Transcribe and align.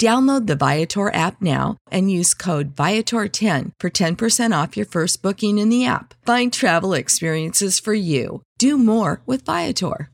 Download 0.00 0.46
the 0.48 0.56
Viator 0.56 1.14
app 1.14 1.40
now 1.40 1.76
and 1.90 2.10
use 2.10 2.34
code 2.34 2.74
Viator10 2.74 3.70
for 3.78 3.90
10% 3.90 4.62
off 4.62 4.76
your 4.76 4.86
first 4.86 5.22
booking 5.22 5.58
in 5.58 5.68
the 5.68 5.86
app. 5.86 6.14
Find 6.26 6.52
travel 6.52 6.94
experiences 6.94 7.78
for 7.78 7.94
you. 7.94 8.42
Do 8.58 8.76
more 8.76 9.22
with 9.24 9.44
Viator. 9.44 10.10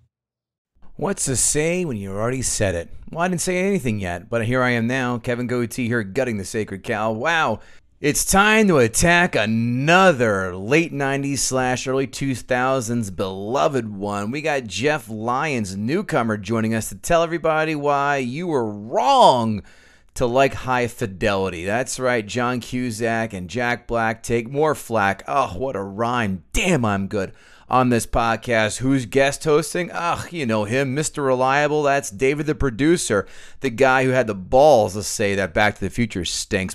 What's 0.97 1.25
to 1.25 1.37
say 1.37 1.87
when 1.87 1.97
you 1.97 2.11
already 2.11 2.43
said 2.43 2.75
it? 2.75 2.91
Well, 3.11 3.23
I 3.23 3.29
didn't 3.29 3.41
say 3.41 3.57
anything 3.57 4.01
yet, 4.01 4.29
but 4.29 4.45
here 4.45 4.63
I 4.63 4.73
am 4.73 4.87
now, 4.87 5.17
Kevin 5.17 5.49
Gootee 5.49 5.87
here, 5.87 6.03
gutting 6.03 6.37
the 6.37 6.45
sacred 6.45 6.85
cow. 6.85 7.11
Wow, 7.11 7.61
it's 8.01 8.25
time 8.25 8.67
to 8.67 8.79
attack 8.79 9.37
another 9.37 10.57
late 10.57 10.91
90s 10.91 11.41
slash 11.41 11.87
early 11.87 12.07
2000s 12.07 13.15
beloved 13.15 13.95
one. 13.95 14.31
We 14.31 14.41
got 14.41 14.65
Jeff 14.65 15.11
Lyons, 15.11 15.77
newcomer, 15.77 16.39
joining 16.39 16.75
us 16.75 16.89
to 16.89 16.95
tell 16.95 17.23
everybody 17.23 17.75
why 17.75 18.17
you 18.17 18.47
were 18.47 18.65
wrong 18.65 19.63
to 20.15 20.25
like 20.25 20.55
high 20.55 20.87
fidelity. 20.87 21.67
That's 21.67 22.01
right, 22.01 22.27
John 22.27 22.61
Cusack 22.61 23.35
and 23.35 23.51
Jack 23.51 23.87
Black 23.87 24.23
take 24.23 24.51
more 24.51 24.75
flack. 24.75 25.23
Oh, 25.29 25.49
what 25.59 25.77
a 25.77 25.83
rhyme. 25.83 26.45
Damn, 26.55 26.87
I'm 26.87 27.07
good. 27.07 27.35
On 27.69 27.91
this 27.91 28.07
podcast, 28.07 28.79
who's 28.79 29.05
guest 29.05 29.45
hosting? 29.45 29.91
Ugh, 29.93 30.33
you 30.33 30.47
know 30.47 30.65
him, 30.65 30.97
Mr. 30.97 31.25
Reliable. 31.25 31.83
That's 31.83 32.11
David 32.11 32.47
the 32.47 32.55
producer, 32.55 33.29
the 33.61 33.71
guy 33.71 34.05
who 34.05 34.11
had 34.11 34.27
the 34.27 34.35
balls 34.35 34.95
to 34.95 35.03
say 35.03 35.35
that 35.35 35.53
Back 35.53 35.75
to 35.75 35.81
the 35.83 35.91
Future 35.91 36.25
stinks. 36.25 36.75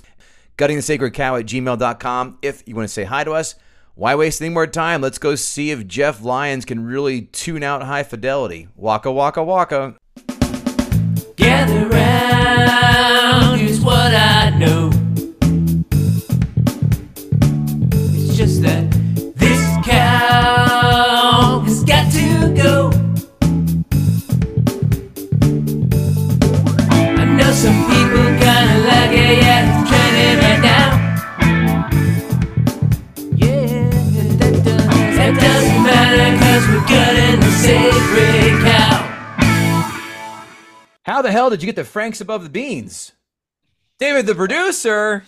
Gutting 0.56 0.76
the 0.76 0.82
Sacred 0.82 1.12
Cow 1.12 1.36
at 1.36 1.44
gmail.com. 1.44 2.38
If 2.40 2.62
you 2.66 2.74
want 2.74 2.88
to 2.88 2.92
say 2.92 3.04
hi 3.04 3.24
to 3.24 3.32
us, 3.32 3.56
why 3.94 4.14
waste 4.14 4.40
any 4.40 4.54
more 4.54 4.66
time? 4.66 5.02
Let's 5.02 5.18
go 5.18 5.34
see 5.34 5.70
if 5.70 5.86
Jeff 5.86 6.22
Lyons 6.22 6.64
can 6.64 6.82
really 6.84 7.22
tune 7.22 7.62
out 7.62 7.82
high 7.82 8.02
fidelity. 8.02 8.68
Waka, 8.74 9.12
waka, 9.12 9.44
waka. 9.44 9.96
Gather 11.36 11.86
round, 11.88 13.60
here's 13.60 13.80
what 13.82 14.14
I 14.14 14.50
know. 14.58 14.90
It's 18.14 18.34
just 18.34 18.62
that 18.62 18.90
this 19.34 19.86
cow 19.86 21.60
has 21.66 21.84
got 21.84 22.10
to 22.12 22.54
go. 22.54 22.95
Sacred 37.76 38.62
cow. 38.62 39.02
How 41.02 41.20
the 41.22 41.30
hell 41.30 41.50
did 41.50 41.62
you 41.62 41.66
get 41.66 41.76
the 41.76 41.84
Franks 41.84 42.20
above 42.20 42.42
the 42.42 42.48
beans? 42.48 43.12
David 43.98 44.26
the 44.26 44.34
producer. 44.34 45.24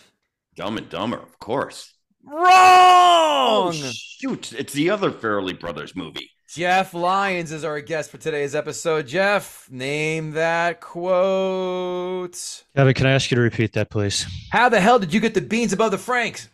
Dumb 0.56 0.78
and 0.78 0.88
Dumber, 0.88 1.18
of 1.18 1.38
course. 1.38 1.92
Wrong! 2.24 2.44
Oh, 2.46 3.72
shoot. 3.72 4.52
It's 4.52 4.72
the 4.72 4.90
other 4.90 5.10
Farrelly 5.10 5.58
Brothers 5.58 5.94
movie. 5.94 6.30
Jeff 6.54 6.94
Lyons 6.94 7.52
is 7.52 7.64
our 7.64 7.80
guest 7.82 8.10
for 8.10 8.16
today's 8.16 8.54
episode. 8.54 9.06
Jeff, 9.06 9.68
name 9.70 10.32
that 10.32 10.80
quote. 10.80 12.64
Kevin, 12.74 12.94
can 12.94 13.06
I 13.06 13.12
ask 13.12 13.30
you 13.30 13.34
to 13.34 13.42
repeat 13.42 13.74
that, 13.74 13.90
please? 13.90 14.26
How 14.50 14.70
the 14.70 14.80
hell 14.80 14.98
did 14.98 15.12
you 15.12 15.20
get 15.20 15.34
the 15.34 15.42
beans 15.42 15.74
above 15.74 15.90
the 15.90 15.98
Franks? 15.98 16.48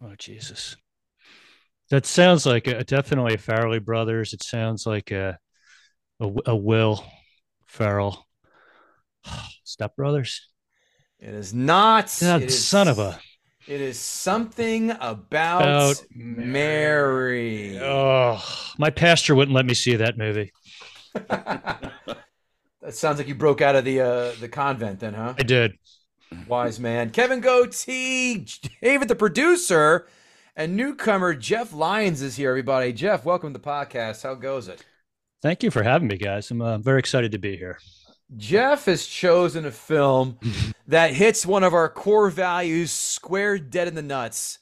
Oh, 0.00 0.14
Jesus. 0.16 0.76
That 1.90 2.06
sounds 2.06 2.46
like 2.46 2.66
a, 2.68 2.84
definitely 2.84 3.34
a 3.34 3.38
Farrelly 3.38 3.84
Brothers. 3.84 4.32
It 4.32 4.42
sounds 4.42 4.86
like 4.86 5.10
a, 5.10 5.38
a, 6.20 6.30
a 6.46 6.56
Will 6.56 7.04
Ferrell. 7.66 8.26
Step 9.64 9.96
Brothers. 9.96 10.48
It 11.18 11.34
is 11.34 11.52
not. 11.52 12.16
God, 12.20 12.42
It 12.42 12.48
is- 12.48 12.64
son 12.64 12.88
of 12.88 12.98
a. 12.98 13.18
It 13.66 13.80
is 13.82 13.98
something 13.98 14.90
about, 14.90 15.62
About 15.62 16.02
Mary. 16.14 17.78
Oh, 17.78 18.42
my 18.78 18.88
pastor 18.90 19.34
wouldn't 19.34 19.54
let 19.54 19.66
me 19.66 19.74
see 19.74 19.96
that 19.96 20.16
movie. 20.16 20.50
that 21.14 21.92
sounds 22.88 23.18
like 23.18 23.28
you 23.28 23.34
broke 23.34 23.60
out 23.60 23.76
of 23.76 23.84
the 23.84 24.00
uh, 24.00 24.32
the 24.40 24.48
convent, 24.48 25.00
then, 25.00 25.12
huh? 25.14 25.34
I 25.38 25.42
did. 25.42 25.72
Wise 26.48 26.80
man. 26.80 27.10
Kevin 27.10 27.42
Gootee, 27.42 28.58
David 28.82 29.08
the 29.08 29.14
producer, 29.14 30.08
and 30.60 30.76
newcomer 30.76 31.32
Jeff 31.32 31.72
Lyons 31.72 32.20
is 32.20 32.36
here, 32.36 32.50
everybody. 32.50 32.92
Jeff, 32.92 33.24
welcome 33.24 33.54
to 33.54 33.58
the 33.58 33.64
podcast. 33.64 34.24
How 34.24 34.34
goes 34.34 34.68
it? 34.68 34.84
Thank 35.40 35.62
you 35.62 35.70
for 35.70 35.82
having 35.82 36.08
me, 36.08 36.18
guys. 36.18 36.50
I'm 36.50 36.60
uh, 36.60 36.76
very 36.76 36.98
excited 36.98 37.32
to 37.32 37.38
be 37.38 37.56
here. 37.56 37.78
Jeff 38.36 38.84
has 38.84 39.06
chosen 39.06 39.64
a 39.64 39.70
film 39.70 40.38
that 40.86 41.14
hits 41.14 41.46
one 41.46 41.64
of 41.64 41.72
our 41.72 41.88
core 41.88 42.28
values 42.28 42.92
square 42.92 43.58
dead 43.58 43.88
in 43.88 43.94
the 43.94 44.02
nuts. 44.02 44.58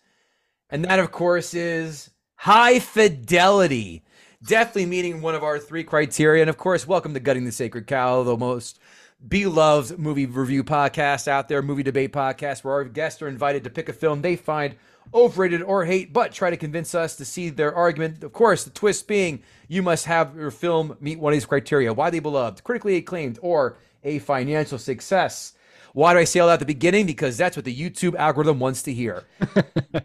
And 0.71 0.85
that, 0.85 1.01
of 1.01 1.11
course, 1.11 1.53
is 1.53 2.11
high 2.37 2.79
fidelity. 2.79 4.05
Definitely 4.47 4.87
meeting 4.87 5.21
one 5.21 5.35
of 5.35 5.43
our 5.43 5.59
three 5.59 5.83
criteria. 5.83 6.45
And 6.45 6.51
of 6.51 6.59
course, 6.59 6.87
welcome 6.87 7.13
to 7.15 7.19
Gutting 7.19 7.45
the 7.45 7.51
Sacred 7.51 7.89
Cow, 7.89 8.23
the 8.23 8.37
most 8.37 8.79
beloved 9.27 9.99
movie 9.99 10.27
review 10.27 10.63
podcast 10.63 11.27
out 11.27 11.49
there, 11.49 11.61
movie 11.61 11.83
debate 11.83 12.13
podcast, 12.13 12.63
where 12.63 12.75
our 12.75 12.85
guests 12.85 13.21
are 13.21 13.27
invited 13.27 13.65
to 13.65 13.71
pick 13.71 13.89
a 13.89 13.93
film 13.93 14.23
they 14.23 14.37
find 14.37 14.77
overrated 15.15 15.63
or 15.63 15.85
hate, 15.85 16.13
but 16.13 16.33
try 16.33 16.51
to 16.51 16.57
convince 16.57 16.95
us 16.95 17.17
to 17.17 17.25
see 17.25 17.51
their 17.51 17.75
argument. 17.75 18.23
Of 18.23 18.33
course, 18.33 18.65
the 18.65 18.71
twist 18.71 19.09
being 19.09 19.43
you 19.69 19.83
must 19.83 20.07
have 20.07 20.37
your 20.37 20.51
film 20.51 20.97
meet 21.01 21.19
one 21.19 21.33
of 21.33 21.37
these 21.37 21.47
criteria 21.47 21.93
widely 21.93 22.21
beloved, 22.21 22.65
critically 22.65 22.97
acclaimed, 22.97 23.39
or 23.43 23.77
a 24.05 24.19
financial 24.19 24.79
success. 24.79 25.55
Why 25.93 26.13
do 26.13 26.21
I 26.21 26.25
say 26.25 26.41
all 26.41 26.49
that 26.49 26.55
at 26.55 26.61
the 26.61 26.67
beginning? 26.67 27.06
Because 27.06 27.37
that's 27.37 27.56
what 27.56 27.65
the 27.65 27.75
YouTube 27.75 28.15
algorithm 28.15 28.59
wants 28.59 28.82
to 28.85 28.93
hear. 28.93 29.25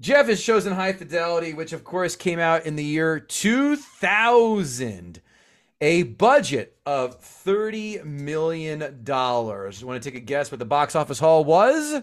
Jeff 0.00 0.28
has 0.28 0.42
chosen 0.42 0.72
High 0.72 0.92
Fidelity, 0.92 1.54
which 1.54 1.72
of 1.72 1.82
course 1.82 2.14
came 2.14 2.38
out 2.38 2.66
in 2.66 2.76
the 2.76 2.84
year 2.84 3.18
2000. 3.18 5.20
A 5.80 6.02
budget 6.02 6.76
of 6.84 7.20
$30 7.20 8.04
million. 8.04 8.80
Want 8.80 9.04
to 9.04 10.00
take 10.00 10.16
a 10.16 10.20
guess 10.20 10.50
what 10.50 10.58
the 10.58 10.64
box 10.64 10.96
office 10.96 11.20
haul 11.20 11.44
was? 11.44 12.02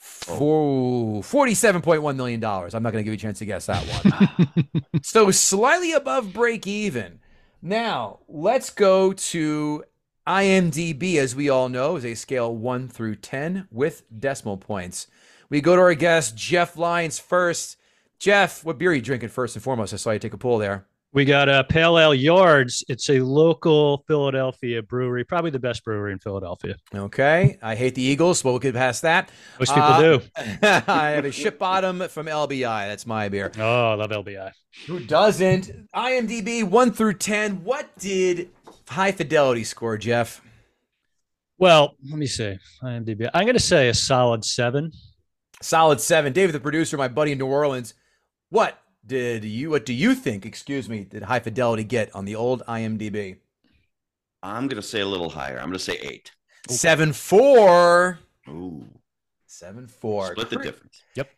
For 0.00 1.20
$47.1 1.20 2.16
million. 2.16 2.42
I'm 2.42 2.82
not 2.82 2.90
going 2.90 2.92
to 2.92 3.02
give 3.02 3.12
you 3.12 3.12
a 3.12 3.16
chance 3.18 3.38
to 3.40 3.44
guess 3.44 3.66
that 3.66 3.84
one. 3.84 4.82
so 5.02 5.30
slightly 5.30 5.92
above 5.92 6.32
break 6.32 6.66
even. 6.66 7.20
Now, 7.60 8.20
let's 8.26 8.70
go 8.70 9.12
to 9.12 9.84
IMDb, 10.26 11.16
as 11.16 11.36
we 11.36 11.50
all 11.50 11.68
know, 11.68 11.96
is 11.96 12.06
a 12.06 12.14
scale 12.14 12.54
1 12.56 12.88
through 12.88 13.16
10 13.16 13.68
with 13.70 14.04
decimal 14.18 14.56
points. 14.56 15.06
We 15.50 15.60
go 15.60 15.76
to 15.76 15.82
our 15.82 15.94
guest, 15.94 16.34
Jeff 16.34 16.78
Lyons, 16.78 17.18
first. 17.18 17.76
Jeff, 18.18 18.64
what 18.64 18.78
beer 18.78 18.92
are 18.92 18.94
you 18.94 19.02
drinking 19.02 19.28
first 19.28 19.54
and 19.54 19.62
foremost? 19.62 19.92
I 19.92 19.96
saw 19.96 20.12
you 20.12 20.18
take 20.18 20.32
a 20.32 20.38
pull 20.38 20.56
there. 20.56 20.86
We 21.12 21.24
got 21.24 21.48
uh, 21.48 21.64
Pale 21.64 21.98
Ale 21.98 22.14
Yards. 22.14 22.84
It's 22.88 23.10
a 23.10 23.18
local 23.18 24.04
Philadelphia 24.06 24.80
brewery, 24.80 25.24
probably 25.24 25.50
the 25.50 25.58
best 25.58 25.84
brewery 25.84 26.12
in 26.12 26.20
Philadelphia. 26.20 26.76
Okay. 26.94 27.58
I 27.60 27.74
hate 27.74 27.96
the 27.96 28.02
Eagles, 28.02 28.42
but 28.42 28.50
we'll 28.50 28.60
get 28.60 28.74
past 28.76 29.02
that. 29.02 29.28
Most 29.58 29.70
people 29.74 29.82
Uh, 29.82 30.00
do. 30.00 30.20
I 30.62 31.10
have 31.10 31.24
a 31.24 31.32
ship 31.32 31.58
bottom 31.58 32.06
from 32.08 32.26
LBI. 32.26 32.86
That's 32.86 33.06
my 33.06 33.28
beer. 33.28 33.50
Oh, 33.58 33.90
I 33.90 33.94
love 33.94 34.10
LBI. 34.10 34.52
Who 34.86 35.00
doesn't? 35.00 35.72
IMDb 35.96 36.62
1 36.62 36.92
through 36.92 37.14
10. 37.14 37.64
What 37.64 37.90
did 37.98 38.50
High 38.88 39.10
Fidelity 39.10 39.64
score, 39.64 39.98
Jeff? 39.98 40.40
Well, 41.58 41.96
let 42.08 42.18
me 42.20 42.26
see. 42.28 42.56
IMDb. 42.84 43.28
I'm 43.34 43.46
going 43.46 43.54
to 43.54 43.60
say 43.60 43.88
a 43.88 43.94
solid 43.94 44.44
seven. 44.44 44.92
Solid 45.60 46.00
7. 46.00 46.32
David, 46.32 46.54
the 46.54 46.60
producer, 46.60 46.96
my 46.96 47.08
buddy 47.08 47.32
in 47.32 47.38
New 47.38 47.46
Orleans. 47.46 47.94
What 48.48 48.78
did 49.10 49.44
you, 49.44 49.70
what 49.70 49.84
do 49.84 49.92
you 49.92 50.14
think, 50.14 50.46
excuse 50.46 50.88
me, 50.88 51.04
did 51.04 51.24
High 51.24 51.40
Fidelity 51.40 51.84
get 51.84 52.14
on 52.14 52.24
the 52.24 52.36
old 52.36 52.62
IMDb? 52.66 53.36
I'm 54.42 54.68
gonna 54.68 54.80
say 54.80 55.00
a 55.00 55.06
little 55.06 55.28
higher. 55.28 55.58
I'm 55.58 55.66
gonna 55.66 55.78
say 55.78 55.98
eight. 56.00 56.32
7 56.68 57.12
4. 57.12 58.18
Ooh, 58.48 58.86
7 59.46 59.86
4. 59.86 60.26
split 60.32 60.50
the 60.50 60.56
difference. 60.56 61.02
Yep 61.14 61.28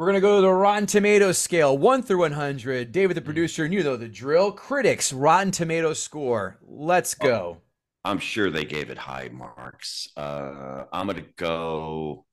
we're 0.00 0.06
going 0.06 0.14
to 0.14 0.20
go 0.22 0.36
to 0.36 0.40
the 0.40 0.50
Rotten 0.50 0.86
Tomatoes 0.86 1.36
scale, 1.36 1.76
1 1.76 2.02
through 2.04 2.20
100. 2.20 2.90
David, 2.90 3.18
the 3.18 3.20
producer, 3.20 3.64
and 3.64 3.74
you 3.74 3.82
know 3.82 3.96
the 3.98 4.08
drill. 4.08 4.50
Critics, 4.50 5.12
Rotten 5.12 5.50
Tomatoes 5.50 6.02
score. 6.02 6.56
Let's 6.62 7.12
go. 7.12 7.58
I'm 8.02 8.18
sure 8.18 8.50
they 8.50 8.64
gave 8.64 8.88
it 8.88 8.96
high 8.96 9.28
marks. 9.30 10.08
Uh, 10.16 10.84
I'm 10.90 11.06
gonna 11.06 11.24
go 11.36 12.24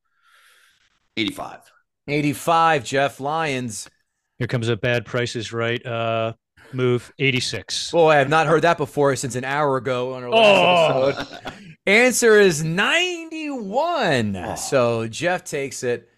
85. 1.18 1.60
85, 2.08 2.86
Jeff 2.86 3.20
Lyons. 3.20 3.90
Here 4.38 4.48
comes 4.48 4.68
a 4.70 4.76
bad 4.78 5.06
prices 5.06 5.52
right 5.54 5.84
uh, 5.86 6.34
move. 6.74 7.12
86. 7.20 7.92
Boy, 7.92 8.10
I 8.12 8.16
have 8.18 8.30
not 8.30 8.48
heard 8.48 8.62
that 8.64 8.78
before 8.78 9.16
since 9.16 9.36
an 9.36 9.44
hour 9.44 9.78
ago 9.78 10.14
on 10.14 10.24
our 10.24 10.30
last 10.30 10.94
Oh. 10.94 11.08
episode. 11.10 11.54
Answer 11.88 12.40
is 12.40 12.64
91. 12.64 14.36
Oh. 14.36 14.56
So 14.56 15.08
Jeff 15.08 15.44
takes 15.44 15.84
it 15.84 16.10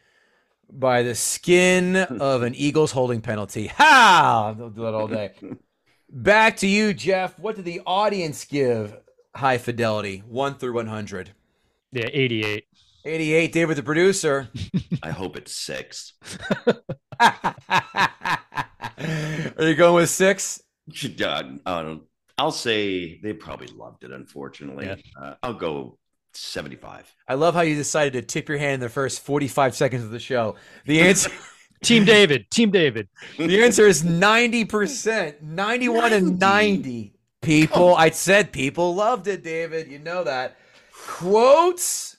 by 0.71 1.03
the 1.03 1.15
skin 1.15 1.95
of 1.95 2.43
an 2.43 2.53
Eagles 2.55 2.91
holding 2.91 3.21
penalty. 3.21 3.67
Ha! 3.67 4.53
They'll 4.57 4.69
do 4.69 4.81
that 4.83 4.93
all 4.93 5.07
day. 5.07 5.31
Back 6.11 6.57
to 6.57 6.67
you, 6.67 6.93
Jeff. 6.93 7.37
What 7.39 7.55
did 7.55 7.65
the 7.65 7.81
audience 7.85 8.43
give 8.45 8.97
High 9.35 9.59
Fidelity, 9.59 10.23
1 10.27 10.55
through 10.55 10.73
100? 10.73 11.31
Yeah, 11.91 12.09
88. 12.11 12.65
88, 13.05 13.51
David, 13.53 13.77
the 13.77 13.83
producer. 13.83 14.49
I 15.03 15.11
hope 15.11 15.37
it's 15.37 15.55
six. 15.55 16.13
Are 16.67 16.77
you 19.59 19.75
going 19.75 19.95
with 19.95 20.09
six? 20.09 20.61
Uh, 21.65 21.95
I'll 22.37 22.51
say 22.51 23.19
they 23.21 23.33
probably 23.33 23.67
loved 23.67 24.03
it. 24.03 24.11
Unfortunately, 24.11 24.85
Yeah. 24.85 24.95
uh, 25.21 25.35
I'll 25.43 25.53
go 25.53 25.97
75. 26.33 27.13
I 27.27 27.33
love 27.35 27.53
how 27.53 27.61
you 27.61 27.75
decided 27.75 28.13
to 28.13 28.21
tip 28.21 28.49
your 28.49 28.57
hand 28.57 28.75
in 28.75 28.79
the 28.81 28.89
first 28.89 29.21
45 29.21 29.75
seconds 29.75 30.03
of 30.03 30.11
the 30.11 30.19
show. 30.19 30.55
The 30.85 31.01
answer 31.01 31.31
Team 31.83 32.03
David. 32.05 32.49
Team 32.51 32.71
David. 32.71 33.07
the 33.37 33.63
answer 33.63 33.87
is 33.87 34.03
90%. 34.03 35.41
91 35.41 36.13
and 36.13 36.39
90. 36.39 37.13
People, 37.41 37.95
I 37.95 38.09
said 38.09 38.51
people 38.51 38.95
loved 38.95 39.27
it, 39.27 39.43
David. 39.43 39.87
You 39.87 39.99
know 39.99 40.25
that. 40.25 40.57
Quotes. 40.93 42.17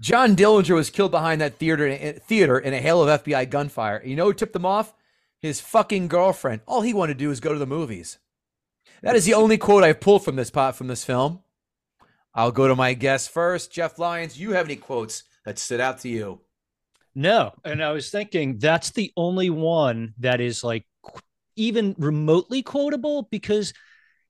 John 0.00 0.34
Dillinger 0.34 0.74
was 0.74 0.90
killed 0.90 1.12
behind 1.12 1.40
that 1.40 1.56
theater 1.56 2.12
theater 2.12 2.58
in 2.58 2.74
a 2.74 2.80
hail 2.80 3.02
of 3.02 3.22
FBI 3.22 3.48
gunfire. 3.48 4.02
You 4.04 4.16
know 4.16 4.26
who 4.26 4.34
tipped 4.34 4.52
them 4.52 4.66
off? 4.66 4.92
His 5.40 5.60
fucking 5.60 6.08
girlfriend. 6.08 6.62
All 6.66 6.82
he 6.82 6.94
wanted 6.94 7.14
to 7.14 7.24
do 7.24 7.28
was 7.28 7.40
go 7.40 7.52
to 7.52 7.58
the 7.58 7.66
movies. 7.66 8.18
That 9.02 9.16
is 9.16 9.24
the 9.24 9.34
only 9.34 9.58
quote 9.58 9.84
I've 9.84 10.00
pulled 10.00 10.24
from 10.24 10.36
this 10.36 10.50
pot 10.50 10.76
from 10.76 10.86
this 10.86 11.04
film. 11.04 11.40
I'll 12.34 12.50
go 12.50 12.66
to 12.66 12.74
my 12.74 12.94
guest 12.94 13.30
first. 13.30 13.70
Jeff 13.70 13.98
Lyons, 13.98 14.38
you 14.38 14.52
have 14.52 14.66
any 14.66 14.76
quotes 14.76 15.24
that 15.44 15.58
stood 15.58 15.80
out 15.80 16.00
to 16.00 16.08
you? 16.08 16.40
No. 17.14 17.52
And 17.64 17.82
I 17.82 17.92
was 17.92 18.10
thinking 18.10 18.58
that's 18.58 18.90
the 18.90 19.12
only 19.16 19.50
one 19.50 20.14
that 20.18 20.40
is 20.40 20.64
like 20.64 20.86
even 21.56 21.94
remotely 21.98 22.62
quotable 22.62 23.28
because 23.30 23.72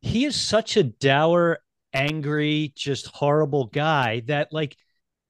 he 0.00 0.26
is 0.26 0.38
such 0.38 0.76
a 0.76 0.82
dour, 0.82 1.60
angry, 1.94 2.72
just 2.76 3.06
horrible 3.06 3.66
guy 3.66 4.20
that 4.26 4.52
like 4.52 4.76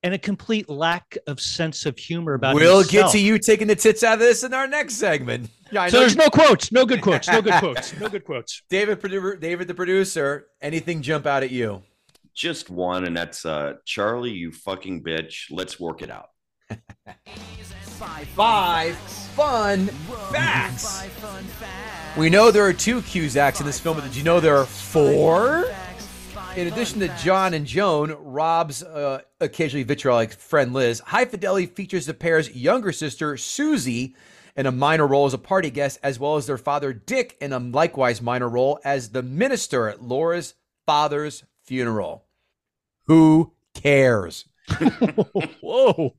and 0.04 0.14
a 0.14 0.18
complete 0.18 0.68
lack 0.68 1.16
of 1.26 1.40
sense 1.40 1.86
of 1.86 1.98
humor 1.98 2.34
about 2.34 2.52
it. 2.52 2.56
we'll 2.56 2.78
himself. 2.80 3.12
get 3.12 3.18
to 3.18 3.24
you 3.24 3.38
taking 3.38 3.66
the 3.66 3.74
tits 3.74 4.04
out 4.04 4.12
of 4.14 4.18
this 4.20 4.44
in 4.44 4.52
our 4.54 4.68
next 4.68 4.94
segment. 4.94 5.48
Yeah, 5.72 5.82
I 5.82 5.88
So 5.88 5.96
know 5.96 6.00
there's 6.00 6.12
you- 6.14 6.18
no 6.22 6.28
quotes, 6.28 6.70
no 6.70 6.84
good 6.86 7.00
quotes, 7.02 7.26
no 7.26 7.40
good 7.42 7.54
quotes, 7.54 7.98
no 7.98 8.08
good 8.08 8.24
quotes. 8.24 8.62
David, 8.70 9.00
David, 9.40 9.66
the 9.66 9.74
producer. 9.74 10.46
Anything 10.62 11.02
jump 11.02 11.26
out 11.26 11.42
at 11.42 11.50
you? 11.50 11.82
Just 12.34 12.68
one, 12.68 13.04
and 13.04 13.16
that's 13.16 13.44
uh, 13.46 13.74
Charlie, 13.84 14.30
you 14.32 14.52
fucking 14.52 15.02
bitch. 15.02 15.46
Let's 15.50 15.80
work 15.80 16.02
it 16.02 16.10
out. 16.10 16.28
Five 18.34 18.96
fun 18.96 19.86
facts. 20.32 21.06
We 22.16 22.28
know 22.30 22.50
there 22.50 22.64
are 22.66 22.72
two 22.72 23.00
Cusacks 23.02 23.60
in 23.60 23.66
this 23.66 23.78
film, 23.80 23.96
but 23.96 24.04
did 24.04 24.16
you 24.16 24.22
know 24.24 24.38
there 24.40 24.56
are 24.56 24.66
four? 24.66 25.64
In 26.56 26.68
addition 26.68 27.00
to 27.00 27.08
John 27.16 27.52
and 27.52 27.66
Joan, 27.66 28.16
Rob's 28.16 28.84
uh, 28.84 29.22
occasionally 29.40 29.82
vitriolic 29.82 30.32
friend 30.32 30.72
Liz, 30.72 31.00
High 31.00 31.24
Fidelity 31.24 31.66
features 31.66 32.06
the 32.06 32.14
pair's 32.14 32.54
younger 32.54 32.92
sister 32.92 33.36
Susie 33.36 34.14
in 34.54 34.66
a 34.66 34.70
minor 34.70 35.04
role 35.04 35.26
as 35.26 35.34
a 35.34 35.38
party 35.38 35.68
guest, 35.70 35.98
as 36.04 36.20
well 36.20 36.36
as 36.36 36.46
their 36.46 36.56
father 36.56 36.92
Dick 36.92 37.36
in 37.40 37.52
a 37.52 37.58
likewise 37.58 38.22
minor 38.22 38.48
role 38.48 38.78
as 38.84 39.10
the 39.10 39.22
minister 39.22 39.88
at 39.88 40.00
Laura's 40.00 40.54
father's 40.86 41.42
funeral. 41.64 42.24
Who 43.06 43.52
cares? 43.74 44.44
Whoa. 45.60 46.14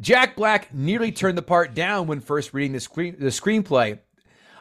Jack 0.00 0.36
Black 0.36 0.74
nearly 0.74 1.12
turned 1.12 1.38
the 1.38 1.42
part 1.42 1.74
down 1.74 2.08
when 2.08 2.20
first 2.20 2.52
reading 2.52 2.74
the 2.74 2.80
screen 2.80 3.16
the 3.18 3.28
screenplay. 3.28 4.00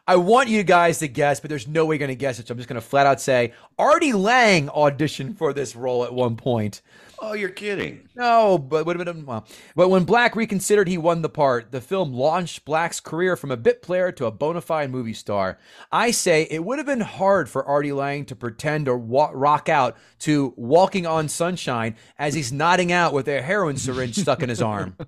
I 0.08 0.16
want 0.16 0.48
you 0.48 0.64
guys 0.64 1.00
to 1.00 1.08
guess, 1.08 1.40
but 1.42 1.50
there's 1.50 1.68
no 1.68 1.86
way 1.86 1.96
you're 1.96 2.00
going 2.00 2.10
to 2.10 2.16
guess 2.16 2.40
it. 2.40 2.48
So 2.48 2.54
I'm 2.54 2.58
just 2.58 2.70
going 2.70 2.80
to 2.80 2.88
flat 2.88 3.06
out 3.06 3.20
say 3.20 3.54
Artie 3.78 4.14
Lange 4.14 4.68
auditioned 4.70 5.38
for 5.38 5.52
this 5.52 5.76
role 5.76 6.06
at 6.06 6.14
one 6.14 6.38
point. 6.38 6.82
Oh, 7.20 7.34
you're 7.34 7.50
kidding. 7.50 8.08
No, 8.16 8.58
but 8.58 8.86
would 8.86 8.96
have 9.00 9.06
been 9.06 9.26
well. 9.26 9.46
But 9.76 9.90
when 9.90 10.04
Black 10.06 10.36
reconsidered, 10.36 10.88
he 10.88 10.98
won 10.98 11.24
the 11.24 11.30
part. 11.30 11.72
The 11.72 11.82
film 11.82 12.14
launched 12.14 12.64
Black's 12.64 13.00
career 13.00 13.36
from 13.36 13.52
a 13.52 13.58
bit 13.58 13.82
player 13.82 14.12
to 14.14 14.28
a 14.28 14.32
bona 14.32 14.62
fide 14.62 14.92
movie 14.92 15.14
star. 15.14 15.58
I 15.92 16.12
say 16.12 16.48
it 16.50 16.64
would 16.64 16.78
have 16.78 16.86
been 16.86 17.02
hard 17.02 17.50
for 17.50 17.66
Artie 17.66 17.92
Lange 17.92 18.26
to 18.26 18.36
pretend 18.36 18.88
or 18.88 18.98
wa- 18.98 19.32
rock 19.34 19.68
out 19.68 19.98
to 20.20 20.54
"Walking 20.56 21.08
on 21.08 21.28
Sunshine" 21.28 21.96
as 22.20 22.36
he's 22.36 22.54
nodding 22.54 22.92
out 22.92 23.14
with 23.14 23.28
a 23.28 23.42
heroin 23.42 23.78
syringe 23.78 24.16
stuck 24.16 24.44
in 24.44 24.50
his 24.50 24.62
arm. 24.62 24.96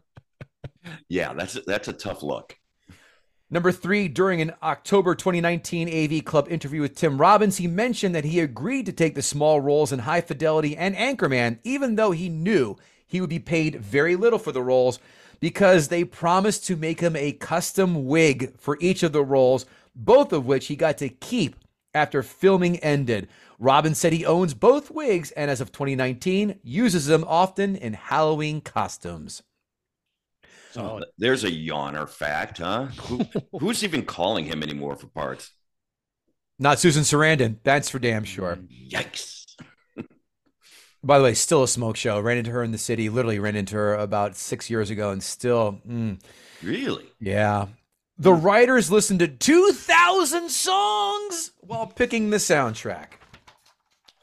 Yeah, 1.07 1.33
that's 1.33 1.59
that's 1.67 1.88
a 1.88 1.93
tough 1.93 2.23
look. 2.23 2.57
Number 3.51 3.71
three, 3.71 4.07
during 4.07 4.41
an 4.41 4.53
October 4.61 5.15
2019 5.15 5.89
AV 5.89 6.23
Club 6.23 6.47
interview 6.51 6.81
with 6.81 6.93
Tim 6.93 7.17
Robbins, 7.17 7.57
he 7.57 7.65
mentioned 7.65 8.13
that 8.13 8.25
he 8.25 8.39
agreed 8.39 8.85
to 8.85 8.91
take 8.91 9.15
the 9.15 9.23
small 9.23 9.59
roles 9.59 9.91
in 9.91 9.99
High 9.99 10.21
Fidelity 10.21 10.77
and 10.77 10.95
Anchorman, 10.95 11.57
even 11.63 11.95
though 11.95 12.11
he 12.11 12.29
knew 12.29 12.75
he 13.07 13.19
would 13.19 13.29
be 13.29 13.39
paid 13.39 13.81
very 13.81 14.15
little 14.15 14.37
for 14.37 14.51
the 14.51 14.61
roles 14.61 14.99
because 15.39 15.87
they 15.87 16.03
promised 16.03 16.67
to 16.67 16.75
make 16.75 16.99
him 16.99 17.15
a 17.15 17.31
custom 17.31 18.05
wig 18.05 18.55
for 18.59 18.77
each 18.79 19.01
of 19.01 19.13
the 19.13 19.23
roles, 19.23 19.65
both 19.95 20.31
of 20.31 20.45
which 20.45 20.67
he 20.67 20.75
got 20.75 20.99
to 20.99 21.09
keep 21.09 21.55
after 21.95 22.21
filming 22.21 22.77
ended. 22.77 23.27
Robbins 23.57 23.97
said 23.97 24.13
he 24.13 24.27
owns 24.27 24.53
both 24.53 24.91
wigs 24.91 25.31
and, 25.31 25.49
as 25.49 25.59
of 25.59 25.71
2019, 25.71 26.59
uses 26.61 27.07
them 27.07 27.25
often 27.27 27.75
in 27.75 27.93
Halloween 27.93 28.61
costumes. 28.61 29.41
Solid. 30.71 31.05
There's 31.17 31.43
a 31.43 31.51
yawner 31.51 32.07
fact, 32.07 32.59
huh? 32.59 32.85
Who, 33.03 33.25
who's 33.59 33.83
even 33.83 34.05
calling 34.05 34.45
him 34.45 34.61
anymore 34.63 34.95
for 34.95 35.07
parts? 35.07 35.51
Not 36.59 36.79
Susan 36.79 37.03
Sarandon, 37.03 37.57
that's 37.63 37.89
for 37.89 37.99
damn 37.99 38.23
sure. 38.23 38.57
Yikes. 38.91 39.45
By 41.01 41.17
the 41.17 41.23
way, 41.23 41.33
still 41.33 41.63
a 41.63 41.67
smoke 41.67 41.95
show. 41.95 42.19
Ran 42.19 42.38
into 42.39 42.51
her 42.51 42.61
in 42.61 42.71
the 42.73 42.77
city. 42.77 43.07
Literally 43.07 43.39
ran 43.39 43.55
into 43.55 43.75
her 43.75 43.95
about 43.95 44.35
six 44.35 44.69
years 44.69 44.89
ago, 44.89 45.11
and 45.11 45.23
still, 45.23 45.79
mm, 45.88 46.19
Really? 46.61 47.05
yeah. 47.21 47.67
The 48.17 48.33
writers 48.33 48.91
listened 48.91 49.19
to 49.19 49.29
2,000 49.29 50.49
songs 50.49 51.51
while 51.61 51.88
picking 51.88 52.31
the 52.31 52.38
soundtrack. 52.38 53.13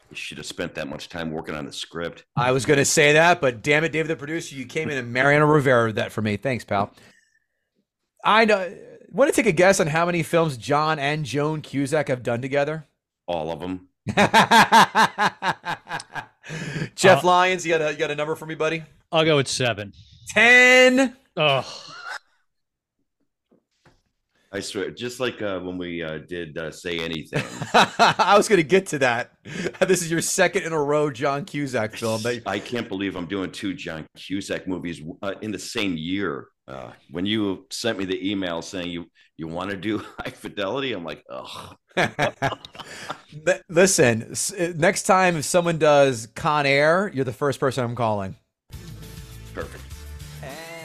You 0.09 0.15
should 0.15 0.37
have 0.37 0.47
spent 0.47 0.75
that 0.75 0.87
much 0.87 1.09
time 1.09 1.31
working 1.31 1.53
on 1.55 1.65
the 1.65 1.73
script. 1.73 2.23
I 2.35 2.51
was 2.51 2.65
going 2.65 2.77
to 2.79 2.85
say 2.85 3.13
that, 3.13 3.41
but 3.41 3.61
damn 3.61 3.83
it, 3.83 3.91
David, 3.91 4.07
the 4.09 4.15
producer, 4.15 4.55
you 4.55 4.65
came 4.65 4.89
in 4.89 4.97
and 4.97 5.11
Mariano 5.11 5.45
Rivera 5.45 5.89
did 5.89 5.95
that 5.97 6.11
for 6.11 6.21
me. 6.21 6.37
Thanks, 6.37 6.63
pal. 6.63 6.93
I 8.23 8.45
know. 8.45 8.73
Want 9.09 9.29
to 9.29 9.35
take 9.35 9.45
a 9.47 9.51
guess 9.53 9.79
on 9.79 9.87
how 9.87 10.05
many 10.05 10.23
films 10.23 10.57
John 10.57 10.99
and 10.99 11.25
Joan 11.25 11.61
Cusack 11.61 12.07
have 12.09 12.23
done 12.23 12.41
together? 12.41 12.85
All 13.25 13.51
of 13.51 13.59
them. 13.59 13.89
Jeff 16.95 17.23
Uh, 17.23 17.27
Lyons, 17.27 17.65
you 17.65 17.71
got 17.77 17.81
a 17.81 17.91
you 17.91 17.97
got 17.97 18.11
a 18.11 18.15
number 18.15 18.35
for 18.35 18.45
me, 18.45 18.55
buddy? 18.55 18.83
I'll 19.11 19.25
go 19.25 19.35
with 19.37 19.47
seven. 19.47 19.93
Ten. 20.29 21.15
Oh, 21.35 21.65
I 24.51 24.61
swear, 24.61 24.91
just 24.91 25.19
like 25.19 25.41
uh, 25.41 25.59
when 25.59 25.77
we 25.77 26.01
uh, 26.01 26.19
did 26.19 26.57
uh, 26.57 26.71
say 26.71 26.99
anything. 26.99 27.43
I 27.73 28.35
was 28.37 28.47
going 28.47 28.57
to 28.61 28.67
get 28.67 28.87
to 28.87 28.99
that. 28.99 29.31
This 29.87 30.01
is 30.01 30.11
your 30.11 30.21
second 30.21 30.63
in 30.63 30.73
a 30.73 30.81
row 30.81 31.09
John 31.09 31.45
Cusack 31.45 31.95
film. 31.95 32.21
That 32.23 32.43
I 32.45 32.59
can't 32.59 32.89
believe 32.89 33.15
I'm 33.15 33.25
doing 33.25 33.51
two 33.51 33.73
John 33.73 34.05
Cusack 34.17 34.67
movies 34.67 35.01
uh, 35.21 35.35
in 35.41 35.51
the 35.51 35.59
same 35.59 35.95
year. 35.95 36.47
Uh, 36.67 36.91
when 37.11 37.25
you 37.25 37.65
sent 37.71 37.97
me 37.97 38.03
the 38.03 38.29
email 38.29 38.61
saying 38.61 38.89
you 38.89 39.05
you 39.37 39.47
want 39.47 39.69
to 39.69 39.77
do 39.77 39.99
High 40.19 40.31
Fidelity, 40.31 40.93
I'm 40.93 41.05
like, 41.05 41.23
oh, 41.29 41.73
Listen, 43.69 44.33
next 44.75 45.03
time 45.03 45.37
if 45.37 45.45
someone 45.45 45.77
does 45.77 46.27
Con 46.35 46.65
Air, 46.65 47.09
you're 47.13 47.25
the 47.25 47.31
first 47.31 47.59
person 47.59 47.83
I'm 47.85 47.95
calling. 47.95 48.35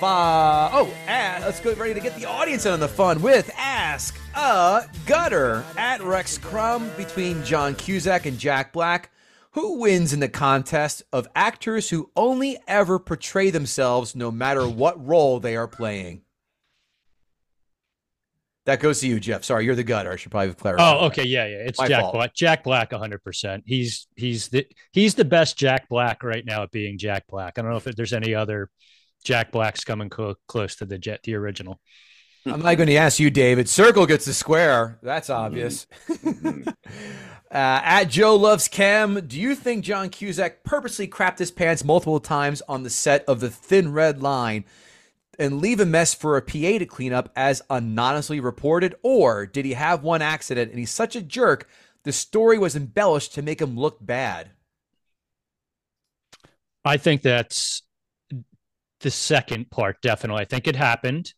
Uh, 0.02 0.68
oh, 0.72 0.92
let's 1.06 1.60
get 1.60 1.78
ready 1.78 1.94
to 1.94 2.00
get 2.00 2.16
the 2.16 2.24
audience 2.24 2.66
in 2.66 2.72
on 2.72 2.80
the 2.80 2.88
fun 2.88 3.22
with 3.22 3.48
Ask 3.56 4.18
a 4.34 4.84
Gutter 5.06 5.64
at 5.76 6.02
Rex 6.02 6.38
Crumb 6.38 6.90
between 6.96 7.44
John 7.44 7.76
Cusack 7.76 8.26
and 8.26 8.36
Jack 8.36 8.72
Black. 8.72 9.10
Who 9.52 9.78
wins 9.78 10.12
in 10.12 10.18
the 10.18 10.28
contest 10.28 11.04
of 11.12 11.28
actors 11.36 11.90
who 11.90 12.10
only 12.16 12.58
ever 12.66 12.98
portray 12.98 13.50
themselves 13.50 14.16
no 14.16 14.32
matter 14.32 14.66
what 14.66 15.06
role 15.06 15.38
they 15.38 15.54
are 15.54 15.68
playing? 15.68 16.22
That 18.64 18.80
goes 18.80 19.00
to 19.00 19.08
you, 19.08 19.20
Jeff. 19.20 19.44
Sorry, 19.44 19.64
you're 19.64 19.74
the 19.76 19.84
gutter. 19.84 20.10
I 20.10 20.16
should 20.16 20.32
probably 20.32 20.54
clarify. 20.54 20.94
Oh, 20.94 21.06
okay, 21.06 21.24
yeah, 21.24 21.46
yeah. 21.46 21.58
It's 21.58 21.78
My 21.78 21.86
Jack 21.86 22.00
fault. 22.00 22.14
Black. 22.14 22.34
Jack 22.34 22.64
Black, 22.64 22.90
100. 22.90 23.22
percent 23.22 23.62
He's 23.66 24.08
he's 24.16 24.48
the 24.48 24.66
he's 24.92 25.14
the 25.14 25.24
best 25.24 25.56
Jack 25.56 25.88
Black 25.88 26.24
right 26.24 26.44
now 26.44 26.64
at 26.64 26.72
being 26.72 26.98
Jack 26.98 27.26
Black. 27.28 27.56
I 27.56 27.62
don't 27.62 27.70
know 27.70 27.76
if 27.76 27.84
there's 27.84 28.12
any 28.12 28.34
other 28.34 28.68
Jack 29.22 29.52
Blacks 29.52 29.84
coming 29.84 30.10
co- 30.10 30.36
close 30.46 30.76
to 30.76 30.84
the 30.84 30.98
jet 30.98 31.20
the 31.24 31.34
original. 31.34 31.80
I'm 32.44 32.60
not 32.60 32.74
going 32.74 32.88
to 32.88 32.96
ask 32.96 33.20
you, 33.20 33.30
David. 33.30 33.68
Circle 33.68 34.06
gets 34.06 34.24
the 34.24 34.34
square. 34.34 34.98
That's 35.02 35.30
obvious. 35.30 35.86
Mhm. 36.08 36.66
uh, 37.50 37.52
at 37.52 38.04
Joe 38.04 38.34
Loves 38.34 38.66
Cam, 38.66 39.26
do 39.26 39.38
you 39.40 39.54
think 39.54 39.84
John 39.84 40.08
Cusack 40.10 40.64
purposely 40.64 41.06
crapped 41.06 41.38
his 41.38 41.52
pants 41.52 41.84
multiple 41.84 42.18
times 42.18 42.60
on 42.68 42.82
the 42.82 42.90
set 42.90 43.24
of 43.26 43.38
The 43.40 43.50
Thin 43.50 43.92
Red 43.92 44.22
Line 44.22 44.64
and 45.38 45.60
leave 45.60 45.78
a 45.78 45.86
mess 45.86 46.14
for 46.14 46.36
a 46.36 46.42
PA 46.42 46.78
to 46.78 46.86
clean 46.86 47.12
up 47.12 47.30
as 47.36 47.62
anonymously 47.70 48.40
reported? 48.40 48.96
Or 49.02 49.46
did 49.46 49.64
he 49.64 49.74
have 49.74 50.02
one 50.02 50.22
accident 50.22 50.70
and 50.70 50.80
he's 50.80 50.90
such 50.90 51.14
a 51.14 51.22
jerk, 51.22 51.68
the 52.02 52.12
story 52.12 52.58
was 52.58 52.74
embellished 52.74 53.34
to 53.34 53.42
make 53.42 53.60
him 53.60 53.78
look 53.78 53.98
bad? 54.04 54.50
I 56.84 56.96
think 56.96 57.22
that's 57.22 57.82
the 59.02 59.10
second 59.10 59.70
part, 59.70 60.00
definitely. 60.02 60.42
I 60.42 60.46
think 60.46 60.66
it 60.66 60.76
happened. 60.76 61.32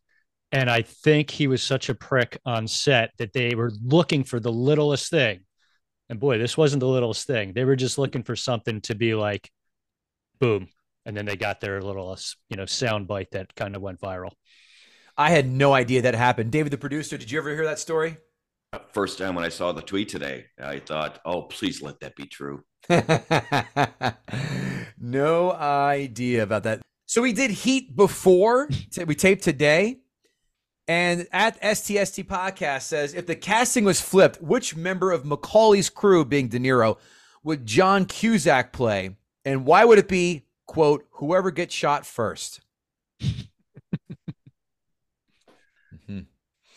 And 0.52 0.71
I 0.71 0.83
think 0.83 1.30
he 1.30 1.49
was 1.49 1.62
such 1.62 1.88
a 1.88 1.97
prick 1.97 2.38
on 2.47 2.68
set 2.68 3.11
that 3.18 3.33
they 3.33 3.56
were 3.56 3.73
looking 3.83 4.23
for 4.23 4.38
the 4.38 4.52
littlest 4.52 5.11
thing. 5.11 5.40
And 6.09 6.21
boy, 6.21 6.38
this 6.38 6.56
wasn't 6.56 6.80
the 6.80 6.87
littlest 6.87 7.26
thing. 7.26 7.54
They 7.54 7.64
were 7.64 7.75
just 7.75 7.99
looking 7.99 8.23
for 8.23 8.37
something 8.37 8.80
to 8.83 8.94
be 8.94 9.14
like, 9.14 9.50
boom. 10.38 10.68
And 11.06 11.16
then 11.16 11.26
they 11.26 11.37
got 11.37 11.61
their 11.61 11.83
little, 11.83 12.11
uh, 12.11 12.16
you 12.49 12.56
know, 12.56 12.66
sound 12.66 13.09
bite 13.09 13.33
that 13.33 13.54
kind 13.56 13.75
of 13.75 13.83
went 13.83 14.00
viral. 14.00 14.30
I 15.16 15.30
had 15.30 15.50
no 15.50 15.73
idea 15.73 16.02
that 16.02 16.14
happened. 16.14 16.52
David, 16.52 16.73
the 16.73 16.78
producer, 16.78 17.18
did 17.18 17.30
you 17.30 17.38
ever 17.38 17.50
hear 17.50 17.64
that 17.64 17.78
story? 17.78 18.16
Uh, 18.73 18.78
first 18.92 19.18
time 19.18 19.35
when 19.35 19.44
I 19.44 19.49
saw 19.49 19.73
the 19.73 19.83
tweet 19.83 20.09
today, 20.09 20.47
I 20.62 20.78
thought, 20.78 21.21
oh, 21.25 21.42
please 21.42 21.83
let 21.83 22.00
that 22.00 22.16
be 22.16 22.26
true. 22.26 22.64
no 24.99 25.52
idea 25.52 26.42
about 26.42 26.64
that. 26.64 26.83
So 27.14 27.23
we 27.23 27.33
did 27.33 27.52
Heat 27.52 27.94
before 27.94 28.68
we 29.06 29.14
taped 29.14 29.44
today. 29.44 30.00
And 30.88 31.28
at 31.30 31.62
STST 31.62 32.25
Podcast 32.25 32.83
says 32.83 33.14
if 33.14 33.25
the 33.25 33.37
casting 33.37 33.85
was 33.85 34.00
flipped, 34.00 34.42
which 34.42 34.75
member 34.75 35.12
of 35.12 35.23
McCauley's 35.23 35.88
crew, 35.88 36.25
being 36.25 36.49
De 36.49 36.59
Niro, 36.59 36.99
would 37.44 37.66
John 37.66 38.04
Cusack 38.06 38.73
play? 38.73 39.14
And 39.44 39.64
why 39.64 39.85
would 39.85 40.00
it 40.00 40.09
be, 40.09 40.47
quote, 40.66 41.06
whoever 41.12 41.52
gets 41.52 41.73
shot 41.73 42.04
first? 42.04 42.62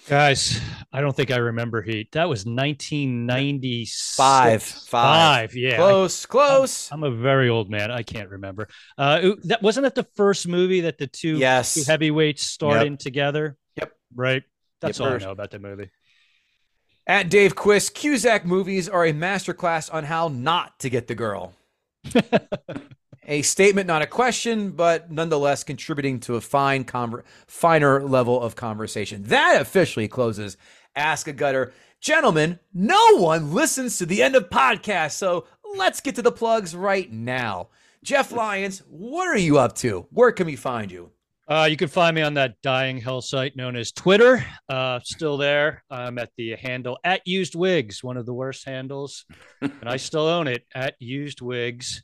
Guys, 0.08 0.62
I 0.94 1.02
don't 1.02 1.14
think 1.16 1.32
I 1.32 1.38
remember 1.38 1.82
Heat. 1.82 2.14
That 2.14 2.30
was 2.30 2.46
1995. 2.46 4.16
Five. 4.16 4.64
Five. 4.64 4.88
Five, 5.50 5.56
yeah. 5.56 5.76
Close, 5.76 6.26
close. 6.26 6.90
I'm 6.94 7.04
a 7.04 7.12
very 7.12 7.50
old 7.50 7.70
man. 7.70 7.92
I 7.92 8.04
can't 8.04 8.30
remember. 8.30 8.70
Uh, 8.98 9.20
it- 9.22 9.48
that 9.50 9.62
wasn't 9.62 9.84
that 9.84 9.96
the 9.96 10.08
first 10.16 10.48
movie 10.48 10.82
that 10.82 10.98
the 10.98 11.08
two, 11.08 11.38
Yes. 11.38 11.74
two 11.74 11.84
heavyweights 11.86 12.44
starred 12.46 12.78
Yep. 12.78 12.88
in 12.88 12.98
together. 12.98 13.58
Yep. 13.76 13.92
Right. 14.16 14.44
That's 14.80 15.00
all 15.02 15.08
I 15.08 15.18
know 15.18 15.32
about 15.32 15.52
the 15.52 15.60
movie. 15.60 15.90
At 17.06 17.30
Dave 17.30 17.56
Quist, 17.56 17.94
Cusack 17.94 18.46
movies 18.46 18.88
are 18.88 19.06
a 19.06 19.12
masterclass 19.14 19.94
on 19.94 20.06
how 20.06 20.30
not 20.30 20.80
to 20.82 20.90
get 20.90 21.08
the 21.08 21.16
girl. 21.16 21.54
a 23.27 23.41
statement, 23.41 23.88
not 23.88 24.01
a 24.01 24.07
question, 24.07 24.72
but 24.72 25.12
nonetheless 25.12 25.63
contributing 25.63 26.19
to 26.22 26.36
a 26.36 26.41
fine, 26.41 26.86
conver- 26.86 27.24
finer 27.46 28.01
level 28.01 28.41
of 28.41 28.55
conversation. 28.55 29.24
That 29.24 29.62
officially 29.62 30.07
closes 30.07 30.57
Ask 30.96 31.27
a 31.27 31.34
Gutter. 31.34 31.74
Gentlemen, 32.00 32.60
no 32.74 33.17
one 33.17 33.53
listens 33.53 33.98
to 33.98 34.05
the 34.05 34.24
end 34.24 34.36
of 34.36 34.50
podcasts, 34.50 35.17
so 35.17 35.46
let's 35.75 36.00
get 36.00 36.15
to 36.15 36.22
the 36.22 36.31
plugs 36.31 36.75
right 36.75 37.12
now. 37.12 37.69
Jeff 38.03 38.31
Lyons, 38.31 38.81
what 38.88 39.27
are 39.27 39.38
you 39.38 39.57
up 39.57 39.75
to? 39.75 40.07
Where 40.12 40.31
can 40.31 40.46
we 40.46 40.55
find 40.55 40.91
you? 40.91 41.12
Uh, 41.50 41.67
you 41.69 41.77
can 41.77 41.88
find 41.88 42.13
me 42.13 42.22
on 42.22 42.34
that 42.34 42.62
dying 42.62 43.00
hell 43.00 43.22
site 43.22 43.55
known 43.55 43.75
as 43.75 43.91
Twitter. 43.91 44.46
Uh, 44.67 45.00
still 45.03 45.38
there. 45.38 45.84
I'm 45.89 46.17
at 46.17 46.29
the 46.38 46.55
handle 46.55 46.98
at 47.03 47.25
Used 47.25 47.55
Wigs, 47.55 48.03
one 48.03 48.17
of 48.17 48.25
the 48.25 48.34
worst 48.34 48.65
handles, 48.65 49.25
and 49.62 49.86
I 49.86 49.98
still 49.98 50.27
own 50.27 50.48
it 50.48 50.65
at 50.75 50.96
Used 51.00 51.41
Wigs. 51.41 52.03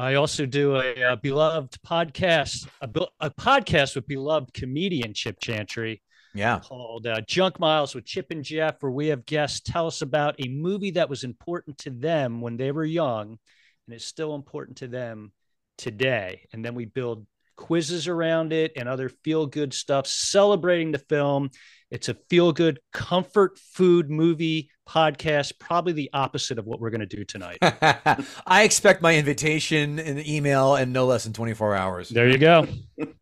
I 0.00 0.14
also 0.14 0.46
do 0.46 0.76
a, 0.76 0.94
uh 1.12 1.16
beloved 1.16 1.76
podcast, 1.86 2.66
a, 2.80 2.88
a 3.20 3.30
podcast 3.30 3.96
with 3.96 4.06
beloved 4.06 4.54
comedian 4.54 5.12
Chip 5.12 5.38
Chantry 5.40 6.00
Yeah. 6.34 6.60
called 6.60 7.06
uh, 7.06 7.20
Junk 7.28 7.60
Miles 7.60 7.94
with 7.94 8.06
Chip 8.06 8.30
and 8.30 8.42
Jeff, 8.42 8.82
where 8.82 8.90
we 8.90 9.08
have 9.08 9.26
guests 9.26 9.60
tell 9.60 9.86
us 9.86 10.00
about 10.00 10.36
a 10.38 10.48
movie 10.48 10.92
that 10.92 11.10
was 11.10 11.22
important 11.22 11.76
to 11.78 11.90
them 11.90 12.40
when 12.40 12.56
they 12.56 12.72
were 12.72 12.84
young 12.86 13.38
and 13.86 13.94
is 13.94 14.06
still 14.06 14.34
important 14.34 14.78
to 14.78 14.88
them 14.88 15.32
today. 15.76 16.48
And 16.54 16.64
then 16.64 16.74
we 16.74 16.86
build 16.86 17.26
quizzes 17.60 18.08
around 18.08 18.52
it 18.52 18.72
and 18.76 18.88
other 18.88 19.10
feel 19.22 19.46
good 19.46 19.74
stuff 19.74 20.06
celebrating 20.06 20.92
the 20.92 20.98
film. 20.98 21.50
It's 21.90 22.08
a 22.08 22.14
feel 22.14 22.52
good 22.52 22.78
comfort 22.92 23.58
food 23.58 24.08
movie 24.10 24.70
podcast, 24.88 25.58
probably 25.58 25.92
the 25.92 26.08
opposite 26.12 26.56
of 26.58 26.64
what 26.64 26.80
we're 26.80 26.90
going 26.90 27.00
to 27.00 27.16
do 27.16 27.24
tonight. 27.24 27.58
I 28.46 28.62
expect 28.62 29.02
my 29.02 29.16
invitation 29.16 29.98
in 29.98 30.16
the 30.16 30.36
email 30.36 30.76
in 30.76 30.92
no 30.92 31.06
less 31.06 31.24
than 31.24 31.32
24 31.32 31.74
hours. 31.74 32.08
there 32.08 32.28
you 32.28 32.38
go. 32.38 32.66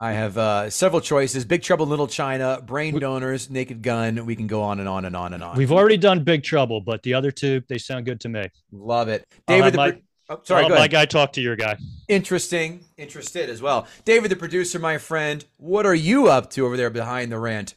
I 0.01 0.13
have 0.13 0.37
uh, 0.37 0.69
several 0.71 1.01
choices: 1.01 1.45
Big 1.47 1.63
Trouble 1.63 1.85
in 1.85 1.91
Little 1.91 2.07
China, 2.09 2.61
Brain 2.65 2.99
Donors, 2.99 3.49
Naked 3.51 3.81
Gun. 3.83 4.27
We 4.27 4.37
can 4.37 4.47
go 4.47 4.63
on 4.63 4.81
and 4.81 4.89
on 4.89 5.05
and 5.07 5.17
on 5.17 5.33
and 5.33 5.43
on. 5.43 5.57
We've 5.57 5.73
already 5.73 5.97
done 5.97 6.23
Big 6.25 6.43
Trouble, 6.43 6.81
but 6.83 7.03
the 7.03 7.15
other 7.15 7.31
two, 7.31 7.63
they 7.69 7.79
sound 7.79 8.05
good 8.05 8.21
to 8.21 8.29
me. 8.29 8.49
love 8.71 9.09
it, 9.09 9.27
David. 9.47 9.65
have 9.65 9.73
The 9.73 9.77
my- 9.79 9.91
pro- 9.93 10.01
oh, 10.29 10.41
sorry, 10.43 10.63
I'll 10.63 10.69
go 10.69 10.75
my 10.75 10.81
ahead. 10.81 10.91
guy 10.91 11.05
talk 11.07 11.33
to 11.35 11.41
your 11.41 11.57
guy. 11.57 11.79
Interesting, 12.09 12.85
interested 12.97 13.51
as 13.51 13.61
well. 13.63 13.87
David, 14.05 14.31
the 14.31 14.37
producer, 14.37 14.79
my 14.79 14.99
friend. 14.99 15.45
What 15.57 15.87
are 15.87 15.95
you 15.95 16.29
up 16.29 16.51
to 16.51 16.67
over 16.67 16.77
there 16.77 16.91
behind 16.91 17.31
the 17.33 17.39
rant? 17.39 17.75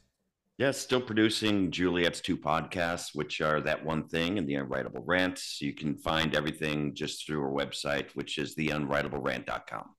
Yes, 0.57 0.77
still 0.77 1.01
producing 1.01 1.71
Juliet's 1.71 2.21
two 2.21 2.37
podcasts, 2.37 3.15
which 3.15 3.41
are 3.41 3.61
That 3.61 3.83
One 3.83 4.07
Thing 4.07 4.37
and 4.37 4.47
The 4.47 4.53
Unwritable 4.53 5.01
Rants. 5.05 5.59
You 5.59 5.73
can 5.73 5.95
find 5.95 6.35
everything 6.35 6.93
just 6.93 7.25
through 7.25 7.41
our 7.41 7.49
website, 7.51 8.11
which 8.13 8.37
is 8.37 8.55
theunwritablerant.com. 8.55 9.89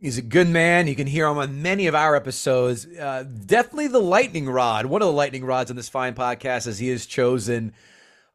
He's 0.00 0.18
a 0.18 0.22
good 0.22 0.48
man. 0.48 0.86
You 0.86 0.94
can 0.96 1.06
hear 1.06 1.26
him 1.26 1.38
on 1.38 1.62
many 1.62 1.86
of 1.86 1.94
our 1.94 2.16
episodes. 2.16 2.86
Uh, 2.86 3.24
definitely 3.46 3.88
the 3.88 4.00
lightning 4.00 4.48
rod. 4.48 4.86
One 4.86 5.02
of 5.02 5.06
the 5.06 5.12
lightning 5.12 5.44
rods 5.44 5.70
on 5.70 5.76
this 5.76 5.88
fine 5.88 6.14
podcast, 6.14 6.66
as 6.66 6.78
he 6.78 6.88
has 6.88 7.06
chosen. 7.06 7.72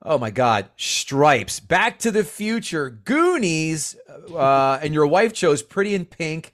Oh 0.05 0.17
my 0.17 0.31
God, 0.31 0.67
Stripes, 0.75 1.61
Back 1.61 1.99
to 1.99 2.11
the 2.11 2.25
Future, 2.25 2.89
Goonies, 2.89 3.95
uh, 4.35 4.77
and 4.81 4.93
your 4.93 5.07
wife 5.07 5.31
chose 5.31 5.63
Pretty 5.63 5.95
in 5.95 6.03
Pink, 6.03 6.51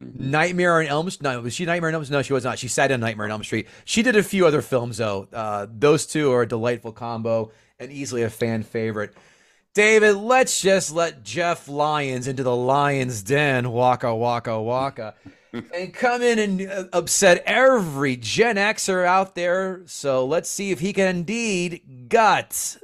Nightmare 0.00 0.80
on 0.80 0.86
Elm 0.86 1.10
Street. 1.10 1.22
No, 1.22 1.42
was 1.42 1.52
she 1.52 1.66
Nightmare 1.66 1.88
on 1.88 1.94
Elm 1.94 2.04
Street? 2.04 2.16
No, 2.16 2.22
she 2.22 2.32
was 2.32 2.44
not. 2.44 2.58
She 2.58 2.68
sat 2.68 2.90
in 2.90 3.00
Nightmare 3.00 3.26
on 3.26 3.32
Elm 3.32 3.44
Street. 3.44 3.68
She 3.84 4.02
did 4.02 4.16
a 4.16 4.22
few 4.22 4.46
other 4.46 4.62
films 4.62 4.96
though. 4.96 5.28
Uh, 5.30 5.66
those 5.70 6.06
two 6.06 6.32
are 6.32 6.42
a 6.42 6.48
delightful 6.48 6.92
combo 6.92 7.50
and 7.78 7.92
easily 7.92 8.22
a 8.22 8.30
fan 8.30 8.62
favorite. 8.62 9.12
David, 9.74 10.16
let's 10.16 10.62
just 10.62 10.90
let 10.90 11.22
Jeff 11.22 11.68
Lyons 11.68 12.26
into 12.26 12.42
the 12.42 12.56
lion's 12.56 13.22
den, 13.22 13.72
waka 13.72 14.14
waka 14.14 14.58
waka, 14.58 15.14
and 15.52 15.92
come 15.92 16.22
in 16.22 16.38
and 16.38 16.62
uh, 16.62 16.84
upset 16.94 17.42
every 17.44 18.16
Gen 18.16 18.56
Xer 18.56 19.04
out 19.04 19.34
there. 19.34 19.82
So 19.84 20.24
let's 20.24 20.48
see 20.48 20.70
if 20.70 20.80
he 20.80 20.94
can 20.94 21.08
indeed 21.08 22.08
gut 22.08 22.78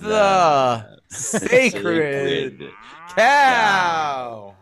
the 0.00 0.98
sacred 1.08 2.70
cow. 3.10 4.54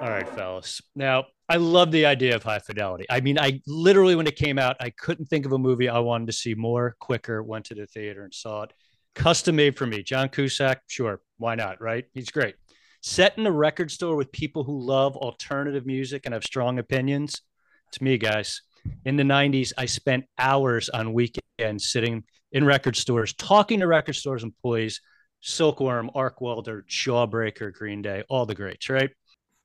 All 0.00 0.10
right, 0.10 0.28
fellas. 0.30 0.82
Now, 0.96 1.26
I 1.48 1.56
love 1.56 1.92
the 1.92 2.06
idea 2.06 2.34
of 2.34 2.42
high 2.42 2.58
fidelity. 2.58 3.06
I 3.08 3.20
mean, 3.20 3.38
I 3.38 3.60
literally, 3.66 4.16
when 4.16 4.26
it 4.26 4.36
came 4.36 4.58
out, 4.58 4.76
I 4.80 4.90
couldn't 4.90 5.26
think 5.26 5.46
of 5.46 5.52
a 5.52 5.58
movie 5.58 5.88
I 5.88 5.98
wanted 6.00 6.26
to 6.26 6.32
see 6.32 6.54
more 6.54 6.96
quicker. 6.98 7.42
Went 7.42 7.66
to 7.66 7.74
the 7.74 7.86
theater 7.86 8.24
and 8.24 8.34
saw 8.34 8.62
it. 8.62 8.72
Custom 9.14 9.56
made 9.56 9.76
for 9.76 9.86
me. 9.86 10.02
John 10.02 10.28
Cusack, 10.28 10.80
sure. 10.86 11.20
Why 11.36 11.54
not? 11.54 11.80
Right? 11.80 12.06
He's 12.14 12.30
great. 12.30 12.54
Set 13.02 13.36
in 13.36 13.46
a 13.46 13.52
record 13.52 13.90
store 13.90 14.16
with 14.16 14.32
people 14.32 14.64
who 14.64 14.80
love 14.80 15.16
alternative 15.16 15.86
music 15.86 16.22
and 16.24 16.32
have 16.32 16.44
strong 16.44 16.78
opinions. 16.78 17.42
It's 17.88 18.00
me, 18.00 18.16
guys. 18.16 18.62
In 19.04 19.16
the 19.16 19.22
90s, 19.22 19.72
I 19.76 19.86
spent 19.86 20.24
hours 20.38 20.88
on 20.88 21.12
weekends 21.12 21.90
sitting 21.90 22.24
in 22.52 22.64
record 22.64 22.96
stores, 22.96 23.32
talking 23.34 23.80
to 23.80 23.86
record 23.86 24.14
stores 24.14 24.42
employees, 24.42 25.00
Silkworm, 25.42 26.10
Arcwelder, 26.14 26.86
Jawbreaker, 26.86 27.72
Green 27.72 28.02
Day, 28.02 28.22
all 28.28 28.46
the 28.46 28.54
greats, 28.54 28.88
right? 28.88 29.10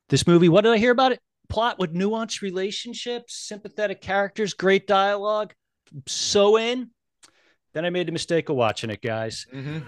This 0.09 0.25
movie, 0.25 0.49
what 0.49 0.63
did 0.63 0.73
I 0.73 0.77
hear 0.77 0.91
about 0.91 1.11
it? 1.11 1.19
Plot 1.49 1.79
with 1.79 1.93
nuanced 1.93 2.41
relationships, 2.41 3.35
sympathetic 3.35 4.01
characters, 4.01 4.53
great 4.53 4.87
dialogue. 4.87 5.53
So 6.07 6.57
in. 6.57 6.89
Then 7.73 7.85
I 7.85 7.89
made 7.89 8.07
the 8.07 8.11
mistake 8.11 8.49
of 8.49 8.55
watching 8.55 8.89
it, 8.89 9.01
guys. 9.01 9.45
Mm-hmm. 9.53 9.79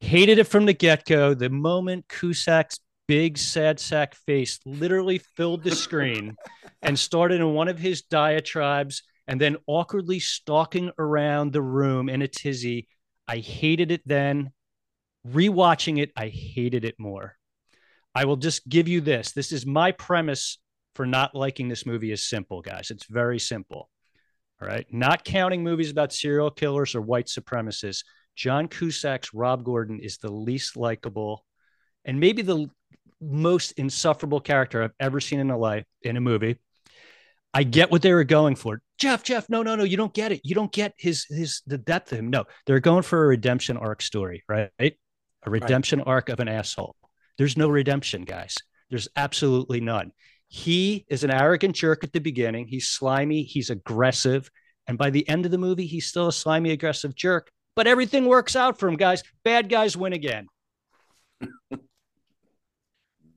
Hated 0.00 0.38
it 0.38 0.44
from 0.44 0.66
the 0.66 0.72
get 0.72 1.04
go. 1.04 1.32
The 1.32 1.48
moment 1.48 2.08
Cusack's 2.08 2.80
big 3.06 3.38
sad 3.38 3.78
sack 3.78 4.14
face 4.14 4.58
literally 4.64 5.18
filled 5.36 5.62
the 5.62 5.74
screen 5.74 6.36
and 6.82 6.98
started 6.98 7.40
in 7.40 7.54
one 7.54 7.68
of 7.68 7.78
his 7.78 8.02
diatribes 8.02 9.02
and 9.28 9.40
then 9.40 9.56
awkwardly 9.66 10.20
stalking 10.20 10.90
around 10.98 11.52
the 11.52 11.62
room 11.62 12.08
in 12.08 12.22
a 12.22 12.28
tizzy. 12.28 12.88
I 13.26 13.38
hated 13.38 13.90
it 13.90 14.02
then. 14.06 14.52
Rewatching 15.26 16.00
it, 16.00 16.12
I 16.16 16.28
hated 16.28 16.84
it 16.84 16.94
more. 16.98 17.36
I 18.14 18.24
will 18.24 18.36
just 18.36 18.68
give 18.68 18.88
you 18.88 19.00
this. 19.00 19.32
This 19.32 19.52
is 19.52 19.66
my 19.66 19.92
premise 19.92 20.58
for 20.94 21.04
not 21.04 21.34
liking 21.34 21.68
this 21.68 21.84
movie 21.84 22.12
is 22.12 22.26
simple, 22.26 22.62
guys. 22.62 22.90
It's 22.90 23.06
very 23.06 23.38
simple. 23.38 23.90
All 24.62 24.68
right. 24.68 24.86
Not 24.90 25.24
counting 25.24 25.62
movies 25.62 25.90
about 25.90 26.12
serial 26.12 26.50
killers 26.50 26.94
or 26.94 27.02
white 27.02 27.26
supremacists. 27.26 28.04
John 28.36 28.68
Cusack's 28.68 29.34
Rob 29.34 29.64
Gordon 29.64 29.98
is 30.00 30.18
the 30.18 30.32
least 30.32 30.76
likable 30.76 31.44
and 32.04 32.20
maybe 32.20 32.42
the 32.42 32.68
most 33.20 33.72
insufferable 33.72 34.40
character 34.40 34.82
I've 34.82 34.94
ever 35.00 35.20
seen 35.20 35.40
in 35.40 35.50
a 35.50 35.58
life 35.58 35.84
in 36.02 36.16
a 36.16 36.20
movie. 36.20 36.58
I 37.52 37.64
get 37.64 37.90
what 37.90 38.02
they 38.02 38.12
were 38.12 38.24
going 38.24 38.54
for. 38.54 38.80
Jeff, 38.98 39.22
Jeff, 39.22 39.48
no, 39.50 39.62
no, 39.62 39.76
no, 39.76 39.84
you 39.84 39.96
don't 39.96 40.14
get 40.14 40.32
it. 40.32 40.40
You 40.42 40.54
don't 40.54 40.72
get 40.72 40.94
his 40.96 41.26
his 41.28 41.62
the 41.66 41.78
depth 41.78 42.12
of 42.12 42.18
him. 42.18 42.30
No, 42.30 42.44
they're 42.66 42.80
going 42.80 43.02
for 43.02 43.24
a 43.24 43.26
redemption 43.28 43.76
arc 43.76 44.00
story, 44.00 44.42
right? 44.48 44.70
A 44.80 44.92
redemption 45.46 45.98
right. 46.00 46.08
arc 46.08 46.28
of 46.28 46.40
an 46.40 46.48
asshole. 46.48 46.96
There's 47.38 47.56
no 47.56 47.68
redemption, 47.68 48.24
guys. 48.24 48.56
There's 48.88 49.08
absolutely 49.16 49.80
none. 49.80 50.12
He 50.48 51.04
is 51.08 51.24
an 51.24 51.30
arrogant 51.30 51.74
jerk 51.76 52.04
at 52.04 52.12
the 52.12 52.20
beginning. 52.20 52.68
He's 52.68 52.88
slimy, 52.88 53.42
he's 53.42 53.68
aggressive, 53.68 54.50
and 54.86 54.96
by 54.96 55.10
the 55.10 55.28
end 55.28 55.44
of 55.44 55.50
the 55.50 55.58
movie, 55.58 55.86
he's 55.86 56.06
still 56.06 56.28
a 56.28 56.32
slimy, 56.32 56.70
aggressive 56.70 57.14
jerk. 57.14 57.50
But 57.74 57.86
everything 57.86 58.24
works 58.26 58.56
out 58.56 58.78
for 58.78 58.88
him, 58.88 58.96
guys. 58.96 59.22
Bad 59.44 59.68
guys 59.68 59.96
win 59.96 60.14
again. 60.14 60.46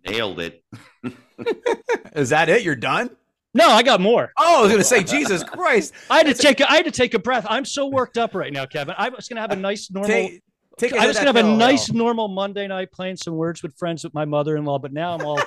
Nailed 0.08 0.40
it. 0.40 0.64
Is 2.16 2.30
that 2.30 2.48
it? 2.48 2.64
You're 2.64 2.76
done? 2.76 3.10
No, 3.54 3.70
I 3.70 3.82
got 3.82 4.00
more. 4.00 4.32
Oh, 4.38 4.60
I 4.60 4.62
was 4.64 4.72
gonna 4.72 4.84
say, 4.84 5.04
Jesus 5.04 5.44
Christ! 5.44 5.94
I 6.10 6.18
had 6.18 6.28
to 6.28 6.34
take. 6.34 6.60
A, 6.60 6.72
I 6.72 6.76
had 6.76 6.86
to 6.86 6.92
take 6.92 7.14
a 7.14 7.20
breath. 7.20 7.46
I'm 7.50 7.66
so 7.66 7.88
worked 7.88 8.18
up 8.18 8.36
right 8.36 8.54
now, 8.54 8.66
Kevin. 8.66 8.94
I 8.98 9.10
was 9.10 9.28
gonna 9.28 9.42
have 9.42 9.52
a 9.52 9.56
nice 9.56 9.90
normal. 9.90 10.08
Take, 10.10 10.44
take 10.78 10.94
I 10.94 11.08
was 11.08 11.18
gonna 11.18 11.30
have 11.30 11.36
a 11.36 11.58
nice 11.58 11.92
normal 11.92 12.28
Monday 12.28 12.68
night 12.68 12.92
playing 12.92 13.18
some 13.18 13.36
words 13.36 13.64
with 13.64 13.76
friends 13.76 14.04
with 14.04 14.14
my 14.14 14.26
mother-in-law, 14.26 14.80
but 14.80 14.94
now 14.94 15.16
I'm 15.16 15.26
all. 15.26 15.40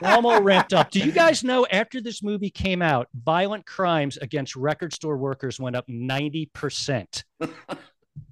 now 0.00 0.16
I'm 0.16 0.26
all 0.26 0.42
ramped 0.42 0.72
up. 0.72 0.90
Do 0.90 1.00
you 1.00 1.10
guys 1.10 1.42
know 1.42 1.66
after 1.70 2.00
this 2.00 2.22
movie 2.22 2.50
came 2.50 2.82
out, 2.82 3.08
violent 3.14 3.66
crimes 3.66 4.16
against 4.16 4.54
record 4.54 4.92
store 4.92 5.16
workers 5.16 5.58
went 5.58 5.74
up 5.74 5.88
90%? 5.88 7.24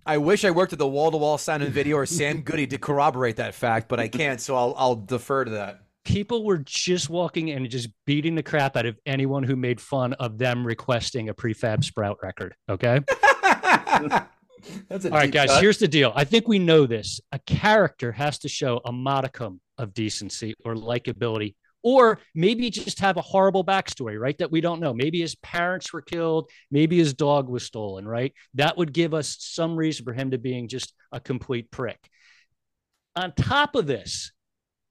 I 0.06 0.18
wish 0.18 0.44
I 0.44 0.50
worked 0.50 0.73
at 0.73 0.78
the 0.78 0.87
wall 0.87 1.11
to 1.11 1.16
wall 1.16 1.38
sound 1.38 1.62
and 1.62 1.73
video 1.73 1.97
or 1.97 2.06
Sam 2.06 2.42
Goody 2.42 2.66
to 2.68 2.78
corroborate 2.78 3.37
that 3.37 3.54
fact, 3.54 3.88
but 3.88 3.99
I 4.00 4.09
can't, 4.09 4.40
so 4.40 4.54
I'll 4.54 4.75
I'll 4.76 4.97
defer 4.97 5.44
to 5.44 5.50
that 5.52 5.82
people 6.04 6.44
were 6.44 6.59
just 6.59 7.09
walking 7.09 7.49
in 7.49 7.59
and 7.59 7.71
just 7.71 7.88
beating 8.06 8.35
the 8.35 8.42
crap 8.42 8.76
out 8.76 8.87
of 8.87 8.99
anyone 9.06 9.42
who 9.42 9.56
made 9.56 9.80
fun 9.80 10.12
of 10.15 10.38
them 10.38 10.67
requesting 10.67 11.28
a 11.28 11.34
prefab 11.34 11.84
sprout 11.84 12.19
record. 12.23 12.54
Okay. 12.69 13.00
All 14.91 15.10
right, 15.10 15.30
guys, 15.30 15.50
cut. 15.50 15.60
here's 15.60 15.78
the 15.78 15.88
deal. 15.88 16.12
I 16.15 16.25
think 16.25 16.47
we 16.47 16.58
know 16.58 16.86
this. 16.86 17.21
A 17.32 17.38
character 17.41 18.12
has 18.12 18.38
to 18.41 18.49
show 18.49 18.80
a 18.84 18.93
modicum 18.93 19.60
of 19.78 19.93
decency 19.95 20.54
or 20.65 20.75
likability, 20.75 21.54
or 21.82 22.21
maybe 22.34 22.71
just 22.71 23.00
have 23.00 23.17
a 23.17 23.23
horrible 23.23 23.65
backstory, 23.65 24.19
right? 24.21 24.36
That 24.38 24.52
we 24.52 24.60
don't 24.60 24.80
know. 24.80 24.95
Maybe 24.95 25.21
his 25.21 25.34
parents 25.36 25.93
were 25.93 26.02
killed, 26.02 26.49
maybe 26.71 26.99
his 26.99 27.15
dog 27.15 27.49
was 27.49 27.65
stolen, 27.65 28.06
right? 28.06 28.32
That 28.54 28.76
would 28.76 28.93
give 28.93 29.15
us 29.15 29.36
some 29.41 29.76
reason 29.76 30.04
for 30.04 30.12
him 30.12 30.30
to 30.30 30.38
being 30.38 30.69
just 30.69 30.95
a 31.10 31.21
complete 31.21 31.71
prick. 31.71 31.99
On 33.17 33.32
top 33.32 33.75
of 33.75 33.86
this, 33.86 34.31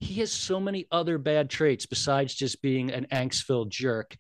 he 0.01 0.15
has 0.15 0.31
so 0.31 0.59
many 0.59 0.87
other 0.91 1.19
bad 1.19 1.49
traits 1.49 1.85
besides 1.85 2.33
just 2.33 2.61
being 2.61 2.91
an 2.91 3.05
angst 3.11 3.43
filled 3.43 3.69
jerk. 3.69 4.17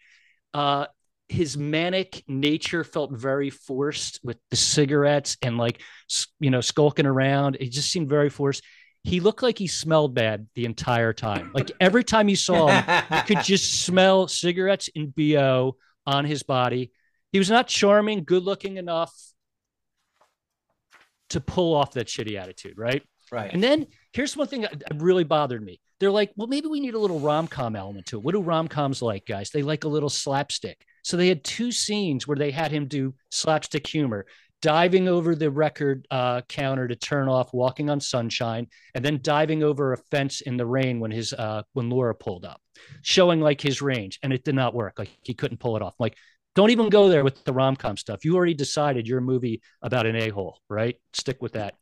Uh, 0.53 0.85
his 1.27 1.57
manic 1.57 2.23
nature 2.27 2.83
felt 2.83 3.11
very 3.11 3.49
forced 3.49 4.19
with 4.23 4.37
the 4.51 4.55
cigarettes 4.55 5.37
and 5.41 5.57
like 5.57 5.81
you 6.39 6.51
know 6.51 6.61
skulking 6.61 7.07
around. 7.07 7.57
It 7.59 7.71
just 7.71 7.89
seemed 7.89 8.09
very 8.09 8.29
forced. 8.29 8.63
He 9.03 9.19
looked 9.19 9.41
like 9.41 9.57
he 9.57 9.65
smelled 9.65 10.13
bad 10.13 10.47
the 10.53 10.65
entire 10.65 11.13
time. 11.13 11.51
Like 11.53 11.71
every 11.79 12.03
time 12.03 12.29
you 12.29 12.35
saw 12.35 12.67
him, 12.67 13.03
you 13.11 13.23
could 13.23 13.43
just 13.43 13.81
smell 13.81 14.27
cigarettes 14.27 14.89
and 14.95 15.15
bo 15.15 15.77
on 16.05 16.25
his 16.25 16.43
body. 16.43 16.91
He 17.31 17.39
was 17.39 17.49
not 17.49 17.67
charming, 17.67 18.23
good 18.23 18.43
looking 18.43 18.77
enough 18.77 19.15
to 21.29 21.41
pull 21.41 21.73
off 21.73 21.93
that 21.93 22.07
shitty 22.07 22.37
attitude, 22.39 22.77
right? 22.77 23.01
Right. 23.31 23.51
And 23.51 23.63
then 23.63 23.87
here's 24.13 24.35
one 24.35 24.47
thing 24.47 24.61
that 24.61 24.83
really 24.95 25.23
bothered 25.23 25.63
me. 25.63 25.79
They're 25.99 26.11
like, 26.11 26.31
well, 26.35 26.47
maybe 26.47 26.67
we 26.67 26.79
need 26.79 26.95
a 26.95 26.99
little 26.99 27.19
rom 27.19 27.47
com 27.47 27.75
element 27.75 28.07
to 28.07 28.17
it. 28.17 28.23
What 28.23 28.33
do 28.33 28.41
rom 28.41 28.67
coms 28.67 29.01
like, 29.01 29.25
guys? 29.25 29.51
They 29.51 29.61
like 29.61 29.83
a 29.83 29.89
little 29.89 30.09
slapstick. 30.09 30.83
So 31.03 31.17
they 31.17 31.27
had 31.27 31.43
two 31.43 31.71
scenes 31.71 32.27
where 32.27 32.37
they 32.37 32.51
had 32.51 32.71
him 32.71 32.87
do 32.87 33.13
slapstick 33.29 33.87
humor, 33.87 34.25
diving 34.61 35.07
over 35.07 35.35
the 35.35 35.49
record 35.49 36.07
uh, 36.11 36.41
counter 36.41 36.87
to 36.87 36.95
turn 36.95 37.27
off 37.27 37.53
"Walking 37.53 37.89
on 37.89 37.99
Sunshine," 37.99 38.67
and 38.93 39.03
then 39.03 39.19
diving 39.21 39.63
over 39.63 39.93
a 39.93 39.97
fence 39.97 40.41
in 40.41 40.57
the 40.57 40.65
rain 40.65 40.99
when 40.99 41.11
his 41.11 41.33
uh, 41.33 41.63
when 41.73 41.89
Laura 41.89 42.13
pulled 42.13 42.45
up, 42.45 42.61
showing 43.01 43.41
like 43.41 43.61
his 43.61 43.81
range, 43.81 44.19
and 44.21 44.31
it 44.33 44.43
did 44.43 44.55
not 44.55 44.75
work. 44.75 44.99
Like 44.99 45.09
he 45.21 45.33
couldn't 45.33 45.59
pull 45.59 45.75
it 45.75 45.81
off. 45.81 45.95
like, 45.99 46.15
don't 46.53 46.71
even 46.71 46.89
go 46.89 47.09
there 47.09 47.23
with 47.23 47.43
the 47.45 47.53
rom 47.53 47.75
com 47.75 47.97
stuff. 47.97 48.25
You 48.25 48.35
already 48.35 48.53
decided 48.53 49.07
you're 49.07 49.21
movie 49.21 49.61
about 49.81 50.05
an 50.05 50.15
a 50.15 50.29
hole, 50.29 50.59
right? 50.69 50.97
Stick 51.13 51.41
with 51.41 51.53
that. 51.53 51.75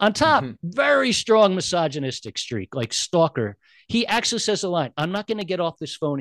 On 0.00 0.12
top, 0.12 0.44
mm-hmm. 0.44 0.54
very 0.62 1.12
strong 1.12 1.54
misogynistic 1.54 2.38
streak, 2.38 2.74
like 2.74 2.92
stalker. 2.92 3.56
He 3.88 4.06
actually 4.06 4.40
says 4.40 4.62
a 4.62 4.68
line, 4.68 4.92
I'm 4.96 5.12
not 5.12 5.26
going 5.26 5.38
to 5.38 5.44
get 5.44 5.60
off 5.60 5.78
this 5.78 5.96
phone 5.96 6.20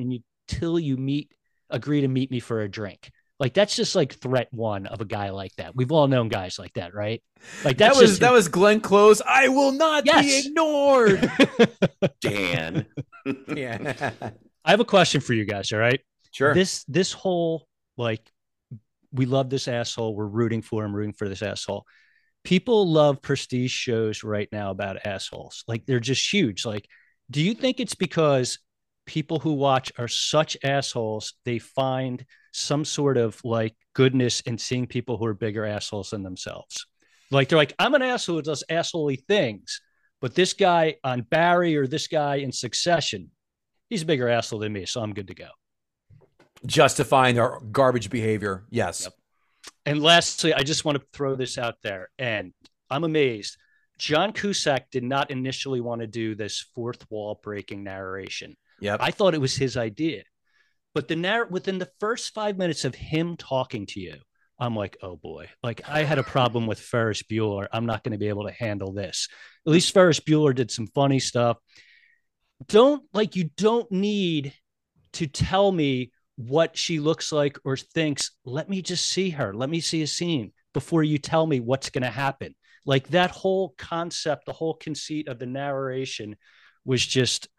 until 0.50 0.80
you 0.80 0.98
meet, 0.98 1.32
agree 1.70 2.02
to 2.02 2.08
meet 2.08 2.32
me 2.32 2.40
for 2.40 2.62
a 2.62 2.70
drink. 2.70 3.12
Like 3.40 3.54
that's 3.54 3.76
just 3.76 3.96
like 3.96 4.14
threat 4.14 4.48
one 4.52 4.88
of 4.88 5.00
a 5.00 5.06
guy 5.06 5.30
like 5.30 5.54
that. 5.58 5.76
We've 5.76 5.92
all 5.92 6.08
known 6.08 6.28
guys 6.28 6.58
like 6.58 6.74
that, 6.74 6.96
right? 6.96 7.22
Like 7.64 7.78
that 7.78 7.96
was 7.96 8.10
just, 8.10 8.22
that 8.22 8.34
was 8.34 8.48
Glenn 8.48 8.82
Close. 8.82 9.22
I 9.22 9.50
will 9.50 9.74
not 9.74 10.08
yes. 10.08 10.26
be 10.26 10.48
ignored. 10.48 11.32
Dan. 12.22 12.88
yeah. 13.56 14.12
I 14.66 14.72
have 14.72 14.80
a 14.80 14.86
question 14.86 15.22
for 15.22 15.34
you 15.34 15.46
guys. 15.46 15.72
All 15.72 15.78
right. 15.78 16.00
Sure. 16.32 16.56
This 16.56 16.84
this 16.86 17.14
whole 17.14 17.68
like 17.96 18.28
we 19.12 19.28
love 19.28 19.52
this 19.52 19.68
asshole. 19.68 20.16
We're 20.16 20.26
rooting 20.26 20.64
for 20.64 20.84
him, 20.84 20.96
rooting 20.96 21.14
for 21.14 21.30
this 21.30 21.44
asshole 21.44 21.86
people 22.44 22.90
love 22.92 23.22
prestige 23.22 23.72
shows 23.72 24.24
right 24.24 24.50
now 24.52 24.72
about 24.72 25.06
assholes. 25.06 25.64
Like 25.68 25.86
they're 25.86 26.00
just 26.00 26.32
huge. 26.32 26.66
Like, 26.66 26.88
do 27.30 27.42
you 27.42 27.54
think 27.54 27.80
it's 27.80 27.96
because 27.96 28.60
people 29.06 29.40
who 29.40 29.54
watch 29.54 29.92
are 29.98 30.08
such 30.08 30.58
assholes, 30.64 31.34
they 31.46 31.60
find 31.60 32.26
some 32.54 32.86
sort 32.86 33.18
of 33.18 33.40
like 33.44 33.76
goodness 33.94 34.42
in 34.42 34.58
seeing 34.58 34.88
people 34.88 35.18
who 35.18 35.26
are 35.26 35.34
bigger 35.34 35.66
assholes 35.66 36.12
than 36.12 36.24
themselves? 36.24 36.86
Like 37.32 37.50
they're 37.50 37.58
like, 37.58 37.74
I'm 37.80 37.94
an 37.94 38.02
asshole 38.02 38.38
who 38.38 38.42
does 38.42 38.64
assholey 38.70 39.24
things, 39.28 39.82
but 40.22 40.34
this 40.34 40.54
guy 40.54 40.96
on 41.04 41.22
Barry 41.22 41.76
or 41.76 41.88
this 41.88 42.08
guy 42.08 42.38
in 42.38 42.52
Succession, 42.52 43.32
he's 43.90 44.04
a 44.04 44.06
bigger 44.06 44.30
asshole 44.30 44.60
than 44.60 44.72
me, 44.72 44.86
so 44.86 45.02
I'm 45.02 45.14
good 45.14 45.28
to 45.28 45.36
go. 45.36 45.50
Justifying 46.66 47.36
their 47.36 47.60
garbage 47.72 48.10
behavior. 48.10 48.66
Yes. 48.70 49.04
Yep. 49.04 49.14
And 49.86 50.02
lastly, 50.02 50.54
I 50.54 50.64
just 50.64 50.86
want 50.86 50.98
to 50.98 51.08
throw 51.14 51.36
this 51.36 51.58
out 51.58 51.76
there, 51.82 52.10
and 52.20 52.54
I'm 52.90 53.04
amazed. 53.04 53.58
John 53.98 54.32
Cusack 54.32 54.92
did 54.92 55.04
not 55.04 55.32
initially 55.32 55.82
want 55.82 56.02
to 56.02 56.08
do 56.08 56.36
this 56.36 56.66
fourth 56.76 57.10
wall 57.10 57.40
breaking 57.42 57.84
narration. 57.84 58.56
Yeah, 58.80 58.98
I 59.00 59.12
thought 59.12 59.34
it 59.34 59.42
was 59.42 59.56
his 59.56 59.76
idea, 59.78 60.24
but 60.94 61.08
the 61.08 61.16
narr- 61.16 61.48
within 61.48 61.80
the 61.80 61.90
first 62.00 62.34
five 62.34 62.58
minutes 62.58 62.86
of 62.86 62.94
him 62.94 63.38
talking 63.38 63.86
to 63.88 64.00
you, 64.00 64.16
I'm 64.60 64.76
like, 64.76 64.98
oh 65.02 65.16
boy, 65.16 65.50
like 65.64 65.88
I 65.88 66.04
had 66.04 66.20
a 66.20 66.24
problem 66.24 66.68
with 66.68 66.80
Ferris 66.80 67.24
Bueller. 67.24 67.68
I'm 67.72 67.86
not 67.86 68.04
going 68.04 68.14
to 68.14 68.18
be 68.18 68.30
able 68.30 68.46
to 68.46 68.52
handle 68.52 68.92
this. 68.92 69.28
At 69.66 69.72
least 69.72 69.94
Ferris 69.94 70.20
Bueller 70.20 70.54
did 70.54 70.72
some 70.72 70.88
funny 70.88 71.20
stuff. 71.20 71.58
Don't 72.68 73.04
like 73.14 73.36
you 73.36 73.50
don't 73.56 73.92
need 73.92 74.54
to 75.14 75.28
tell 75.28 75.72
me 75.72 76.12
what 76.38 76.78
she 76.78 77.00
looks 77.00 77.32
like 77.32 77.58
or 77.66 77.76
thinks. 77.76 78.32
Let 78.46 78.70
me 78.70 78.82
just 78.82 79.10
see 79.10 79.32
her. 79.32 79.54
Let 79.54 79.70
me 79.70 79.82
see 79.82 80.04
a 80.04 80.08
scene 80.08 80.54
before 80.74 81.04
you 81.04 81.18
tell 81.18 81.46
me 81.46 81.60
what's 81.60 81.90
going 81.90 82.04
to 82.04 82.10
happen. 82.10 82.56
Like 82.86 83.10
that 83.10 83.32
whole 83.32 83.74
concept, 83.78 84.46
the 84.46 84.54
whole 84.54 84.76
conceit 84.76 85.28
of 85.28 85.40
the 85.40 85.46
narration 85.46 86.38
was 86.86 87.06
just 87.06 87.50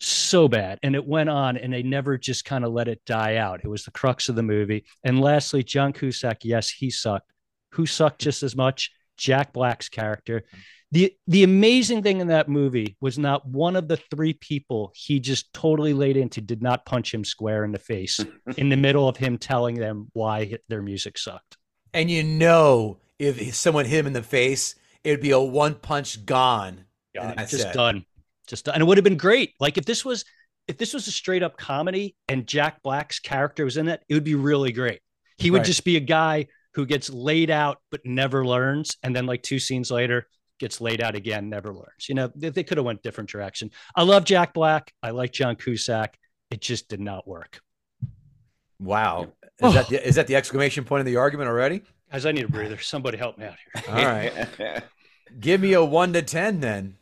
so 0.00 0.48
bad. 0.48 0.78
And 0.82 0.94
it 0.94 1.06
went 1.06 1.28
on 1.28 1.56
and 1.56 1.72
they 1.72 1.82
never 1.82 2.16
just 2.16 2.44
kind 2.44 2.64
of 2.64 2.72
let 2.72 2.88
it 2.88 3.02
die 3.04 3.36
out. 3.36 3.60
It 3.64 3.68
was 3.68 3.84
the 3.84 3.90
crux 3.90 4.28
of 4.28 4.36
the 4.36 4.42
movie. 4.42 4.84
And 5.04 5.20
lastly, 5.20 5.62
John 5.62 5.92
Cusack, 5.92 6.44
yes, 6.44 6.70
he 6.70 6.90
sucked. 6.90 7.30
Who 7.72 7.86
sucked 7.86 8.20
just 8.20 8.42
as 8.42 8.56
much? 8.56 8.90
Jack 9.22 9.52
Black's 9.52 9.88
character. 9.88 10.44
Hmm. 10.50 10.58
The 10.90 11.14
the 11.26 11.42
amazing 11.42 12.02
thing 12.02 12.20
in 12.20 12.26
that 12.26 12.50
movie 12.50 12.96
was 13.00 13.18
not 13.18 13.46
one 13.48 13.76
of 13.76 13.88
the 13.88 13.96
three 13.96 14.34
people 14.34 14.92
he 14.94 15.20
just 15.20 15.50
totally 15.54 15.94
laid 15.94 16.18
into 16.18 16.42
did 16.42 16.60
not 16.62 16.84
punch 16.84 17.14
him 17.14 17.24
square 17.24 17.64
in 17.64 17.72
the 17.72 17.78
face 17.78 18.20
in 18.58 18.68
the 18.68 18.76
middle 18.76 19.08
of 19.08 19.16
him 19.16 19.38
telling 19.38 19.76
them 19.76 20.08
why 20.12 20.58
their 20.68 20.82
music 20.82 21.16
sucked. 21.16 21.56
And 21.94 22.10
you 22.10 22.22
know, 22.22 22.98
if 23.18 23.54
someone 23.54 23.86
hit 23.86 24.00
him 24.00 24.06
in 24.08 24.12
the 24.12 24.22
face, 24.22 24.74
it 25.02 25.10
would 25.10 25.22
be 25.22 25.30
a 25.30 25.40
one 25.40 25.76
punch 25.76 26.26
gone. 26.26 26.84
God, 27.14 27.34
that's 27.38 27.52
just 27.52 27.68
it. 27.68 27.74
done. 27.74 28.04
Just 28.46 28.66
done. 28.66 28.74
And 28.74 28.82
it 28.82 28.86
would 28.86 28.98
have 28.98 29.04
been 29.04 29.16
great. 29.16 29.54
Like 29.60 29.78
if 29.78 29.86
this 29.86 30.04
was 30.04 30.26
if 30.68 30.76
this 30.76 30.92
was 30.92 31.06
a 31.08 31.10
straight 31.10 31.42
up 31.42 31.56
comedy 31.56 32.16
and 32.28 32.46
Jack 32.46 32.82
Black's 32.82 33.18
character 33.18 33.64
was 33.64 33.78
in 33.78 33.88
it, 33.88 34.02
it 34.10 34.14
would 34.14 34.24
be 34.24 34.34
really 34.34 34.72
great. 34.72 35.00
He 35.38 35.50
would 35.50 35.58
Right. 35.58 35.66
just 35.66 35.84
be 35.84 35.96
a 35.96 36.00
guy 36.00 36.48
who 36.74 36.86
gets 36.86 37.10
laid 37.10 37.50
out 37.50 37.78
but 37.90 38.00
never 38.04 38.44
learns, 38.44 38.96
and 39.02 39.14
then 39.14 39.26
like 39.26 39.42
two 39.42 39.58
scenes 39.58 39.90
later 39.90 40.26
gets 40.58 40.80
laid 40.80 41.00
out 41.00 41.14
again, 41.14 41.48
never 41.48 41.74
learns. 41.74 42.08
You 42.08 42.14
know, 42.14 42.30
they, 42.34 42.50
they 42.50 42.62
could 42.62 42.78
have 42.78 42.86
went 42.86 43.02
different 43.02 43.30
direction. 43.30 43.70
I 43.96 44.02
love 44.04 44.24
Jack 44.24 44.54
Black. 44.54 44.92
I 45.02 45.10
like 45.10 45.32
John 45.32 45.56
Cusack. 45.56 46.16
It 46.50 46.60
just 46.60 46.88
did 46.88 47.00
not 47.00 47.26
work. 47.26 47.60
Wow. 48.78 49.32
Is 49.62 49.74
that 49.74 49.86
oh. 49.86 49.88
the, 49.90 50.06
is 50.06 50.14
that 50.16 50.26
the 50.26 50.36
exclamation 50.36 50.84
point 50.84 51.00
of 51.00 51.06
the 51.06 51.16
argument 51.16 51.48
already? 51.48 51.82
Guys, 52.10 52.26
I 52.26 52.32
need 52.32 52.44
a 52.44 52.48
breather. 52.48 52.78
Somebody 52.78 53.16
help 53.16 53.38
me 53.38 53.46
out 53.46 53.56
here. 53.74 53.94
All 53.94 54.04
right. 54.04 54.82
Give 55.40 55.60
me 55.60 55.72
a 55.72 55.84
one 55.84 56.12
to 56.12 56.22
ten 56.22 56.60
then. 56.60 56.96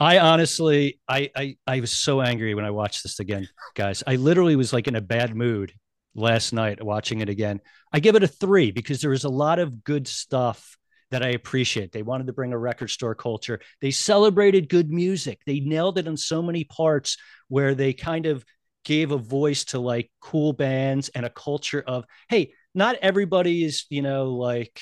I 0.00 0.18
honestly, 0.18 1.00
I, 1.08 1.30
I, 1.34 1.56
I 1.66 1.80
was 1.80 1.90
so 1.90 2.20
angry 2.20 2.54
when 2.54 2.64
I 2.64 2.70
watched 2.70 3.02
this 3.02 3.18
again, 3.18 3.48
guys. 3.74 4.04
I 4.06 4.14
literally 4.14 4.54
was 4.54 4.72
like 4.72 4.86
in 4.86 4.94
a 4.94 5.00
bad 5.00 5.34
mood 5.34 5.72
last 6.14 6.52
night 6.52 6.82
watching 6.82 7.20
it 7.20 7.28
again. 7.28 7.60
I 7.92 8.00
give 8.00 8.16
it 8.16 8.22
a 8.22 8.28
three 8.28 8.70
because 8.70 9.00
there 9.00 9.10
was 9.10 9.24
a 9.24 9.30
lot 9.30 9.58
of 9.58 9.84
good 9.84 10.06
stuff 10.06 10.76
that 11.10 11.22
I 11.22 11.28
appreciate. 11.28 11.92
They 11.92 12.02
wanted 12.02 12.26
to 12.26 12.32
bring 12.32 12.52
a 12.52 12.58
record 12.58 12.88
store 12.88 13.14
culture. 13.14 13.60
They 13.80 13.90
celebrated 13.90 14.68
good 14.68 14.90
music. 14.90 15.40
They 15.46 15.60
nailed 15.60 15.98
it 15.98 16.06
in 16.06 16.16
so 16.16 16.42
many 16.42 16.64
parts 16.64 17.16
where 17.48 17.74
they 17.74 17.92
kind 17.92 18.26
of 18.26 18.44
gave 18.84 19.10
a 19.10 19.18
voice 19.18 19.64
to 19.64 19.78
like 19.78 20.10
cool 20.20 20.52
bands 20.52 21.08
and 21.10 21.24
a 21.24 21.30
culture 21.30 21.82
of, 21.86 22.04
hey, 22.28 22.52
not 22.74 22.96
everybody 22.96 23.64
is, 23.64 23.86
you 23.90 24.02
know, 24.02 24.32
like 24.34 24.80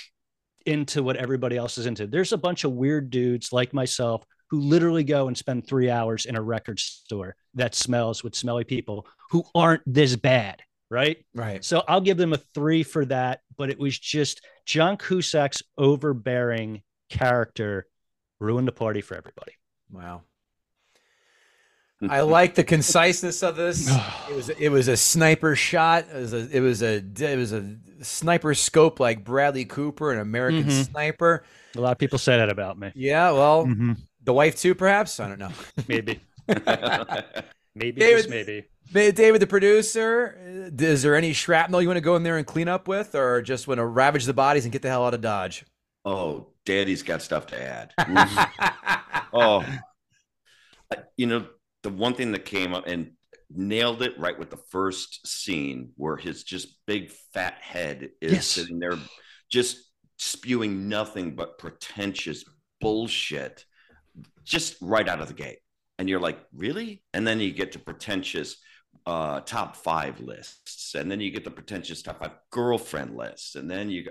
into 0.64 1.02
what 1.02 1.16
everybody 1.16 1.56
else 1.56 1.78
is 1.78 1.86
into. 1.86 2.06
There's 2.06 2.32
a 2.32 2.38
bunch 2.38 2.64
of 2.64 2.72
weird 2.72 3.10
dudes 3.10 3.52
like 3.52 3.72
myself 3.72 4.24
who 4.50 4.60
literally 4.60 5.04
go 5.04 5.28
and 5.28 5.36
spend 5.36 5.66
three 5.66 5.90
hours 5.90 6.26
in 6.26 6.36
a 6.36 6.42
record 6.42 6.78
store 6.78 7.36
that 7.54 7.74
smells 7.74 8.22
with 8.22 8.34
smelly 8.34 8.64
people 8.64 9.06
who 9.30 9.44
aren't 9.54 9.82
this 9.86 10.14
bad, 10.14 10.62
right? 10.90 11.18
Right. 11.34 11.64
So 11.64 11.82
I'll 11.88 12.00
give 12.00 12.16
them 12.16 12.32
a 12.32 12.38
three 12.54 12.82
for 12.82 13.04
that. 13.06 13.40
But 13.56 13.70
it 13.70 13.78
was 13.78 13.98
just 13.98 14.42
John 14.66 14.96
Cusack's 14.96 15.62
overbearing 15.78 16.82
character 17.08 17.86
ruined 18.40 18.68
the 18.68 18.72
party 18.72 19.00
for 19.00 19.16
everybody. 19.16 19.52
Wow. 19.90 20.22
I 22.10 22.20
like 22.20 22.54
the 22.54 22.64
conciseness 22.64 23.42
of 23.42 23.56
this. 23.56 23.88
It 24.28 24.34
was 24.34 24.48
it 24.50 24.68
was 24.68 24.88
a 24.88 24.96
sniper 24.96 25.56
shot. 25.56 26.04
It 26.12 26.16
was 26.20 26.34
a 26.34 26.48
it 26.56 26.60
was 26.60 26.82
a 26.82 26.96
it 26.96 27.36
was 27.38 27.52
a 27.52 27.76
sniper 28.02 28.52
scope 28.54 29.00
like 29.00 29.24
Bradley 29.24 29.64
Cooper, 29.64 30.12
an 30.12 30.18
American 30.18 30.64
Mhm. 30.64 30.84
sniper. 30.90 31.44
A 31.76 31.80
lot 31.80 31.92
of 31.92 31.98
people 31.98 32.18
say 32.18 32.36
that 32.36 32.50
about 32.50 32.78
me. 32.78 32.90
Yeah, 32.94 33.30
well, 33.30 33.64
Mhm. 33.66 33.96
the 34.24 34.32
wife 34.34 34.56
too, 34.56 34.74
perhaps. 34.74 35.20
I 35.20 35.28
don't 35.28 35.38
know. 35.38 35.52
Maybe, 35.88 36.20
maybe, 37.76 38.00
David- 38.00 38.16
just 38.18 38.30
maybe. 38.30 38.64
David, 38.92 39.40
the 39.42 39.46
producer, 39.46 40.70
uh, 40.72 40.82
is 40.84 41.02
there 41.02 41.14
any 41.16 41.32
shrapnel 41.32 41.82
you 41.82 41.88
want 41.88 41.96
to 41.96 42.00
go 42.02 42.14
in 42.16 42.22
there 42.22 42.36
and 42.38 42.46
clean 42.46 42.68
up 42.68 42.86
with, 42.88 43.14
or 43.14 43.42
just 43.42 43.66
want 43.68 43.78
to 43.78 43.84
ravage 43.84 44.24
the 44.24 44.32
bodies 44.34 44.64
and 44.64 44.72
get 44.72 44.82
the 44.82 44.88
hell 44.88 45.04
out 45.06 45.14
of 45.14 45.20
Dodge? 45.20 45.64
oh, 46.04 46.48
Daddy's 46.64 47.02
got 47.02 47.20
stuff 47.20 47.46
to 47.48 47.60
add. 47.60 47.92
oh, 49.32 49.64
you 51.16 51.26
know, 51.26 51.46
the 51.82 51.90
one 51.90 52.14
thing 52.14 52.32
that 52.32 52.44
came 52.44 52.74
up 52.74 52.86
and 52.86 53.12
nailed 53.50 54.02
it 54.02 54.18
right 54.18 54.38
with 54.38 54.50
the 54.50 54.56
first 54.56 55.26
scene 55.26 55.90
where 55.96 56.16
his 56.16 56.44
just 56.44 56.78
big 56.86 57.10
fat 57.32 57.54
head 57.60 58.10
is 58.20 58.32
Yes. 58.32 58.46
sitting 58.46 58.78
there 58.78 58.96
just 59.50 59.78
spewing 60.16 60.88
nothing 60.88 61.34
but 61.36 61.58
pretentious 61.58 62.44
bullshit 62.80 63.64
just 64.44 64.76
right 64.80 65.08
out 65.08 65.20
of 65.20 65.28
the 65.28 65.34
gate. 65.34 65.58
And 65.98 66.08
you're 66.08 66.20
like, 66.20 66.38
really? 66.54 67.02
And 67.14 67.26
then 67.26 67.40
you 67.40 67.52
get 67.52 67.72
to 67.72 67.78
pretentious 67.78 68.56
uh, 69.06 69.40
top 69.40 69.76
five 69.76 70.20
lists, 70.20 70.94
and 70.94 71.10
then 71.10 71.20
you 71.20 71.30
get 71.30 71.44
the 71.44 71.50
pretentious 71.50 72.02
top 72.02 72.20
five 72.20 72.32
girlfriend 72.50 73.16
lists, 73.16 73.54
and 73.54 73.70
then 73.70 73.90
you 73.90 74.06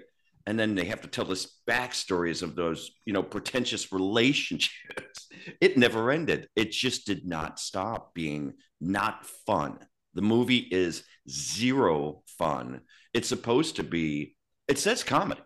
and 0.48 0.60
then 0.60 0.76
they 0.76 0.86
have 0.86 1.02
to 1.02 1.08
tell 1.08 1.26
this 1.26 1.58
backstories 1.68 2.44
of 2.44 2.56
those, 2.56 2.92
you 3.06 3.14
know, 3.14 3.24
pretentious 3.24 3.92
relationships. 3.92 5.28
It 5.62 5.78
never 5.78 6.10
ended. 6.10 6.48
It 6.56 6.72
just 6.72 7.06
did 7.06 7.28
not 7.28 7.60
stop 7.60 8.16
being 8.16 8.54
not 8.82 9.28
fun. 9.46 9.78
The 10.16 10.24
movie 10.24 10.58
is 10.72 11.04
zero 11.30 12.24
fun. 12.40 12.82
It's 13.14 13.28
supposed 13.28 13.76
to 13.76 13.84
be. 13.84 14.36
It 14.68 14.80
says 14.80 15.04
comedy. 15.04 15.42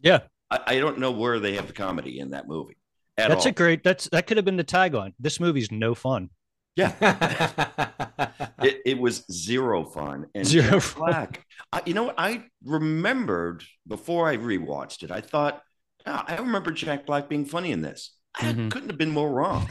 Yeah, 0.00 0.20
I, 0.50 0.60
I 0.66 0.78
don't 0.80 0.98
know 0.98 1.12
where 1.12 1.38
they 1.40 1.54
have 1.54 1.66
the 1.66 1.72
comedy 1.72 2.18
in 2.18 2.30
that 2.30 2.46
movie. 2.46 2.76
At 3.18 3.28
that's 3.28 3.44
all. 3.46 3.50
a 3.50 3.54
great. 3.54 3.82
That's 3.84 4.08
that 4.10 4.26
could 4.26 4.36
have 4.38 4.46
been 4.46 4.56
the 4.56 4.64
tagline. 4.64 5.12
This 5.18 5.40
movie's 5.40 5.70
no 5.72 5.94
fun. 5.94 6.30
Yeah, 6.76 6.92
it, 8.62 8.80
it 8.86 8.98
was 8.98 9.24
zero 9.32 9.84
fun 9.84 10.26
and 10.34 10.46
Zero 10.46 10.72
Jack 10.78 10.82
fun. 10.82 11.10
Black. 11.10 11.46
I, 11.72 11.82
you 11.86 11.94
know 11.94 12.04
what? 12.04 12.14
I 12.18 12.44
remembered 12.64 13.64
before 13.86 14.28
I 14.28 14.36
rewatched 14.36 15.02
it. 15.02 15.10
I 15.10 15.20
thought, 15.20 15.60
"Ah, 16.06 16.24
I 16.28 16.36
remember 16.36 16.70
Jack 16.70 17.04
Black 17.06 17.28
being 17.28 17.44
funny 17.44 17.72
in 17.72 17.82
this. 17.82 18.14
I 18.38 18.52
Mhm. 18.52 18.70
couldn't 18.70 18.90
have 18.90 18.98
been 18.98 19.10
more 19.10 19.28
wrong. 19.30 19.68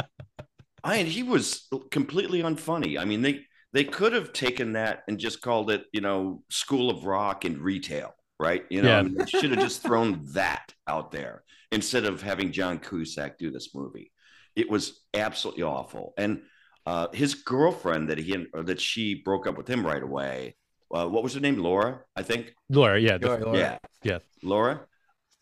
I 0.84 0.96
mean, 0.96 1.06
he 1.06 1.22
was 1.22 1.68
completely 1.90 2.42
unfunny. 2.42 2.98
I 2.98 3.04
mean, 3.04 3.22
they 3.22 3.46
they 3.72 3.84
could 3.84 4.12
have 4.12 4.32
taken 4.32 4.72
that 4.72 5.02
and 5.08 5.18
just 5.18 5.40
called 5.40 5.70
it, 5.70 5.84
you 5.92 6.00
know, 6.00 6.42
School 6.50 6.90
of 6.90 7.04
Rock 7.04 7.44
and 7.44 7.58
retail, 7.58 8.14
right? 8.40 8.64
You 8.68 8.82
know, 8.82 8.88
Yeah. 8.88 8.98
I 8.98 9.02
mean, 9.02 9.14
they 9.14 9.26
should 9.26 9.50
have 9.50 9.60
just 9.60 9.82
thrown 9.82 10.24
that 10.32 10.74
out 10.88 11.12
there 11.12 11.44
instead 11.72 12.04
of 12.04 12.22
having 12.22 12.52
John 12.52 12.78
Cusack 12.78 13.38
do 13.38 13.50
this 13.50 13.74
movie. 13.74 14.12
It 14.54 14.70
was 14.70 15.00
absolutely 15.14 15.62
awful. 15.64 16.12
And 16.16 16.42
uh, 16.86 17.08
his 17.12 17.34
girlfriend 17.34 18.10
that 18.10 18.18
he 18.18 18.46
or 18.54 18.62
that 18.64 18.80
she 18.80 19.14
broke 19.14 19.46
up 19.46 19.56
with 19.56 19.66
him 19.68 19.84
right 19.84 20.02
away. 20.02 20.56
Uh, 20.94 21.06
what 21.08 21.22
was 21.22 21.32
her 21.34 21.40
name? 21.40 21.56
Laura, 21.56 22.00
I 22.14 22.22
think. 22.22 22.54
Laura, 22.68 23.00
yeah, 23.00 23.16
the- 23.18 23.26
Laura, 23.28 23.44
Laura. 23.44 23.58
Yeah, 23.58 23.78
Yeah. 24.04 24.18
Laura. 24.42 24.80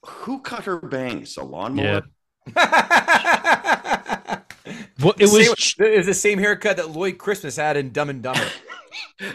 Who 0.07 0.41
cut 0.41 0.65
her 0.65 0.79
bangs? 0.79 1.37
A 1.37 1.43
lawnmower. 1.45 2.03
Well, 5.03 5.15
it 5.19 5.23
was 5.31 5.47
Same- 5.73 5.87
it 5.87 5.97
was 5.97 6.07
the 6.07 6.15
same 6.15 6.39
haircut 6.39 6.77
that 6.77 6.91
Lloyd 6.91 7.17
Christmas 7.17 7.57
had 7.57 7.79
in 7.79 7.91
Dumb 7.91 8.11
and 8.11 8.23
Dumber. 8.23 8.47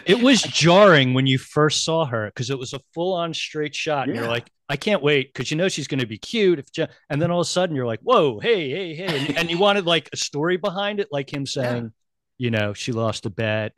It 0.04 0.20
was 0.20 0.42
jarring 0.42 1.14
when 1.14 1.26
you 1.26 1.38
first 1.38 1.84
saw 1.84 2.04
her 2.06 2.26
because 2.26 2.50
it 2.50 2.58
was 2.58 2.72
a 2.72 2.80
full 2.94 3.14
on 3.14 3.34
straight 3.34 3.74
shot, 3.74 4.08
and 4.08 4.16
you're 4.16 4.28
like, 4.28 4.50
I 4.68 4.76
can't 4.76 5.02
wait 5.02 5.32
because 5.32 5.50
you 5.50 5.56
know 5.56 5.68
she's 5.68 5.88
going 5.88 6.00
to 6.00 6.06
be 6.06 6.18
cute. 6.18 6.58
If 6.58 6.72
Je- 6.72 6.88
and 7.08 7.20
then 7.20 7.30
all 7.30 7.40
of 7.40 7.46
a 7.46 7.50
sudden 7.50 7.76
you're 7.76 7.86
like, 7.86 8.00
whoa, 8.00 8.40
hey, 8.40 8.70
hey, 8.70 8.94
hey, 8.94 9.26
and, 9.26 9.38
and 9.38 9.50
you 9.50 9.58
wanted 9.58 9.86
like 9.86 10.08
a 10.12 10.16
story 10.16 10.56
behind 10.56 11.00
it, 11.00 11.08
like 11.10 11.32
him 11.32 11.46
saying, 11.46 11.92
you 12.38 12.50
know, 12.50 12.74
she 12.74 12.92
lost 12.92 13.26
a 13.26 13.30
bet, 13.30 13.72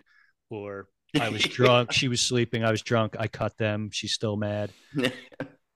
or 0.50 0.88
I 1.20 1.28
was 1.28 1.42
drunk, 1.42 1.92
she 1.92 2.08
was 2.08 2.20
sleeping, 2.20 2.64
I 2.64 2.70
was 2.70 2.82
drunk, 2.82 3.16
I 3.18 3.28
cut 3.28 3.56
them, 3.58 3.90
she's 3.92 4.12
still 4.12 4.36
mad. 4.36 4.70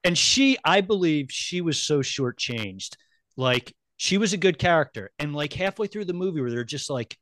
and 0.05 0.17
she 0.17 0.57
i 0.65 0.81
believe 0.81 1.27
she 1.31 1.61
was 1.61 1.81
so 1.81 2.01
shortchanged 2.01 2.97
like 3.37 3.73
she 3.97 4.19
was 4.19 4.33
a 4.33 4.37
good 4.39 4.59
character 4.59 5.11
and 5.19 5.35
like 5.35 5.53
halfway 5.53 5.87
through 5.87 6.05
the 6.05 6.13
movie 6.13 6.41
where 6.41 6.51
they're 6.51 6.65
just 6.65 6.91
like 6.91 7.17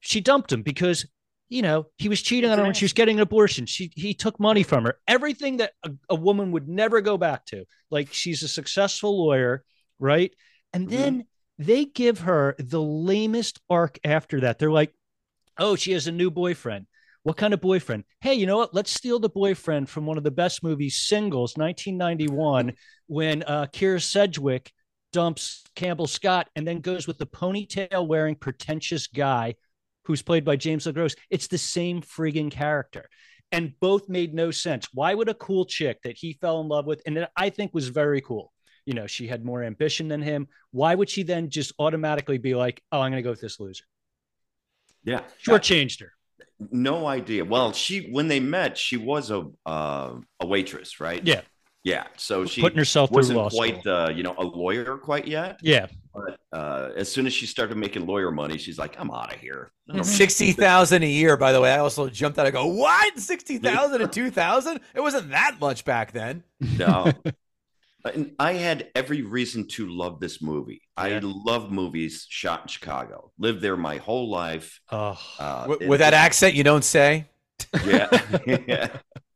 she 0.00 0.20
dumped 0.20 0.52
him 0.52 0.62
because 0.62 1.06
you 1.48 1.62
know 1.62 1.86
he 1.96 2.08
was 2.08 2.20
cheating 2.20 2.50
on 2.50 2.58
her 2.58 2.64
when 2.64 2.74
she 2.74 2.84
was 2.84 2.92
getting 2.92 3.16
an 3.16 3.22
abortion. 3.22 3.66
She 3.66 3.90
he 3.94 4.14
took 4.14 4.38
money 4.38 4.62
from 4.62 4.84
her. 4.84 4.98
Everything 5.06 5.58
that 5.58 5.72
a, 5.82 5.90
a 6.10 6.14
woman 6.14 6.52
would 6.52 6.68
never 6.68 7.00
go 7.00 7.16
back 7.16 7.44
to. 7.46 7.64
Like 7.90 8.12
she's 8.12 8.42
a 8.42 8.48
successful 8.48 9.18
lawyer 9.24 9.64
right? 10.00 10.32
And 10.72 10.86
Mhm. 10.86 10.90
then 10.90 11.24
they 11.58 11.84
give 11.84 12.20
her 12.20 12.54
the 12.58 12.80
lamest 12.80 13.60
arc 13.68 13.98
after 14.04 14.40
that. 14.42 14.58
They're 14.58 14.70
like 14.70 14.92
oh 15.58 15.74
she 15.76 15.92
has 15.92 16.06
a 16.06 16.12
new 16.12 16.30
boyfriend. 16.30 16.86
What 17.24 17.36
kind 17.36 17.52
of 17.52 17.60
boyfriend? 17.60 18.04
Hey, 18.20 18.34
you 18.34 18.46
know 18.46 18.58
what? 18.58 18.74
Let's 18.74 18.92
steal 18.92 19.18
the 19.18 19.28
boyfriend 19.28 19.88
from 19.90 20.06
one 20.06 20.16
of 20.16 20.24
the 20.24 20.30
best 20.30 20.62
movies, 20.62 21.00
Singles, 21.00 21.56
1991, 21.56 22.72
when 23.06 23.42
uh, 23.42 23.66
Kyra 23.72 24.00
Sedgwick 24.00 24.72
dumps 25.12 25.64
Campbell 25.74 26.06
Scott 26.06 26.48
and 26.54 26.66
then 26.66 26.80
goes 26.80 27.06
with 27.06 27.18
the 27.18 27.26
ponytail 27.26 28.06
wearing 28.06 28.34
pretentious 28.36 29.08
guy 29.08 29.56
who's 30.08 30.22
played 30.22 30.44
by 30.44 30.56
James 30.56 30.86
LeGros. 30.86 31.16
It's 31.30 31.46
the 31.46 31.58
same 31.58 32.00
friggin' 32.00 32.50
character. 32.50 33.08
And 33.52 33.72
both 33.78 34.08
made 34.08 34.34
no 34.34 34.50
sense. 34.50 34.88
Why 34.92 35.14
would 35.14 35.28
a 35.28 35.34
cool 35.34 35.64
chick 35.64 36.02
that 36.02 36.16
he 36.16 36.32
fell 36.32 36.60
in 36.60 36.68
love 36.68 36.86
with, 36.86 37.00
and 37.06 37.16
that 37.16 37.30
I 37.36 37.50
think 37.50 37.72
was 37.72 37.88
very 37.88 38.20
cool, 38.20 38.52
you 38.84 38.94
know, 38.94 39.06
she 39.06 39.26
had 39.26 39.44
more 39.44 39.62
ambition 39.62 40.08
than 40.08 40.22
him. 40.22 40.48
Why 40.70 40.94
would 40.94 41.08
she 41.08 41.22
then 41.22 41.50
just 41.50 41.72
automatically 41.78 42.38
be 42.38 42.54
like, 42.54 42.82
oh, 42.90 43.00
I'm 43.00 43.12
going 43.12 43.22
to 43.22 43.26
go 43.26 43.30
with 43.30 43.40
this 43.40 43.60
loser? 43.60 43.84
Yeah. 45.04 45.20
Shortchanged 45.46 46.00
her. 46.00 46.12
No 46.70 47.06
idea. 47.06 47.44
Well, 47.44 47.72
she 47.72 48.08
when 48.10 48.28
they 48.28 48.40
met, 48.40 48.76
she 48.76 48.96
was 48.96 49.30
a 49.30 49.46
uh, 49.64 50.14
a 50.40 50.46
waitress, 50.46 51.00
right? 51.00 51.24
Yeah. 51.24 51.42
Yeah. 51.88 52.06
So 52.16 52.44
she 52.44 52.60
Putting 52.60 52.78
herself 52.78 53.10
wasn't 53.10 53.38
law 53.38 53.48
quite 53.50 53.86
uh, 53.86 54.10
you 54.14 54.22
know 54.22 54.34
a 54.36 54.44
lawyer 54.44 54.96
quite 54.98 55.26
yet. 55.26 55.58
Yeah. 55.62 55.86
But 56.14 56.38
uh, 56.52 56.90
as 56.96 57.10
soon 57.10 57.26
as 57.26 57.32
she 57.32 57.46
started 57.46 57.76
making 57.76 58.06
lawyer 58.06 58.30
money, 58.30 58.58
she's 58.58 58.78
like, 58.78 58.98
"I'm 59.00 59.10
out 59.10 59.32
of 59.32 59.40
here." 59.40 59.70
I 59.88 59.94
don't 59.94 60.04
Sixty 60.04 60.52
thousand 60.52 61.02
a 61.02 61.06
year, 61.08 61.36
by 61.36 61.52
the 61.52 61.60
way. 61.60 61.72
I 61.72 61.78
also 61.78 62.08
jumped 62.08 62.38
out. 62.38 62.46
I 62.46 62.50
go, 62.50 62.66
what? 62.66 63.18
Sixty 63.18 63.58
thousand 63.58 64.02
in 64.02 64.08
two 64.18 64.30
thousand? 64.30 64.80
It 64.94 65.00
wasn't 65.00 65.30
that 65.30 65.56
much 65.60 65.84
back 65.84 66.12
then. 66.12 66.42
No. 66.60 67.12
And 68.14 68.32
I 68.38 68.52
had 68.54 68.90
every 68.94 69.22
reason 69.22 69.66
to 69.70 69.86
love 69.88 70.18
this 70.20 70.40
movie. 70.40 70.82
I 70.96 71.18
love 71.20 71.70
movies 71.70 72.26
shot 72.30 72.62
in 72.62 72.68
Chicago. 72.68 73.32
Lived 73.38 73.60
there 73.60 73.76
my 73.76 73.96
whole 73.96 74.30
life. 74.30 74.80
Oh, 74.90 75.18
Uh, 75.38 75.66
With, 75.68 75.82
it 75.82 75.88
with 75.88 75.98
that 75.98 76.12
just- 76.12 76.24
accent, 76.24 76.54
you 76.54 76.62
don't 76.64 76.84
say. 76.84 77.26
yeah. 77.84 78.08
yeah. 78.46 78.88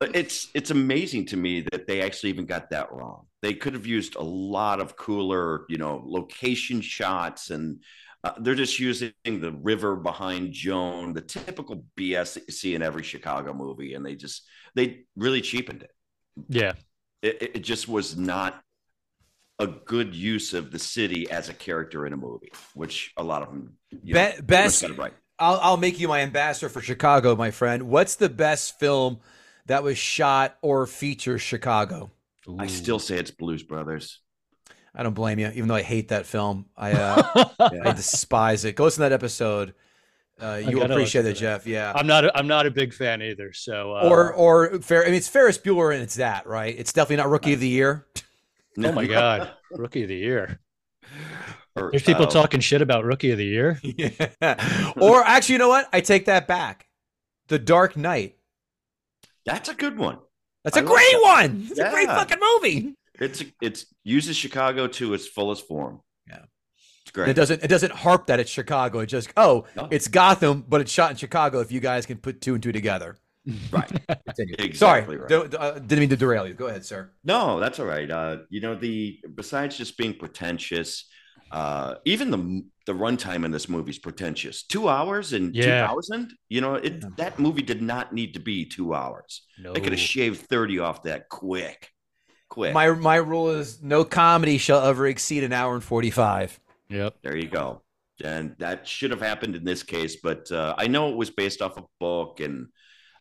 But 0.00 0.14
it's 0.14 0.48
it's 0.54 0.70
amazing 0.70 1.26
to 1.26 1.36
me 1.36 1.62
that 1.72 1.86
they 1.88 2.02
actually 2.02 2.30
even 2.30 2.46
got 2.46 2.70
that 2.70 2.92
wrong. 2.92 3.26
They 3.42 3.54
could 3.54 3.74
have 3.74 3.86
used 3.86 4.14
a 4.14 4.22
lot 4.22 4.80
of 4.80 4.96
cooler, 4.96 5.64
you 5.68 5.78
know, 5.78 6.02
location 6.06 6.80
shots, 6.80 7.50
and 7.50 7.82
uh, 8.22 8.32
they're 8.40 8.54
just 8.54 8.78
using 8.78 9.12
the 9.24 9.52
river 9.60 9.96
behind 9.96 10.52
Joan, 10.52 11.14
the 11.14 11.20
typical 11.20 11.84
BS 11.96 12.34
that 12.34 12.44
you 12.46 12.52
see 12.52 12.74
in 12.76 12.82
every 12.82 13.02
Chicago 13.02 13.52
movie, 13.52 13.94
and 13.94 14.06
they 14.06 14.14
just 14.14 14.46
they 14.76 15.04
really 15.16 15.40
cheapened 15.40 15.82
it. 15.82 15.90
yeah. 16.48 16.72
It, 17.22 17.42
it- 17.42 17.50
it 17.56 17.60
just 17.60 17.88
was 17.88 18.16
not 18.16 18.62
a 19.58 19.66
good 19.66 20.14
use 20.14 20.54
of 20.54 20.70
the 20.70 20.78
city 20.78 21.28
as 21.30 21.48
a 21.48 21.54
character 21.54 22.06
in 22.06 22.12
a 22.12 22.16
movie, 22.16 22.52
which 22.74 23.12
a 23.16 23.24
lot 23.24 23.42
of 23.42 23.48
them 23.48 23.72
you 24.04 24.14
know, 24.14 24.20
best- 24.46 24.82
right. 24.96 25.12
I'll, 25.40 25.58
I'll 25.60 25.76
make 25.76 25.98
you 25.98 26.06
my 26.06 26.20
ambassador 26.20 26.68
for 26.68 26.80
Chicago, 26.80 27.34
my 27.34 27.50
friend. 27.50 27.84
What's 27.84 28.14
the 28.16 28.28
best 28.28 28.78
film 28.78 29.18
that 29.68 29.82
was 29.82 29.96
shot 29.96 30.58
or 30.62 30.86
features 30.86 31.40
Chicago? 31.40 32.10
I 32.58 32.66
still 32.66 32.98
say 32.98 33.18
it's 33.18 33.30
Blues 33.30 33.62
Brothers. 33.62 34.20
I 34.94 35.02
don't 35.02 35.14
blame 35.14 35.38
you, 35.38 35.48
even 35.48 35.68
though 35.68 35.74
I 35.74 35.82
hate 35.82 36.08
that 36.08 36.26
film. 36.26 36.66
I 36.76 36.92
uh, 36.92 37.48
I 37.84 37.92
despise 37.92 38.64
it. 38.64 38.74
Go 38.74 38.84
listen 38.84 39.02
to 39.02 39.08
that 39.08 39.14
episode. 39.14 39.74
Uh, 40.40 40.60
you 40.64 40.82
appreciate 40.82 41.22
it, 41.22 41.24
that. 41.24 41.36
Jeff. 41.36 41.66
Yeah. 41.66 41.92
I'm 41.94 42.06
not. 42.06 42.24
A, 42.24 42.36
I'm 42.36 42.46
not 42.46 42.66
a 42.66 42.70
big 42.70 42.94
fan 42.94 43.22
either. 43.22 43.52
So, 43.52 43.92
uh, 43.92 44.08
or 44.08 44.32
or 44.32 44.80
fair. 44.80 45.02
I 45.02 45.06
mean, 45.06 45.14
it's 45.14 45.28
Ferris 45.28 45.58
Bueller, 45.58 45.92
and 45.92 46.02
it's 46.02 46.16
that 46.16 46.46
right. 46.46 46.74
It's 46.76 46.92
definitely 46.92 47.16
not 47.16 47.30
Rookie 47.30 47.52
of 47.52 47.60
the 47.60 47.68
Year. 47.68 48.06
oh 48.78 48.92
my 48.92 49.06
god, 49.06 49.50
rookie 49.72 50.02
of 50.02 50.08
the 50.08 50.16
year. 50.16 50.60
Or, 51.76 51.90
There's 51.90 52.02
people 52.02 52.24
uh, 52.24 52.30
talking 52.30 52.60
shit 52.60 52.82
about 52.82 53.04
rookie 53.04 53.30
of 53.30 53.38
the 53.38 53.44
year. 53.44 53.78
Yeah. 53.82 54.92
or 54.96 55.22
actually, 55.22 55.54
you 55.54 55.58
know 55.58 55.68
what? 55.68 55.88
I 55.92 56.00
take 56.00 56.24
that 56.24 56.48
back. 56.48 56.86
The 57.48 57.58
Dark 57.58 57.96
Knight. 57.96 58.37
That's 59.48 59.68
a 59.68 59.74
good 59.74 59.98
one. 59.98 60.18
That's 60.64 60.76
I 60.76 60.80
a 60.80 60.82
like 60.84 60.92
great 60.94 61.12
that. 61.12 61.22
one. 61.22 61.66
It's 61.70 61.78
a 61.78 61.90
great 61.90 62.06
fucking 62.08 62.38
movie. 62.40 62.94
It's 63.20 63.42
it's 63.60 63.86
uses 64.04 64.36
Chicago 64.36 64.86
to 64.86 65.14
its 65.14 65.26
fullest 65.26 65.66
form. 65.66 66.00
Yeah. 66.28 66.44
it's 67.02 67.10
great. 67.12 67.28
It 67.30 67.34
doesn't. 67.34 67.64
It 67.64 67.68
doesn't 67.68 67.92
harp 67.92 68.26
that 68.26 68.38
it's 68.40 68.50
Chicago. 68.50 69.00
It 69.00 69.06
just 69.06 69.30
oh, 69.36 69.64
No. 69.76 69.88
it's 69.90 70.08
Gotham, 70.08 70.64
but 70.68 70.80
it's 70.80 70.92
shot 70.92 71.10
in 71.10 71.16
Chicago. 71.16 71.60
If 71.60 71.72
you 71.72 71.80
guys 71.80 72.06
can 72.06 72.18
put 72.18 72.40
two 72.40 72.54
and 72.54 72.62
two 72.62 72.72
together. 72.72 73.16
right. 73.72 73.90
Exactly 74.38 74.72
Sorry, 74.74 75.16
right. 75.16 75.54
uh, 75.54 75.78
didn't 75.78 76.00
mean 76.00 76.08
to 76.10 76.16
derail 76.16 76.46
you. 76.46 76.52
Go 76.52 76.66
ahead, 76.66 76.84
sir. 76.84 77.12
No, 77.24 77.58
that's 77.58 77.78
all 77.80 77.86
right. 77.86 78.10
Uh, 78.10 78.38
you 78.50 78.60
know 78.60 78.74
the 78.74 79.20
besides 79.34 79.76
just 79.78 79.96
being 79.96 80.14
pretentious, 80.14 81.06
uh, 81.50 81.94
even 82.04 82.30
the 82.30 82.64
the 82.86 82.92
runtime 82.94 83.44
in 83.44 83.50
this 83.50 83.68
movie 83.68 83.90
is 83.90 83.98
pretentious. 83.98 84.62
Two 84.62 84.88
hours 84.88 85.32
in 85.32 85.52
two 85.52 85.60
Yeah. 85.60 85.86
thousand. 85.86 86.32
You 86.48 86.60
know 86.60 86.74
it. 86.76 87.16
That 87.16 87.38
movie 87.38 87.62
did 87.62 87.82
not 87.82 88.12
need 88.12 88.34
to 88.34 88.40
be 88.40 88.64
two 88.64 88.94
hours. 88.94 89.42
No. 89.58 89.72
They 89.72 89.80
could 89.80 89.92
have 89.92 90.00
shaved 90.00 90.46
thirty 90.46 90.78
off 90.78 91.02
that 91.04 91.28
quick, 91.28 91.90
quick. 92.48 92.72
My 92.74 92.90
my 92.92 93.16
rule 93.16 93.50
is 93.50 93.82
no 93.82 94.04
comedy 94.04 94.58
shall 94.58 94.84
ever 94.84 95.06
exceed 95.06 95.44
an 95.44 95.52
hour 95.52 95.74
and 95.74 95.84
forty 95.84 96.10
five. 96.10 96.58
Yep. 96.88 97.16
There 97.22 97.36
you 97.36 97.48
go. 97.48 97.82
And 98.24 98.56
that 98.58 98.88
should 98.88 99.10
have 99.12 99.20
happened 99.20 99.54
in 99.54 99.64
this 99.64 99.82
case, 99.84 100.16
but 100.22 100.50
uh, 100.50 100.74
I 100.76 100.88
know 100.88 101.10
it 101.10 101.16
was 101.16 101.30
based 101.30 101.62
off 101.62 101.76
a 101.76 101.84
book 102.00 102.40
and 102.40 102.66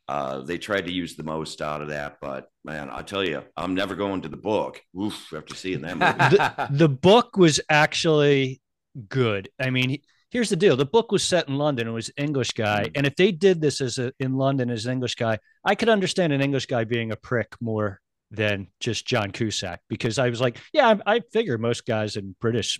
uh, 0.07 0.41
they 0.41 0.57
tried 0.57 0.85
to 0.85 0.91
use 0.91 1.15
the 1.15 1.23
most 1.23 1.61
out 1.61 1.81
of 1.81 1.89
that. 1.89 2.17
But 2.21 2.47
man, 2.63 2.89
I'll 2.89 3.03
tell 3.03 3.23
you, 3.27 3.43
I'm 3.55 3.75
never 3.75 3.95
going 3.95 4.21
to 4.21 4.29
the 4.29 4.37
book. 4.37 4.81
Oof, 4.99 5.33
after 5.35 5.55
seeing 5.55 5.81
that 5.81 5.97
movie. 5.97 6.77
The 6.77 6.89
book 6.89 7.35
was 7.37 7.59
actually 7.69 8.61
good. 9.09 9.49
I 9.59 9.69
mean, 9.69 9.89
he- 9.89 10.03
here's 10.29 10.49
the 10.49 10.55
deal: 10.55 10.75
the 10.77 10.85
book 10.85 11.11
was 11.11 11.23
set 11.23 11.47
in 11.49 11.57
London. 11.57 11.87
It 11.87 11.91
was 11.91 12.11
English 12.17 12.51
guy, 12.51 12.85
Mm. 12.85 12.91
and 12.95 13.05
if 13.07 13.15
they 13.15 13.31
did 13.31 13.61
this 13.61 13.81
as 13.81 13.97
a 13.97 14.13
in 14.19 14.35
London 14.35 14.69
as 14.69 14.85
an 14.85 14.93
English 14.93 15.15
guy, 15.15 15.39
I 15.63 15.75
could 15.75 15.89
understand 15.89 16.33
an 16.33 16.41
English 16.41 16.67
guy 16.67 16.83
being 16.85 17.11
a 17.11 17.15
prick 17.15 17.55
more 17.59 17.99
than 18.31 18.67
just 18.81 19.07
John 19.07 19.31
Cusack 19.31 19.79
because 19.87 20.19
I 20.19 20.29
was 20.29 20.41
like, 20.41 20.57
yeah, 20.73 20.95
I, 21.05 21.15
I 21.15 21.19
figure 21.31 21.57
most 21.57 21.85
guys 21.85 22.17
in 22.17 22.35
British 22.41 22.79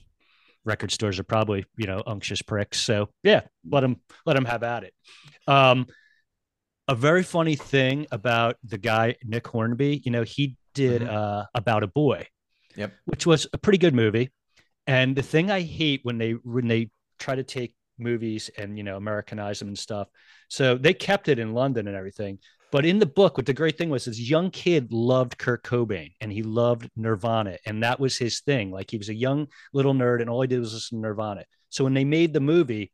record 0.66 0.92
stores 0.92 1.18
are 1.20 1.24
probably 1.24 1.66
you 1.78 1.88
know 1.88 2.04
unctuous 2.06 2.42
pricks. 2.42 2.80
So 2.82 3.10
yeah, 3.24 3.42
let 3.70 3.82
them 3.82 4.02
let 4.26 4.34
them 4.36 4.46
have 4.46 4.63
at 4.63 4.84
it. 4.84 4.94
Um, 5.48 5.88
a 6.88 6.95
very 6.95 7.23
funny 7.23 7.56
thing 7.56 8.08
about 8.12 8.56
the 8.63 8.78
guy 8.78 9.15
Nick 9.23 9.47
Hornby, 9.47 10.02
you 10.06 10.12
know, 10.12 10.23
he 10.23 10.56
did 10.73 11.02
Mhm. 11.02 11.10
uh, 11.10 11.45
about 11.54 11.84
a 11.84 11.88
boy, 11.88 12.26
Yep. 12.76 12.93
which 13.06 13.26
was 13.26 13.47
a 13.54 13.58
pretty 13.58 13.78
good 13.78 13.93
movie. 13.93 14.32
And 14.86 15.15
the 15.15 15.23
thing 15.23 15.52
I 15.52 15.62
hate 15.62 16.02
when 16.04 16.17
they 16.17 16.32
when 16.32 16.67
they 16.67 16.89
try 17.19 17.36
to 17.36 17.43
take 17.43 17.73
movies 18.00 18.50
and 18.58 18.78
you 18.78 18.84
know 18.84 18.95
Americanize 18.95 19.60
them 19.60 19.69
and 19.69 19.78
stuff, 19.78 20.08
so 20.50 20.78
they 20.78 20.93
kept 20.93 21.28
it 21.28 21.39
in 21.39 21.54
London 21.54 21.88
and 21.88 21.97
everything. 21.97 22.39
But 22.71 22.86
in 22.86 23.00
the 23.00 23.06
book, 23.06 23.38
what 23.38 23.45
the 23.45 23.54
great 23.54 23.78
thing 23.78 23.89
was, 23.89 24.06
this 24.06 24.19
young 24.19 24.52
kid 24.52 24.91
loved 24.91 25.38
Kurt 25.38 25.63
Cobain 25.63 26.13
and 26.21 26.32
he 26.32 26.43
loved 26.43 26.89
Nirvana, 26.95 27.58
and 27.65 27.82
that 27.84 28.00
was 28.00 28.17
his 28.17 28.41
thing. 28.41 28.71
Like 28.71 28.91
he 28.91 28.97
was 28.97 29.10
a 29.10 29.13
young 29.15 29.47
little 29.73 29.93
nerd, 29.93 30.21
and 30.21 30.30
all 30.30 30.41
he 30.41 30.47
did 30.47 30.60
was 30.60 30.73
listen 30.73 31.00
to 31.02 31.08
Nirvana. 31.08 31.45
So 31.69 31.84
when 31.84 31.93
they 31.93 32.06
made 32.06 32.34
the 32.34 32.39
movie, 32.39 32.91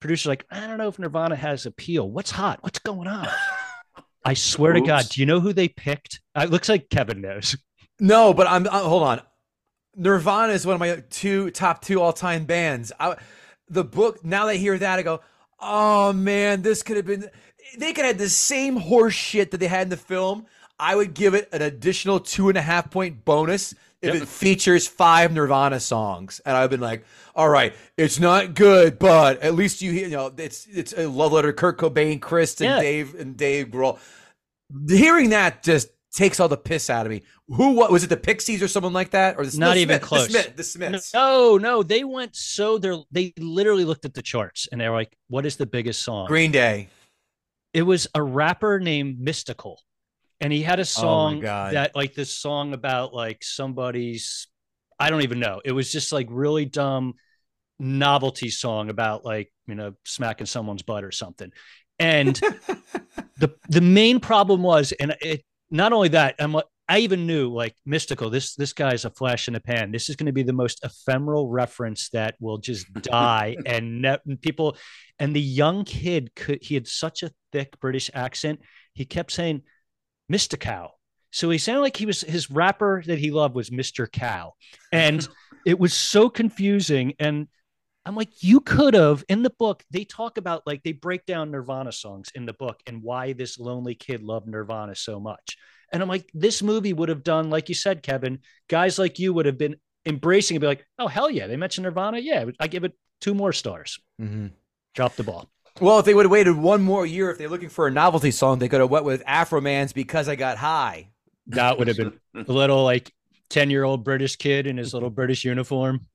producers 0.00 0.26
like, 0.26 0.44
I 0.50 0.66
don't 0.66 0.78
know 0.78 0.88
if 0.88 0.98
Nirvana 0.98 1.36
has 1.36 1.66
appeal. 1.66 2.10
What's 2.10 2.30
hot? 2.30 2.62
What's 2.62 2.78
going 2.78 3.08
on? 3.08 3.28
I 4.24 4.34
swear 4.34 4.72
to 4.72 4.80
God, 4.80 5.08
do 5.08 5.20
you 5.20 5.26
know 5.26 5.38
who 5.40 5.52
they 5.52 5.68
picked? 5.68 6.20
Uh, 6.34 6.42
It 6.42 6.50
looks 6.50 6.68
like 6.68 6.90
Kevin 6.90 7.20
knows. 7.20 7.56
No, 7.98 8.34
but 8.34 8.46
I'm 8.46 8.66
uh, 8.66 8.80
hold 8.80 9.04
on. 9.04 9.22
Nirvana 9.94 10.52
is 10.52 10.66
one 10.66 10.74
of 10.74 10.80
my 10.80 11.02
two 11.08 11.50
top 11.50 11.80
two 11.82 12.02
all 12.02 12.12
time 12.12 12.44
bands. 12.44 12.92
I, 13.00 13.16
the 13.70 13.84
book. 13.84 14.22
Now 14.22 14.44
that 14.44 14.50
I 14.50 14.54
hear 14.56 14.76
that, 14.76 14.98
I 14.98 15.02
go, 15.02 15.20
oh 15.60 16.12
man, 16.12 16.60
this 16.60 16.82
could 16.82 16.98
have 16.98 17.06
been. 17.06 17.30
They 17.78 17.94
could 17.94 18.04
have 18.04 18.16
had 18.16 18.18
the 18.18 18.28
same 18.28 18.76
horse 18.76 19.14
shit 19.14 19.50
that 19.50 19.60
they 19.60 19.66
had 19.66 19.84
in 19.84 19.88
the 19.88 19.96
film. 19.96 20.44
I 20.78 20.94
would 20.94 21.14
give 21.14 21.32
it 21.32 21.48
an 21.52 21.62
additional 21.62 22.20
two 22.20 22.50
and 22.50 22.58
a 22.58 22.60
half 22.60 22.90
point 22.90 23.24
bonus 23.24 23.74
if 24.06 24.14
Yep. 24.14 24.22
it 24.22 24.28
features 24.28 24.86
five 24.86 25.32
Nirvana 25.32 25.80
songs, 25.80 26.40
and 26.46 26.56
I've 26.56 26.70
been 26.70 26.80
like, 26.80 27.04
all 27.34 27.48
right, 27.48 27.74
it's 27.96 28.18
not 28.18 28.54
good, 28.54 28.98
but 28.98 29.40
at 29.42 29.54
least 29.54 29.82
you 29.82 29.92
hear, 29.92 30.08
you 30.08 30.16
know, 30.16 30.32
it's 30.36 30.66
it's 30.66 30.92
a 30.96 31.06
love 31.08 31.32
letter, 31.32 31.48
to 31.52 31.52
Kurt 31.52 31.78
Cobain, 31.78 32.20
Chris, 32.20 32.60
and 32.60 32.70
Yeah. 32.70 32.80
Dave 32.80 33.14
and 33.14 33.36
Dave 33.36 33.68
Grohl. 33.68 33.98
Hearing 34.88 35.30
that 35.30 35.62
just 35.62 35.88
takes 36.12 36.40
all 36.40 36.48
the 36.48 36.56
piss 36.56 36.88
out 36.90 37.06
of 37.06 37.10
me. 37.10 37.22
Who? 37.48 37.72
What 37.72 37.92
was 37.92 38.02
it? 38.02 38.08
The 38.08 38.16
Pixies 38.16 38.62
or 38.62 38.68
someone 38.68 38.92
like 38.92 39.10
that? 39.10 39.36
Or 39.38 39.46
the 39.46 39.56
Not 39.58 39.74
the 39.74 39.80
even 39.80 39.98
Smith- 39.98 40.02
close. 40.08 40.26
The, 40.26 40.32
Smith, 40.42 40.56
the 40.56 40.64
Smiths. 40.64 41.14
No, 41.14 41.58
no, 41.58 41.82
they 41.82 42.02
went 42.04 42.34
so 42.34 42.78
they're 42.78 42.96
they 43.12 43.32
literally 43.38 43.84
looked 43.84 44.04
at 44.04 44.14
the 44.14 44.22
charts 44.22 44.66
and 44.72 44.80
they're 44.80 44.90
like, 44.92 45.16
"What 45.28 45.46
is 45.46 45.56
the 45.56 45.66
biggest 45.66 46.02
song?" 46.02 46.26
Green 46.26 46.50
Day. 46.52 46.88
It 47.74 47.82
was 47.82 48.08
a 48.14 48.22
rapper 48.22 48.80
named 48.80 49.18
Mystikal, 49.20 49.76
and 50.40 50.52
he 50.52 50.62
had 50.62 50.78
a 50.78 50.82
oh 50.82 50.84
song 50.84 51.40
God. 51.40 51.74
that 51.74 51.96
like 51.96 52.14
this 52.14 52.34
song 52.34 52.72
about 52.72 53.14
like 53.14 53.42
somebody's 53.42 54.48
I 54.98 55.10
don't 55.10 55.22
even 55.22 55.40
know. 55.40 55.60
It 55.64 55.72
was 55.72 55.92
just 55.92 56.12
like 56.12 56.26
really 56.30 56.64
dumb 56.64 57.14
novelty 57.78 58.48
song 58.48 58.88
about 58.88 59.24
like 59.24 59.52
you 59.66 59.74
know 59.74 59.94
smacking 60.04 60.46
someone's 60.46 60.82
butt 60.82 61.04
or 61.04 61.12
something, 61.12 61.52
and 61.98 62.34
the 63.38 63.54
the 63.68 63.80
main 63.80 64.20
problem 64.20 64.62
was, 64.62 64.92
and 64.92 65.16
it 65.20 65.42
not 65.70 65.92
only 65.92 66.08
that, 66.08 66.36
I'm 66.38 66.52
like, 66.52 66.64
I 66.88 67.00
even 67.00 67.26
knew 67.26 67.52
like 67.52 67.74
Mystikal. 67.86 68.30
This 68.30 68.54
this 68.54 68.72
guy's 68.72 69.04
a 69.04 69.10
flash 69.10 69.48
in 69.48 69.54
the 69.54 69.60
pan. 69.60 69.90
This 69.90 70.08
is 70.08 70.16
going 70.16 70.26
to 70.26 70.32
be 70.32 70.44
the 70.44 70.52
most 70.52 70.84
ephemeral 70.84 71.48
reference 71.48 72.08
that 72.10 72.36
will 72.40 72.58
just 72.58 72.90
die, 73.02 73.56
and 73.66 74.02
ne- 74.02 74.18
and 74.26 74.40
people, 74.40 74.76
and 75.18 75.34
the 75.34 75.40
young 75.40 75.84
kid 75.84 76.34
could. 76.34 76.58
He 76.62 76.74
had 76.74 76.86
such 76.86 77.22
a 77.22 77.32
thick 77.52 77.78
British 77.80 78.10
accent. 78.14 78.60
He 78.94 79.04
kept 79.04 79.32
saying, 79.32 79.62
"Mr. 80.30 80.58
Cow." 80.58 80.92
So 81.30 81.50
he 81.50 81.58
sounded 81.58 81.82
like 81.82 81.96
he 81.96 82.06
was 82.06 82.22
his 82.22 82.50
rapper 82.50 83.02
that 83.06 83.18
he 83.18 83.30
loved 83.30 83.54
was 83.54 83.70
Mr. 83.70 84.10
Cow, 84.10 84.54
and 84.92 85.26
it 85.66 85.78
was 85.78 85.92
so 85.92 86.30
confusing. 86.30 87.14
And 87.18 87.48
I'm 88.06 88.14
like, 88.14 88.42
you 88.42 88.60
could 88.60 88.94
have 88.94 89.24
in 89.28 89.42
the 89.42 89.50
book. 89.50 89.82
They 89.90 90.04
talk 90.04 90.38
about 90.38 90.62
like 90.64 90.82
they 90.84 90.92
break 90.92 91.26
down 91.26 91.50
Nirvana 91.50 91.92
songs 91.92 92.30
in 92.34 92.46
the 92.46 92.52
book 92.52 92.80
and 92.86 93.02
why 93.02 93.32
this 93.32 93.58
lonely 93.58 93.96
kid 93.96 94.22
loved 94.22 94.46
Nirvana 94.46 94.94
so 94.94 95.18
much. 95.18 95.58
And 95.92 96.02
I'm 96.02 96.08
like, 96.08 96.30
this 96.32 96.62
movie 96.62 96.92
would 96.92 97.08
have 97.08 97.24
done, 97.24 97.50
like 97.50 97.68
you 97.68 97.74
said, 97.74 98.02
Kevin. 98.02 98.38
Guys 98.68 98.98
like 98.98 99.18
you 99.18 99.32
would 99.34 99.46
have 99.46 99.58
been 99.58 99.76
embracing 100.06 100.56
and 100.56 100.60
be 100.60 100.68
like, 100.68 100.86
oh 100.98 101.08
hell 101.08 101.28
yeah, 101.28 101.48
they 101.48 101.56
mentioned 101.56 101.84
Nirvana. 101.84 102.18
Yeah, 102.18 102.44
I 102.60 102.68
give 102.68 102.84
it 102.84 102.96
two 103.20 103.34
more 103.34 103.52
stars. 103.52 103.98
Mm-hmm. 104.20 104.48
Drop 104.94 105.16
the 105.16 105.24
ball. 105.24 105.50
Well, 105.80 105.98
if 105.98 106.06
they 106.06 106.14
would 106.14 106.24
have 106.24 106.32
waited 106.32 106.56
one 106.56 106.82
more 106.82 107.04
year, 107.04 107.30
if 107.30 107.38
they're 107.38 107.48
looking 107.48 107.68
for 107.68 107.86
a 107.86 107.90
novelty 107.90 108.30
song, 108.30 108.58
they 108.58 108.68
could 108.68 108.80
have 108.80 108.90
went 108.90 109.04
with 109.04 109.24
Afroman's 109.24 109.92
"Because 109.92 110.28
I 110.28 110.36
Got 110.36 110.56
High." 110.56 111.10
That 111.48 111.78
would 111.78 111.88
have 111.88 111.96
been 111.96 112.18
a 112.34 112.50
little 112.50 112.82
like 112.82 113.12
ten 113.48 113.70
year 113.70 113.84
old 113.84 114.04
British 114.04 114.36
kid 114.36 114.66
in 114.66 114.76
his 114.76 114.94
little 114.94 115.10
British 115.10 115.44
uniform. 115.44 116.00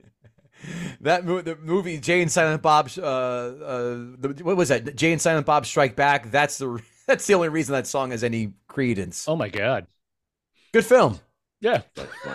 That 1.01 1.25
mo- 1.25 1.41
the 1.41 1.55
movie 1.55 1.97
Jane 1.97 2.29
Silent 2.29 2.61
Bob's 2.61 2.95
uh, 2.95 3.01
uh, 3.01 3.81
the, 4.19 4.41
what 4.43 4.55
was 4.55 4.69
that? 4.69 4.95
Jay 4.95 5.11
and 5.11 5.19
Silent 5.19 5.47
Bob 5.47 5.65
Strike 5.65 5.95
Back. 5.95 6.29
That's 6.29 6.59
the 6.59 6.79
that's 7.07 7.25
the 7.25 7.33
only 7.33 7.49
reason 7.49 7.73
that 7.73 7.87
song 7.87 8.11
has 8.11 8.23
any 8.23 8.53
credence. 8.67 9.27
Oh 9.27 9.35
my 9.35 9.49
god. 9.49 9.87
Good 10.71 10.85
film. 10.85 11.19
Yeah. 11.61 11.81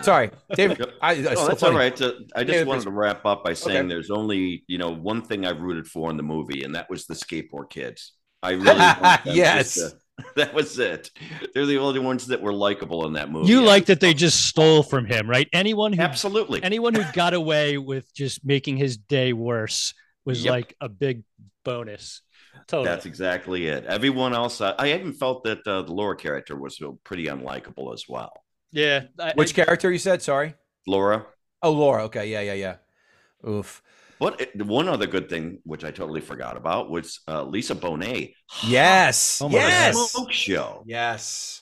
Sorry, 0.01 0.31
David. 0.55 0.79
Yep. 0.79 0.89
I, 1.01 1.11
I, 1.11 1.15
so 1.35 1.47
that's 1.47 1.59
funny. 1.59 1.73
all 1.73 1.79
right. 1.79 2.01
Uh, 2.01 2.13
I 2.35 2.43
just 2.45 2.59
Yeah, 2.59 2.63
wanted 2.63 2.83
to 2.83 2.91
wrap 2.91 3.25
up 3.25 3.43
by 3.43 3.53
saying 3.53 3.77
Okay. 3.79 3.87
there's 3.89 4.09
only 4.09 4.63
you 4.67 4.77
know 4.77 4.89
one 4.91 5.21
thing 5.21 5.45
I've 5.45 5.59
rooted 5.59 5.87
for 5.87 6.09
in 6.09 6.17
the 6.17 6.23
movie, 6.23 6.63
and 6.63 6.75
that 6.75 6.89
was 6.89 7.05
the 7.07 7.13
skateboard 7.13 7.69
kids. 7.69 8.13
I 8.41 8.51
really 9.25 9.35
Yes. 9.37 9.75
to- 9.75 9.91
that 10.35 10.53
was 10.53 10.79
it. 10.79 11.11
They're 11.53 11.67
the 11.67 11.77
only 11.77 11.99
ones 11.99 12.25
that 12.27 12.41
were 12.41 12.53
likable 12.53 13.05
in 13.05 13.13
that 13.13 13.29
movie. 13.29 13.49
You 13.51 13.61
I- 13.61 13.65
like 13.65 13.85
that 13.87 13.99
they 13.99 14.13
just 14.15 14.47
stole 14.47 14.81
from 14.81 15.05
him, 15.05 15.29
right? 15.29 15.47
Anyone 15.53 15.93
who 15.93 16.01
absolutely. 16.01 16.63
anyone 16.63 16.95
who 16.95 17.03
got 17.13 17.33
away 17.35 17.77
with 17.77 18.11
just 18.15 18.43
making 18.45 18.77
his 18.77 18.97
day 18.97 19.33
worse 19.33 19.93
was 20.25 20.43
Yep. 20.43 20.51
like 20.51 20.75
a 20.81 20.89
big 20.89 21.23
bonus. 21.65 22.21
Totally. 22.67 22.87
That's 22.89 23.05
exactly 23.05 23.67
it. 23.67 23.85
Everyone 23.85 24.33
else, 24.33 24.59
uh, 24.61 24.73
I 24.79 24.93
even 24.93 25.13
felt 25.13 25.43
that 25.43 25.59
uh, 25.67 25.83
the 25.83 25.93
Laura 25.93 26.15
character 26.15 26.55
was 26.55 26.81
uh, 26.81 26.91
pretty 27.03 27.25
unlikable 27.25 27.93
as 27.93 28.05
well. 28.09 28.33
Yeah. 28.71 29.05
I- 29.19 29.33
Which 29.35 29.57
I- 29.57 29.63
character 29.65 29.91
you 29.91 29.99
said? 29.99 30.21
Sorry. 30.21 30.55
Laura. 30.85 31.25
Oh, 31.61 31.71
Laura. 31.71 32.03
Okay. 32.05 32.29
Yeah. 32.29 32.41
Yeah. 32.41 32.53
Yeah. 32.53 33.49
Oof. 33.49 33.81
But 34.19 34.41
it- 34.41 34.65
one 34.65 34.87
other 34.87 35.05
good 35.07 35.29
thing, 35.29 35.59
which 35.63 35.83
I 35.83 35.91
totally 35.91 36.21
forgot 36.21 36.57
about, 36.57 36.89
was 36.89 37.19
uh, 37.27 37.43
Lisa 37.43 37.75
Bonet. 37.75 38.33
Yes. 38.65 39.41
Oh 39.41 39.49
yes. 39.49 40.11
Smoke 40.11 40.31
show. 40.31 40.83
Yes. 40.85 41.61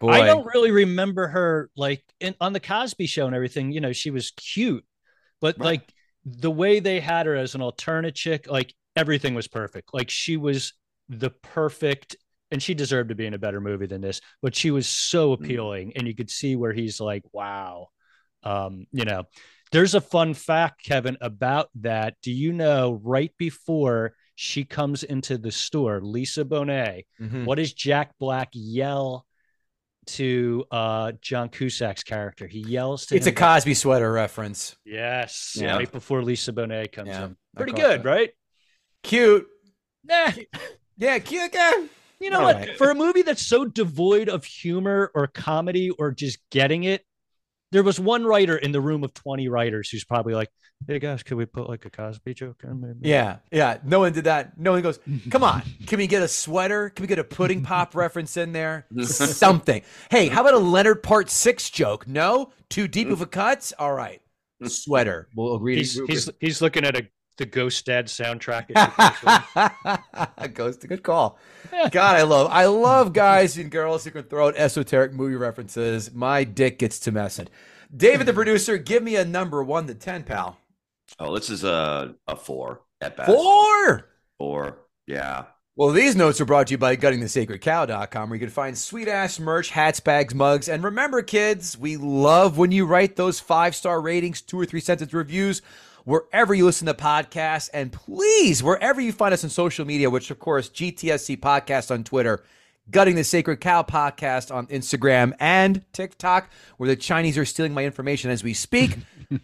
Boy. 0.00 0.10
I 0.12 0.26
don't 0.26 0.46
really 0.46 0.70
remember 0.70 1.26
her 1.26 1.70
like 1.76 2.04
in, 2.20 2.34
on 2.40 2.52
the 2.52 2.60
Cosby 2.60 3.06
show 3.06 3.26
and 3.26 3.34
everything. 3.34 3.72
You 3.72 3.80
know, 3.80 3.92
she 3.92 4.10
was 4.10 4.30
cute, 4.30 4.84
but 5.40 5.58
Right. 5.58 5.64
like 5.66 5.92
the 6.24 6.50
way 6.50 6.78
they 6.80 7.00
had 7.00 7.26
her 7.26 7.34
as 7.34 7.54
an 7.56 7.62
alternate 7.62 8.14
chick, 8.14 8.46
like 8.48 8.72
everything 8.94 9.34
was 9.34 9.48
perfect. 9.48 9.92
Like 9.92 10.08
she 10.08 10.36
was 10.36 10.72
the 11.08 11.30
perfect, 11.30 12.16
and 12.50 12.62
she 12.62 12.74
deserved 12.74 13.08
to 13.10 13.14
be 13.14 13.26
in 13.26 13.34
a 13.34 13.38
better 13.38 13.60
movie 13.60 13.86
than 13.86 14.00
this. 14.00 14.20
But 14.42 14.54
she 14.54 14.70
was 14.70 14.88
so 14.88 15.30
Mm. 15.30 15.34
appealing, 15.44 15.92
and 15.96 16.06
you 16.06 16.14
could 16.14 16.30
see 16.30 16.56
where 16.56 16.72
he's 16.72 17.00
like, 17.00 17.22
"Wow." 17.32 17.88
Um, 18.42 18.86
you 18.92 19.04
know, 19.04 19.24
there's 19.72 19.94
a 19.94 20.00
fun 20.00 20.32
fact, 20.34 20.82
Kevin, 20.84 21.16
about 21.20 21.68
that. 21.76 22.14
Do 22.22 22.32
you 22.32 22.52
know 22.52 23.00
right 23.02 23.32
before 23.36 24.14
she 24.34 24.64
comes 24.64 25.02
into 25.02 25.36
the 25.36 25.50
store, 25.50 26.00
Lisa 26.00 26.44
Bonet? 26.44 27.04
Mhm. 27.20 27.44
What 27.44 27.56
does 27.56 27.72
Jack 27.74 28.16
Black 28.18 28.48
yell 28.52 29.26
to 30.06 30.64
uh 30.70 31.12
John 31.20 31.48
Cusack's 31.50 32.02
character? 32.04 32.46
He 32.46 32.60
yells 32.60 33.06
to 33.06 33.16
It's 33.16 33.26
a 33.26 33.30
him. 33.30 33.34
Cosby 33.36 33.74
sweater 33.74 34.10
reference. 34.10 34.76
yes, 34.84 35.56
Yeah. 35.60 35.76
right 35.76 35.90
before 35.92 36.22
Lisa 36.22 36.52
Bonet 36.52 36.92
comes 36.92 37.08
Yeah, 37.08 37.24
in. 37.26 37.36
Pretty 37.56 37.72
good, 37.72 38.02
that. 38.04 38.08
right? 38.08 38.30
Cute. 39.02 39.46
Yeah. 40.08 40.34
Yeah. 40.96 41.18
Cute. 41.18 41.50
Yeah. 41.52 41.86
You 42.20 42.30
know 42.30 42.40
All 42.40 42.44
what? 42.46 42.56
right. 42.56 42.76
For 42.76 42.90
a 42.90 42.94
movie 42.94 43.22
that's 43.22 43.46
so 43.46 43.64
devoid 43.64 44.28
of 44.28 44.44
humor 44.44 45.10
or 45.14 45.26
comedy 45.28 45.90
or 45.90 46.10
just 46.10 46.38
getting 46.50 46.84
it, 46.84 47.04
there 47.70 47.82
was 47.82 48.00
one 48.00 48.24
writer 48.24 48.56
in 48.56 48.72
the 48.72 48.80
room 48.80 49.04
of 49.04 49.14
20 49.14 49.48
writers 49.48 49.90
who's 49.90 50.04
probably 50.04 50.34
like, 50.34 50.48
hey 50.86 50.98
guys, 50.98 51.22
could 51.22 51.36
we 51.36 51.44
put 51.44 51.68
like 51.68 51.84
a 51.84 51.90
Cosby 51.90 52.34
joke 52.34 52.62
in? 52.64 52.80
Maybe? 52.80 53.08
Yeah. 53.08 53.36
Yeah. 53.50 53.78
No 53.84 54.00
one 54.00 54.12
did 54.12 54.24
that. 54.24 54.58
No 54.58 54.72
one 54.72 54.82
goes, 54.82 54.98
come 55.30 55.44
on. 55.44 55.62
Can 55.86 55.98
we 55.98 56.06
get 56.06 56.22
a 56.22 56.28
sweater? 56.28 56.90
Can 56.90 57.02
we 57.02 57.08
get 57.08 57.18
a 57.18 57.24
pudding 57.24 57.62
pop 57.62 57.94
reference 57.94 58.36
in 58.36 58.52
there? 58.52 58.86
Something. 59.02 59.82
Hey, 60.10 60.28
how 60.28 60.40
about 60.40 60.54
a 60.54 60.58
Leonard 60.58 61.02
Part 61.02 61.30
Six 61.30 61.70
joke? 61.70 62.08
No? 62.08 62.52
Too 62.68 62.88
deep 62.88 63.10
of 63.10 63.20
a 63.20 63.26
cut. 63.26 63.72
All 63.78 63.92
right. 63.92 64.20
Sweater. 64.64 65.28
We'll 65.36 65.54
agree 65.54 65.76
He's, 65.76 65.94
to 65.94 66.06
he's, 66.06 66.28
he's 66.40 66.60
looking 66.60 66.84
at 66.84 66.96
a 66.96 67.06
the 67.38 67.46
Ghost 67.46 67.86
Dad 67.86 68.06
soundtrack. 68.06 68.66
A 70.38 70.48
ghost, 70.48 70.86
good 70.86 71.02
call. 71.02 71.38
God, 71.90 72.16
I 72.16 72.22
love 72.22 72.48
I 72.50 72.66
love 72.66 73.12
guys 73.12 73.56
and 73.56 73.70
girls 73.70 74.04
who 74.04 74.10
can 74.10 74.24
throw 74.24 74.48
out 74.48 74.56
esoteric 74.56 75.12
movie 75.12 75.36
references. 75.36 76.12
My 76.12 76.44
dick 76.44 76.78
gets 76.78 76.98
to 77.00 77.12
messing. 77.12 77.48
David, 77.96 78.26
the 78.26 78.34
producer, 78.34 78.76
give 78.76 79.02
me 79.02 79.16
a 79.16 79.24
number 79.24 79.62
one 79.62 79.86
to 79.86 79.94
ten, 79.94 80.24
pal. 80.24 80.58
Oh, 81.18 81.34
this 81.34 81.48
is 81.48 81.64
a, 81.64 82.14
a 82.26 82.36
four 82.36 82.82
at 83.00 83.16
best. 83.16 83.30
Four. 83.30 84.08
Four. 84.38 84.78
Yeah. 85.06 85.44
Well, 85.78 85.90
these 85.90 86.16
notes 86.16 86.40
are 86.40 86.44
brought 86.44 86.66
to 86.66 86.72
you 86.72 86.78
by 86.78 86.96
guttingthesacredcow.com, 86.96 88.28
where 88.28 88.36
you 88.36 88.44
can 88.44 88.52
find 88.52 88.76
sweet 88.76 89.06
ass 89.06 89.38
merch, 89.38 89.70
hats, 89.70 90.00
bags, 90.00 90.34
mugs. 90.34 90.68
And 90.68 90.82
remember, 90.82 91.22
kids, 91.22 91.78
we 91.78 91.96
love 91.96 92.58
when 92.58 92.72
you 92.72 92.84
write 92.84 93.14
those 93.14 93.38
five 93.38 93.76
star 93.76 94.00
ratings, 94.00 94.42
two 94.42 94.58
or 94.60 94.66
three 94.66 94.80
sentence 94.80 95.14
reviews, 95.14 95.62
wherever 96.08 96.54
you 96.54 96.64
listen 96.64 96.86
to 96.86 96.94
podcasts. 96.94 97.68
And 97.74 97.92
please, 97.92 98.62
wherever 98.62 98.98
you 98.98 99.12
find 99.12 99.34
us 99.34 99.44
on 99.44 99.50
social 99.50 99.84
media, 99.84 100.08
which 100.08 100.30
of 100.30 100.38
course, 100.38 100.70
GTSC 100.70 101.38
Podcast 101.38 101.90
on 101.90 102.02
Twitter, 102.02 102.42
Gutting 102.90 103.16
the 103.16 103.24
Sacred 103.24 103.60
Cow 103.60 103.82
Podcast 103.82 104.52
on 104.52 104.66
Instagram 104.68 105.34
and 105.38 105.82
TikTok, 105.92 106.50
where 106.78 106.88
the 106.88 106.96
Chinese 106.96 107.36
are 107.36 107.44
stealing 107.44 107.74
my 107.74 107.84
information 107.84 108.30
as 108.30 108.42
we 108.42 108.54
speak. 108.54 108.96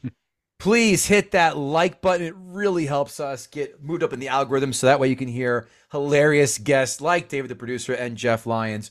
please 0.58 1.04
hit 1.04 1.32
that 1.32 1.58
like 1.58 2.00
button. 2.00 2.26
It 2.26 2.34
really 2.38 2.86
helps 2.86 3.20
us 3.20 3.46
get 3.46 3.82
moved 3.84 4.02
up 4.02 4.14
in 4.14 4.18
the 4.18 4.28
algorithm 4.28 4.72
so 4.72 4.86
that 4.86 4.98
way 4.98 5.08
you 5.08 5.16
can 5.16 5.28
hear 5.28 5.68
hilarious 5.92 6.56
guests 6.56 7.02
like 7.02 7.28
David 7.28 7.50
the 7.50 7.54
producer 7.54 7.92
and 7.92 8.16
Jeff 8.16 8.46
Lyons. 8.46 8.90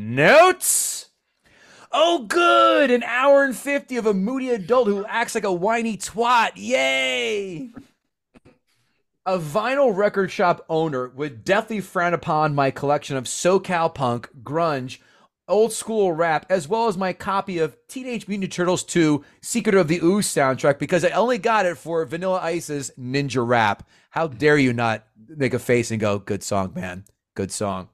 Notes. 0.00 1.06
Oh, 1.90 2.24
good. 2.28 2.92
An 2.92 3.02
hour 3.02 3.42
and 3.42 3.56
50 3.56 3.96
of 3.96 4.06
a 4.06 4.14
moody 4.14 4.50
adult 4.50 4.86
who 4.86 5.04
acts 5.06 5.34
like 5.34 5.42
a 5.42 5.52
whiny 5.52 5.96
twat. 5.96 6.52
Yay. 6.54 7.70
A 9.26 9.38
vinyl 9.40 9.94
record 9.94 10.30
shop 10.30 10.64
owner 10.68 11.08
would 11.08 11.44
deathly 11.44 11.80
frown 11.80 12.14
upon 12.14 12.54
my 12.54 12.70
collection 12.70 13.16
of 13.16 13.24
SoCal 13.24 13.92
punk, 13.92 14.30
grunge, 14.40 14.98
old 15.48 15.72
school 15.72 16.12
rap, 16.12 16.46
as 16.48 16.68
well 16.68 16.86
as 16.86 16.96
my 16.96 17.12
copy 17.12 17.58
of 17.58 17.76
Teenage 17.88 18.28
Mutant 18.28 18.52
Turtles 18.52 18.84
2 18.84 19.24
Secret 19.42 19.74
of 19.74 19.88
the 19.88 19.98
Ooze 19.98 20.28
soundtrack 20.28 20.78
because 20.78 21.04
I 21.04 21.10
only 21.10 21.38
got 21.38 21.66
it 21.66 21.76
for 21.76 22.04
Vanilla 22.04 22.38
Ice's 22.40 22.92
Ninja 22.96 23.44
Rap. 23.44 23.82
How 24.10 24.28
dare 24.28 24.58
you 24.58 24.72
not 24.72 25.06
make 25.26 25.54
a 25.54 25.58
face 25.58 25.90
and 25.90 25.98
go, 25.98 26.20
good 26.20 26.44
song, 26.44 26.72
man. 26.72 27.04
Good 27.34 27.50
song. 27.50 27.88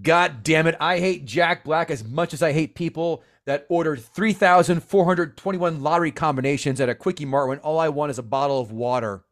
God 0.00 0.42
damn 0.42 0.66
it. 0.66 0.76
I 0.80 0.98
hate 0.98 1.24
Jack 1.26 1.64
Black 1.64 1.90
as 1.90 2.02
much 2.02 2.32
as 2.32 2.42
I 2.42 2.52
hate 2.52 2.74
people 2.74 3.22
that 3.44 3.66
ordered 3.68 4.00
3,421 4.02 5.82
lottery 5.82 6.12
combinations 6.12 6.80
at 6.80 6.88
a 6.88 6.94
Quickie 6.94 7.24
Mart 7.24 7.48
when 7.48 7.58
all 7.58 7.78
I 7.78 7.88
want 7.88 8.10
is 8.10 8.18
a 8.18 8.22
bottle 8.22 8.60
of 8.60 8.72
water. 8.72 9.24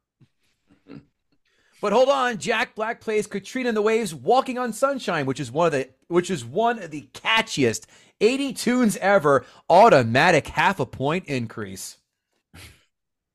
But 1.80 1.94
hold 1.94 2.10
on, 2.10 2.36
Jack 2.36 2.74
Black 2.74 3.00
plays 3.00 3.26
Katrina 3.26 3.68
and 3.68 3.76
the 3.76 3.82
Waves 3.82 4.14
Walking 4.14 4.58
on 4.58 4.72
Sunshine, 4.74 5.24
which 5.24 5.40
is 5.40 5.50
one 5.50 5.66
of 5.66 5.72
the 5.72 5.88
which 6.08 6.30
is 6.30 6.44
one 6.44 6.82
of 6.82 6.90
the 6.90 7.08
catchiest 7.14 7.86
80 8.20 8.52
tunes 8.52 8.96
ever. 8.98 9.46
Automatic 9.70 10.48
half 10.48 10.78
a 10.78 10.84
point 10.84 11.24
increase. 11.26 11.96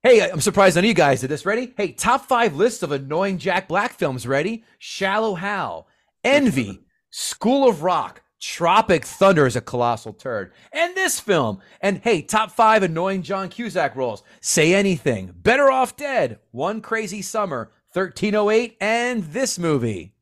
Hey, 0.04 0.30
I'm 0.30 0.42
surprised 0.42 0.76
none 0.76 0.84
of 0.84 0.88
you 0.88 0.94
guys 0.94 1.22
did 1.22 1.32
this. 1.32 1.48
Ready? 1.48 1.74
Hey, 1.76 1.92
top 1.94 2.28
five 2.28 2.56
list 2.56 2.84
of 2.84 2.92
annoying 2.92 3.40
Jack 3.40 3.68
Black 3.68 3.94
films. 3.94 4.28
Ready? 4.28 4.64
Shallow 4.78 5.34
Hal, 5.34 5.88
Envy, 6.24 6.85
School 7.18 7.70
of 7.70 7.82
Rock, 7.82 8.24
Tropic 8.41 9.05
Thunder 9.05 9.45
is 9.47 9.55
a 9.55 9.61
colossal 9.61 10.11
turd. 10.11 10.51
And 10.74 10.93
this 10.95 11.18
film. 11.18 11.61
And 11.80 11.99
hey, 11.99 12.22
top 12.22 12.51
five 12.51 12.84
annoying 12.84 13.22
John 13.24 13.47
Cusack 13.47 13.95
roles. 13.95 14.22
Say 14.41 14.74
Anything, 14.74 15.34
Better 15.34 15.72
Off 15.72 15.95
Dead, 15.95 16.39
One 16.51 16.82
Crazy 16.82 17.22
Summer, 17.22 17.72
1308, 17.93 18.76
and 18.82 19.24
this 19.24 19.57
movie. 19.57 20.13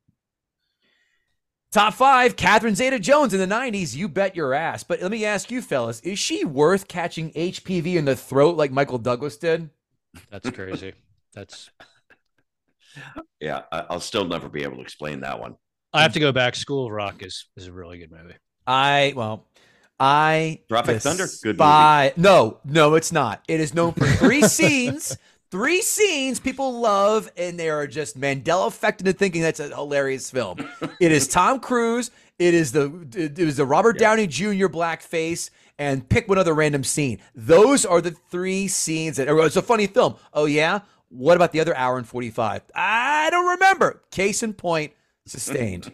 Top 1.71 1.95
five, 1.95 2.35
Catherine 2.35 2.75
Zeta 2.75 2.99
Jones 2.99 3.33
in 3.33 3.39
the 3.39 3.47
90s. 3.55 3.95
You 3.95 4.07
bet 4.07 4.35
your 4.35 4.53
ass. 4.53 4.83
But 4.83 5.01
let 5.01 5.09
me 5.09 5.25
ask 5.25 5.49
you, 5.49 5.63
fellas, 5.63 5.99
is 6.01 6.19
she 6.19 6.45
worth 6.45 6.87
catching 6.87 7.31
HPV 7.31 7.95
in 7.95 8.05
the 8.05 8.15
throat 8.15 8.55
like 8.55 8.71
Michael 8.71 8.99
Douglas 8.99 9.37
did? 9.37 9.71
That's 10.29 10.47
crazy. 10.51 10.93
That's 11.33 11.71
Yeah, 13.41 13.63
I- 13.71 13.85
I'll 13.89 13.99
still 13.99 14.25
never 14.25 14.47
be 14.47 14.61
able 14.61 14.75
to 14.75 14.83
explain 14.83 15.21
that 15.21 15.39
one. 15.39 15.55
I 15.93 16.01
have 16.01 16.13
to 16.13 16.19
go 16.19 16.31
back. 16.31 16.55
School 16.55 16.87
of 16.87 16.91
Rock 16.91 17.21
is 17.23 17.45
is 17.55 17.67
a 17.67 17.71
really 17.71 17.99
good 17.99 18.11
movie. 18.11 18.35
I, 18.65 19.13
well, 19.15 19.45
I. 19.99 20.61
Tropic 20.69 21.01
Thunder? 21.01 21.27
Good 21.43 21.57
despise- 21.57 22.17
No, 22.17 22.59
no, 22.65 22.95
it's 22.95 23.11
not. 23.11 23.43
It 23.47 23.59
is 23.59 23.73
known 23.73 23.93
for 23.93 24.05
three 24.07 24.41
scenes. 24.47 25.17
Three 25.51 25.81
scenes 25.83 26.39
people 26.39 26.79
love, 26.79 27.29
and 27.37 27.59
they 27.59 27.69
are 27.69 27.85
just 27.85 28.19
Mandela 28.19 28.67
affected 28.67 29.07
into 29.07 29.17
thinking 29.19 29.43
that's 29.43 29.59
a 29.59 29.67
hilarious 29.67 30.31
film. 30.31 30.57
It 30.99 31.11
is 31.11 31.27
Tom 31.27 31.59
Cruise. 31.59 32.09
It 32.39 32.55
is 32.55 32.71
the 32.71 32.85
it 33.15 33.37
was 33.45 33.57
the 33.57 33.65
Robert 33.65 33.99
Downey 33.99 34.25
Jr. 34.25 34.65
blackface, 34.65 35.51
and 35.77 36.09
pick 36.09 36.27
one 36.27 36.39
other 36.39 36.55
random 36.55 36.83
scene. 36.83 37.19
Those 37.35 37.85
are 37.85 38.01
the 38.01 38.11
three 38.31 38.67
scenes 38.67 39.17
that 39.17 39.29
oh, 39.29 39.41
it's 39.43 39.55
a 39.55 39.61
funny 39.61 39.85
film. 39.85 40.15
Oh 40.33 40.45
yeah, 40.45 40.79
what 41.09 41.35
about 41.35 41.51
the 41.51 41.59
other 41.59 41.77
hour 41.77 41.99
and 41.99 42.07
forty 42.07 42.31
five? 42.31 42.63
I 42.73 43.29
don't 43.29 43.45
remember. 43.45 44.01
Case 44.09 44.41
in 44.41 44.53
point, 44.53 44.93
sustained. 45.25 45.91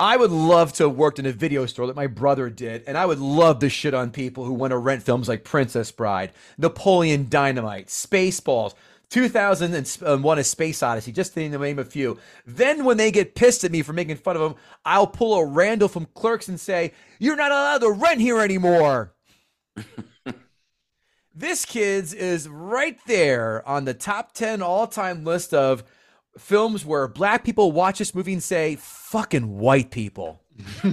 I 0.00 0.16
would 0.16 0.30
love 0.30 0.72
to 0.74 0.84
have 0.84 0.96
worked 0.96 1.18
in 1.18 1.26
a 1.26 1.32
video 1.32 1.66
store 1.66 1.86
like 1.86 1.96
my 1.96 2.06
brother 2.06 2.48
did, 2.50 2.84
and 2.86 2.96
I 2.96 3.04
would 3.04 3.18
love 3.18 3.58
to 3.60 3.68
shit 3.68 3.94
on 3.94 4.12
people 4.12 4.44
who 4.44 4.52
want 4.52 4.70
to 4.70 4.78
rent 4.78 5.02
films 5.02 5.28
like 5.28 5.42
Princess 5.42 5.90
Bride, 5.90 6.32
Napoleon 6.56 7.26
Dynamite, 7.28 7.88
Spaceballs, 7.88 8.74
2001 9.10 10.38
A 10.38 10.44
Space 10.44 10.82
Odyssey, 10.82 11.10
just 11.10 11.34
to 11.34 11.48
name 11.48 11.78
a 11.80 11.84
few. 11.84 12.16
Then 12.46 12.84
when 12.84 12.96
they 12.96 13.10
get 13.10 13.34
pissed 13.34 13.64
at 13.64 13.72
me 13.72 13.82
for 13.82 13.92
making 13.92 14.16
fun 14.16 14.36
of 14.36 14.42
them, 14.42 14.54
I'll 14.84 15.06
pull 15.06 15.34
a 15.34 15.44
Randall 15.44 15.88
from 15.88 16.06
Clerks 16.14 16.48
and 16.48 16.60
say, 16.60 16.92
You're 17.18 17.36
not 17.36 17.50
allowed 17.50 17.78
to 17.78 17.90
rent 17.90 18.20
here 18.20 18.40
anymore. 18.40 19.14
this 21.34 21.64
kids 21.64 22.12
is 22.12 22.48
right 22.48 22.98
there 23.06 23.66
on 23.66 23.84
the 23.84 23.94
top 23.94 24.32
10 24.32 24.62
all-time 24.62 25.24
list 25.24 25.52
of 25.52 25.82
films 26.38 26.84
where 26.84 27.08
black 27.08 27.44
people 27.44 27.72
watch 27.72 27.98
this 27.98 28.14
movie 28.14 28.32
and 28.32 28.42
say, 28.42 28.76
fucking 28.76 29.58
white 29.58 29.90
people. 29.90 30.40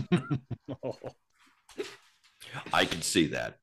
I 2.73 2.85
can 2.85 3.01
see 3.01 3.27
that. 3.27 3.59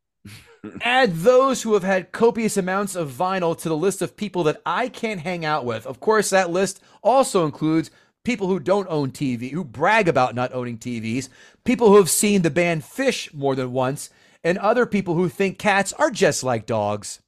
Add 0.80 1.16
those 1.16 1.62
who 1.62 1.74
have 1.74 1.82
had 1.82 2.12
copious 2.12 2.56
amounts 2.56 2.94
of 2.94 3.10
vinyl 3.10 3.58
to 3.60 3.68
the 3.68 3.76
list 3.76 4.00
of 4.00 4.16
people 4.16 4.44
that 4.44 4.62
I 4.64 4.88
can't 4.88 5.20
hang 5.20 5.44
out 5.44 5.64
with. 5.64 5.86
Of 5.86 5.98
course, 5.98 6.30
that 6.30 6.50
list 6.50 6.80
also 7.02 7.44
includes 7.44 7.90
people 8.24 8.46
who 8.46 8.60
don't 8.60 8.86
own 8.88 9.10
TV, 9.10 9.50
who 9.50 9.64
brag 9.64 10.06
about 10.06 10.36
not 10.36 10.54
owning 10.54 10.78
TVs, 10.78 11.28
people 11.64 11.88
who 11.88 11.96
have 11.96 12.10
seen 12.10 12.42
the 12.42 12.50
band 12.50 12.82
Phish 12.82 13.34
more 13.34 13.56
than 13.56 13.72
once, 13.72 14.10
and 14.44 14.56
other 14.58 14.86
people 14.86 15.14
who 15.14 15.28
think 15.28 15.58
cats 15.58 15.92
are 15.94 16.10
just 16.10 16.44
like 16.44 16.66
dogs. 16.66 17.20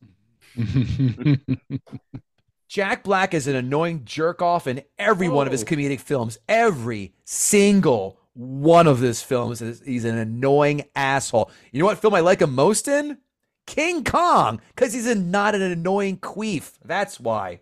Jack 2.74 3.04
Black 3.04 3.34
is 3.34 3.46
an 3.46 3.54
annoying 3.54 4.04
jerk 4.04 4.42
off 4.42 4.66
in 4.66 4.82
every 4.98 5.28
one 5.28 5.46
of 5.46 5.52
his 5.52 5.62
comedic 5.62 6.00
films. 6.00 6.38
Every 6.48 7.14
single 7.22 8.18
one 8.32 8.88
of 8.88 8.98
his 8.98 9.22
films 9.22 9.62
is 9.62 9.80
he's 9.86 10.04
an 10.04 10.18
annoying 10.18 10.82
asshole. 10.96 11.52
You 11.70 11.78
know 11.78 11.86
what 11.86 11.98
film 11.98 12.14
I 12.14 12.18
like 12.18 12.42
him 12.42 12.52
most 12.52 12.88
in? 12.88 13.18
King 13.64 14.02
Kong, 14.02 14.60
because 14.74 14.92
he's 14.92 15.06
a, 15.06 15.14
not 15.14 15.54
an 15.54 15.62
annoying 15.62 16.16
queef. 16.18 16.72
That's 16.84 17.20
why. 17.20 17.60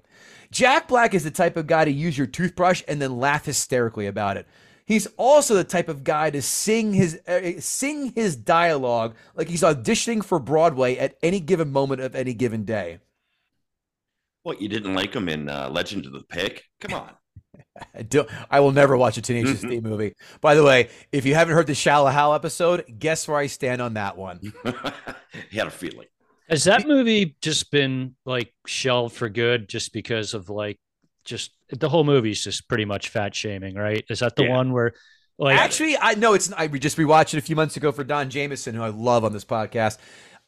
Jack 0.50 0.88
Black 0.88 1.12
is 1.12 1.24
the 1.24 1.30
type 1.30 1.58
of 1.58 1.66
guy 1.66 1.84
to 1.84 1.92
use 1.92 2.16
your 2.16 2.26
toothbrush 2.26 2.82
and 2.88 3.02
then 3.02 3.18
laugh 3.18 3.44
hysterically 3.44 4.06
about 4.06 4.38
it. 4.38 4.46
He's 4.86 5.08
also 5.18 5.54
the 5.54 5.62
type 5.62 5.90
of 5.90 6.04
guy 6.04 6.30
to 6.30 6.40
sing 6.40 6.94
his 6.94 7.20
uh, 7.28 7.60
sing 7.60 8.14
his 8.14 8.34
dialogue 8.34 9.14
like 9.34 9.50
he's 9.50 9.60
auditioning 9.60 10.24
for 10.24 10.38
Broadway 10.38 10.96
at 10.96 11.18
any 11.22 11.38
given 11.38 11.70
moment 11.70 12.00
of 12.00 12.14
any 12.14 12.32
given 12.32 12.64
day. 12.64 13.00
What 14.42 14.60
you 14.60 14.68
didn't 14.68 14.94
like 14.94 15.14
him 15.14 15.28
in 15.28 15.48
uh, 15.48 15.68
Legend 15.70 16.06
of 16.06 16.12
the 16.12 16.24
Pick? 16.28 16.64
Come 16.80 16.94
on. 16.94 17.10
I, 17.94 18.02
do, 18.02 18.24
I 18.50 18.60
will 18.60 18.72
never 18.72 18.96
watch 18.96 19.16
a 19.16 19.22
Tenacious 19.22 19.60
D 19.60 19.80
movie. 19.80 20.14
By 20.40 20.54
the 20.54 20.64
way, 20.64 20.88
if 21.12 21.24
you 21.24 21.34
haven't 21.34 21.54
heard 21.54 21.66
the 21.66 21.74
Shallow 21.74 22.10
Hal 22.10 22.34
episode, 22.34 22.84
guess 22.98 23.28
where 23.28 23.38
I 23.38 23.46
stand 23.46 23.80
on 23.80 23.94
that 23.94 24.16
one. 24.16 24.40
he 25.50 25.58
had 25.58 25.68
a 25.68 25.70
feeling. 25.70 26.06
Has 26.48 26.64
that 26.64 26.86
movie 26.86 27.36
just 27.40 27.70
been 27.70 28.16
like 28.26 28.52
shelved 28.66 29.14
for 29.14 29.28
good 29.28 29.68
just 29.68 29.92
because 29.92 30.34
of 30.34 30.50
like 30.50 30.78
just 31.24 31.52
the 31.70 31.88
whole 31.88 32.04
movie's 32.04 32.42
just 32.42 32.68
pretty 32.68 32.84
much 32.84 33.08
fat 33.08 33.34
shaming, 33.34 33.76
right? 33.76 34.04
Is 34.10 34.18
that 34.18 34.36
the 34.36 34.44
Yeah. 34.44 34.56
one 34.56 34.72
where 34.72 34.92
like 35.38 35.58
Actually, 35.58 35.96
I 35.96 36.14
know 36.14 36.34
it's. 36.34 36.52
I 36.52 36.66
just 36.68 36.98
rewatched 36.98 37.34
it 37.34 37.38
a 37.38 37.42
few 37.42 37.56
months 37.56 37.76
ago 37.76 37.90
for 37.90 38.04
Don 38.04 38.28
Jameson, 38.28 38.74
who 38.74 38.82
I 38.82 38.90
love 38.90 39.24
on 39.24 39.32
this 39.32 39.44
podcast. 39.44 39.98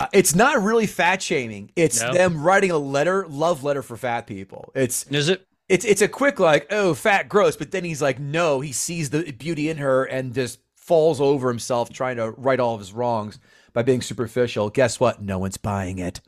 Uh, 0.01 0.09
it's 0.13 0.35
not 0.35 0.63
really 0.63 0.87
fat 0.87 1.23
shaming. 1.23 1.71
It's 1.77 2.01
No? 2.01 2.13
them 2.13 2.43
writing 2.43 2.71
a 2.71 2.79
letter, 2.79 3.27
love 3.29 3.63
letter 3.63 3.83
for 3.83 3.97
fat 3.97 4.27
people. 4.27 4.73
It's 4.75 5.05
is 5.05 5.29
it 5.29 5.47
it's 5.69 5.85
it's 5.85 6.03
a 6.03 6.09
quick 6.09 6.41
like, 6.41 6.67
oh, 6.71 6.95
fat, 6.95 7.29
gross. 7.29 7.57
But 7.57 7.71
then 7.71 7.85
he's 7.85 8.03
like, 8.03 8.19
no, 8.19 8.61
he 8.61 8.73
sees 8.73 9.11
the 9.11 9.33
beauty 9.33 9.69
in 9.69 9.77
her 9.79 10.05
and 10.05 10.35
just 10.35 10.59
falls 10.77 11.21
over 11.21 11.49
himself 11.49 11.91
trying 11.91 12.17
to 12.17 12.33
right 12.33 12.61
all 12.61 12.75
of 12.75 12.81
his 12.81 12.93
wrongs 12.93 13.39
by 13.73 13.83
being 13.83 14.03
superficial. 14.03 14.69
Guess 14.69 15.01
what? 15.01 15.23
No 15.23 15.39
one's 15.39 15.57
buying 15.57 15.99
it. 15.99 16.21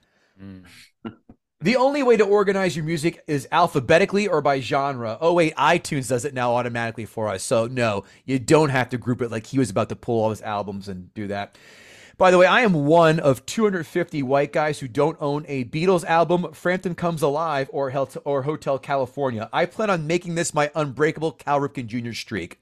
The 1.61 1.77
only 1.77 2.03
way 2.03 2.19
to 2.19 2.25
organize 2.25 2.77
your 2.77 2.85
music 2.85 3.25
is 3.27 3.49
alphabetically 3.51 4.29
or 4.29 4.43
by 4.43 4.61
genre. 4.61 5.17
Oh, 5.21 5.33
wait, 5.33 5.55
iTunes 5.57 6.09
does 6.09 6.25
it 6.27 6.35
now 6.35 6.55
automatically 6.55 7.07
for 7.07 7.29
us. 7.29 7.43
So, 7.43 7.67
no, 7.67 8.05
you 8.27 8.39
don't 8.39 8.69
have 8.69 8.91
to 8.91 8.99
group 8.99 9.23
it 9.23 9.31
like 9.31 9.47
he 9.47 9.59
was 9.59 9.71
about 9.71 9.89
to 9.89 9.97
pull 9.97 10.23
all 10.23 10.31
his 10.31 10.43
albums 10.43 10.87
and 10.89 11.13
do 11.15 11.27
that. 11.29 11.57
By 12.19 12.31
the 12.31 12.39
way, 12.39 12.47
I 12.47 12.63
am 12.63 12.73
one 12.73 13.21
of 13.21 13.45
250 13.45 14.23
white 14.23 14.51
guys 14.53 14.79
who 14.81 14.89
don't 14.89 15.19
own 15.21 15.45
a 15.49 15.65
Beatles 15.65 16.05
album, 16.05 16.53
Frampton 16.53 16.95
Comes 16.95 17.21
Alive, 17.21 17.69
or, 17.73 17.91
Hel- 17.91 18.09
or 18.25 18.43
Hotel 18.43 18.79
California. 18.79 19.51
I 19.53 19.67
plan 19.67 19.91
on 19.91 20.07
making 20.07 20.35
this 20.35 20.55
my 20.55 20.71
unbreakable 20.75 21.33
Cal 21.33 21.61
Ripken 21.61 21.87
Jr. 21.87 22.13
streak. 22.13 22.59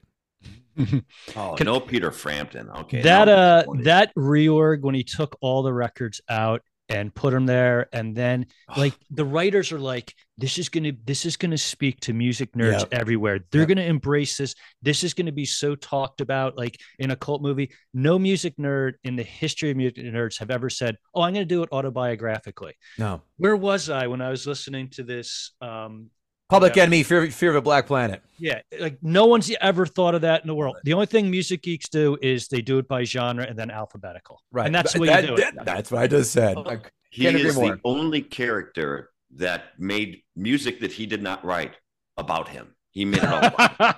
Oh, 1.37 1.55
no 1.63 1.79
Peter 1.79 2.11
Frampton. 2.11 2.69
Okay. 2.69 3.01
that 3.01 3.29
now 3.29 3.33
uh 3.33 3.63
that 3.83 4.13
reorg 4.15 4.81
when 4.81 4.93
he 4.93 5.05
took 5.05 5.37
all 5.39 5.63
the 5.63 5.71
records 5.71 6.19
out 6.27 6.63
and 6.89 7.13
put 7.15 7.31
them 7.31 7.45
there 7.45 7.87
and 7.93 8.15
then 8.15 8.45
like 8.77 8.93
the 9.09 9.25
writers 9.25 9.71
are 9.71 9.79
like 9.79 10.13
this 10.37 10.57
is 10.59 10.69
gonna 10.69 10.91
this 11.05 11.25
is 11.25 11.35
gonna 11.35 11.57
speak 11.57 11.99
to 11.99 12.13
music 12.13 12.51
nerds 12.53 12.79
Yep. 12.81 12.87
everywhere 12.93 13.39
they're 13.49 13.61
Yep. 13.61 13.69
gonna 13.69 13.81
embrace 13.81 14.37
this 14.37 14.53
this 14.83 15.03
is 15.03 15.13
gonna 15.15 15.31
be 15.31 15.45
so 15.45 15.75
talked 15.75 16.21
about 16.21 16.57
like 16.57 16.79
in 16.99 17.09
a 17.11 17.15
cult 17.15 17.41
movie 17.41 17.71
no 17.93 18.19
music 18.19 18.55
nerd 18.57 18.93
in 19.03 19.15
the 19.15 19.23
history 19.23 19.71
of 19.71 19.77
music 19.77 19.97
nerds 20.05 20.37
have 20.39 20.51
ever 20.51 20.69
said 20.69 20.95
oh 21.15 21.21
i'm 21.21 21.33
gonna 21.33 21.45
do 21.45 21.63
it 21.63 21.69
autobiographically 21.71 22.73
No. 22.99 23.21
where 23.37 23.55
was 23.55 23.89
i 23.89 24.05
when 24.05 24.21
i 24.21 24.29
was 24.29 24.45
listening 24.45 24.89
to 24.91 25.03
this 25.03 25.53
um 25.61 26.11
Public 26.47 26.75
Yeah. 26.75 26.83
Enemy, 26.83 27.03
Fear, 27.03 27.31
Fear 27.31 27.49
of 27.51 27.55
a 27.55 27.61
Black 27.61 27.87
Planet. 27.87 28.21
yeah, 28.37 28.61
like 28.79 28.97
no 29.01 29.25
one's 29.25 29.51
ever 29.61 29.85
thought 29.85 30.13
of 30.15 30.21
that 30.21 30.41
in 30.41 30.47
the 30.47 30.53
world. 30.55 30.75
The 30.83 30.93
only 30.93 31.07
thing 31.07 31.31
music 31.31 31.63
geeks 31.63 31.89
do 31.89 32.17
is 32.21 32.47
they 32.49 32.61
do 32.61 32.77
it 32.77 32.87
by 32.87 33.03
genre 33.03 33.43
and 33.45 33.57
then 33.57 33.71
alphabetical. 33.71 34.41
Right. 34.51 34.65
And 34.67 34.75
that's 34.75 34.93
the 34.93 34.99
way 35.01 35.07
That- 35.07 35.23
you 35.27 35.35
do 35.35 35.41
it. 35.41 35.55
That's 35.65 35.89
what 35.91 36.01
I 36.03 36.07
just 36.07 36.31
said. 36.31 36.57
Oh, 36.57 36.63
I 36.65 36.79
he 37.09 37.25
is 37.27 37.55
more. 37.55 37.75
the 37.75 37.81
only 37.83 38.21
character 38.21 39.09
that 39.37 39.79
made 39.79 40.21
music 40.35 40.79
that 40.81 40.91
he 40.91 41.05
did 41.05 41.23
not 41.23 41.43
write 41.43 41.73
about 42.17 42.49
him. 42.49 42.75
He 42.91 43.05
made 43.05 43.21
it 43.23 43.29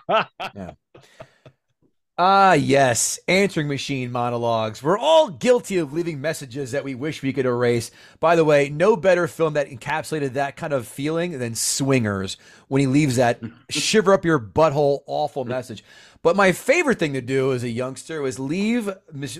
all. 0.09 0.75
Ah, 2.19 2.53
yes, 2.53 3.19
answering 3.27 3.67
machine 3.67 4.11
monologues. 4.11 4.81
We're 4.81 4.97
all 4.97 5.29
guilty 5.29 5.77
of 5.77 5.93
leaving 5.93 6.19
messages 6.19 6.71
that 6.71 6.83
we 6.83 6.95
wish 6.95 7.21
we 7.21 7.31
could 7.31 7.45
erase. 7.45 7.91
By 8.19 8.35
the 8.35 8.43
way, 8.43 8.69
no 8.69 8.95
better 8.97 9.27
film 9.27 9.53
that 9.53 9.69
encapsulated 9.69 10.33
that 10.33 10.55
kind 10.55 10.73
of 10.73 10.87
feeling 10.87 11.37
than 11.37 11.53
Swingers 11.53 12.37
when 12.69 12.79
he 12.79 12.87
leaves 12.87 13.17
that 13.17 13.39
shiver 13.69 14.13
up 14.13 14.25
your 14.25 14.39
butthole 14.39 15.01
awful 15.05 15.45
message. 15.45 15.83
But 16.23 16.35
my 16.35 16.53
favorite 16.53 16.97
thing 16.97 17.13
to 17.13 17.21
do 17.21 17.53
as 17.53 17.63
a 17.63 17.69
youngster 17.69 18.19
was 18.23 18.39
leave 18.39 18.89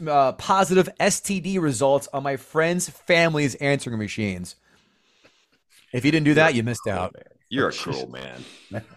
uh, 0.07 0.34
positive 0.34 0.88
STD 0.99 1.59
results 1.59 2.07
on 2.13 2.21
my 2.21 2.38
friends' 2.38 2.89
families' 2.89 3.55
answering 3.55 3.97
machines. 3.97 4.55
If 5.91 6.05
you 6.05 6.11
didn't 6.11 6.25
do 6.25 6.36
that, 6.36 6.53
you 6.53 6.61
missed 6.61 6.86
out. 6.88 7.15
You're 7.49 7.69
a 7.69 7.73
oh, 7.73 7.77
cruel 7.77 8.09
man. 8.09 8.43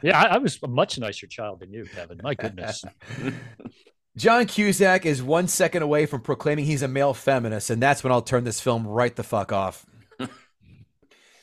yeah, 0.02 0.20
I, 0.20 0.34
I 0.34 0.38
was 0.38 0.58
a 0.62 0.68
much 0.68 0.98
nicer 0.98 1.26
child 1.26 1.60
than 1.60 1.72
you, 1.72 1.86
Kevin. 1.94 2.20
My 2.22 2.34
goodness. 2.34 2.84
John 4.16 4.46
Cusack 4.46 5.06
is 5.06 5.22
one 5.22 5.46
second 5.46 5.82
away 5.82 6.04
from 6.04 6.20
proclaiming 6.20 6.64
he's 6.64 6.82
a 6.82 6.88
male 6.88 7.14
feminist, 7.14 7.70
and 7.70 7.80
that's 7.80 8.02
when 8.02 8.12
I'll 8.12 8.22
turn 8.22 8.44
this 8.44 8.60
film 8.60 8.86
right 8.86 9.14
the 9.14 9.22
fuck 9.22 9.52
off. 9.52 9.86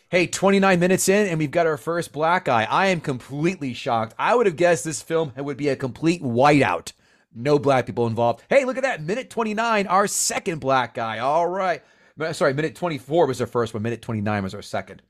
hey, 0.10 0.28
29 0.28 0.80
minutes 0.80 1.08
in, 1.08 1.28
and 1.28 1.39
we've 1.39 1.49
got 1.49 1.66
our 1.66 1.78
first 1.78 2.12
black 2.12 2.45
guy. 2.45 2.66
I 2.70 2.88
am 2.88 2.99
completely 2.99 3.74
shocked. 3.74 4.16
I 4.20 4.36
would 4.36 4.45
have 4.45 4.58
guessed 4.58 4.84
this 4.84 5.01
film 5.01 5.32
would 5.38 5.58
be 5.58 5.70
a 5.70 5.76
complete 5.78 6.22
whiteout. 6.22 6.91
No 7.34 7.58
black 7.58 7.86
people 7.86 8.08
involved. 8.08 8.43
Hey, 8.49 8.66
look 8.66 8.78
at 8.78 8.84
that. 8.84 9.01
Minute 9.01 9.30
29, 9.30 9.88
our 9.88 10.08
second 10.08 10.60
black 10.60 10.93
guy. 10.93 11.20
All 11.20 11.47
right. 11.47 11.82
Uh, 12.20 12.34
sorry, 12.34 12.53
minute 12.53 12.76
24 12.76 13.28
was 13.28 13.39
our 13.39 13.47
first 13.47 13.74
one. 13.74 13.84
Minute 13.84 14.01
29 14.01 14.43
was 14.43 14.55
our 14.55 14.62
second. 14.62 15.01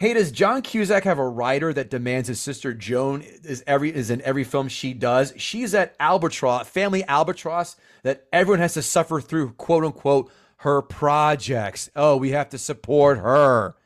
Hey, 0.00 0.12
does 0.12 0.32
John 0.32 0.62
Cusack 0.62 1.04
have 1.04 1.18
a 1.18 1.28
writer 1.28 1.72
that 1.72 1.88
demands 1.88 2.28
his 2.28 2.40
sister 2.40 2.74
Joan 2.74 3.22
is 3.22 3.62
every 3.66 3.94
is 3.94 4.10
in 4.10 4.20
every 4.22 4.44
film 4.44 4.68
she 4.68 4.92
does? 4.92 5.32
She's 5.36 5.72
at 5.74 5.94
Albatross, 6.00 6.66
family 6.68 7.04
Albatross, 7.04 7.76
that 8.02 8.26
everyone 8.32 8.58
has 8.58 8.74
to 8.74 8.82
suffer 8.82 9.20
through, 9.20 9.52
quote 9.52 9.84
unquote, 9.84 10.32
her 10.58 10.82
projects. 10.82 11.90
Oh, 11.94 12.16
we 12.16 12.30
have 12.30 12.48
to 12.50 12.58
support 12.58 13.18
her. 13.18 13.76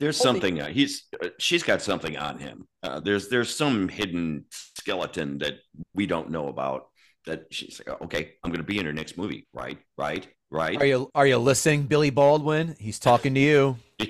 There's 0.00 0.16
something 0.16 0.60
uh, 0.60 0.68
he's 0.68 1.04
uh, 1.22 1.28
she's 1.38 1.62
got 1.62 1.82
something 1.82 2.16
on 2.16 2.38
him. 2.38 2.66
Uh, 2.82 3.00
there's 3.00 3.28
there's 3.28 3.54
some 3.54 3.88
hidden 3.88 4.44
skeleton 4.50 5.38
that 5.38 5.54
we 5.94 6.06
don't 6.06 6.30
know 6.30 6.48
about. 6.48 6.88
That 7.26 7.46
she's 7.50 7.80
like, 7.84 8.00
okay, 8.02 8.34
I'm 8.42 8.50
going 8.50 8.60
to 8.60 8.66
be 8.66 8.78
in 8.78 8.86
her 8.86 8.92
next 8.92 9.18
movie, 9.18 9.46
right? 9.52 9.78
Right? 9.98 10.26
Right? 10.50 10.80
Are 10.80 10.86
you 10.86 11.10
are 11.14 11.26
you 11.26 11.38
listening, 11.38 11.84
Billy 11.84 12.10
Baldwin? 12.10 12.76
He's 12.78 12.98
talking 12.98 13.34
to 13.34 13.40
you. 13.40 13.76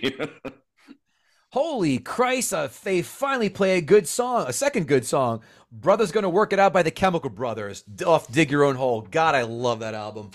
Holy 1.52 1.98
Christ! 1.98 2.52
Uh, 2.52 2.68
they 2.84 3.00
finally 3.00 3.48
play 3.48 3.78
a 3.78 3.80
good 3.80 4.06
song, 4.06 4.44
a 4.46 4.52
second 4.52 4.86
good 4.86 5.06
song. 5.06 5.40
Brother's 5.72 6.12
gonna 6.12 6.28
work 6.28 6.52
it 6.52 6.58
out 6.58 6.74
by 6.74 6.82
the 6.82 6.90
Chemical 6.90 7.30
Brothers. 7.30 7.84
Off, 8.06 8.30
dig 8.30 8.50
your 8.50 8.64
own 8.64 8.76
hole. 8.76 9.00
God, 9.00 9.34
I 9.34 9.42
love 9.42 9.80
that 9.80 9.94
album. 9.94 10.32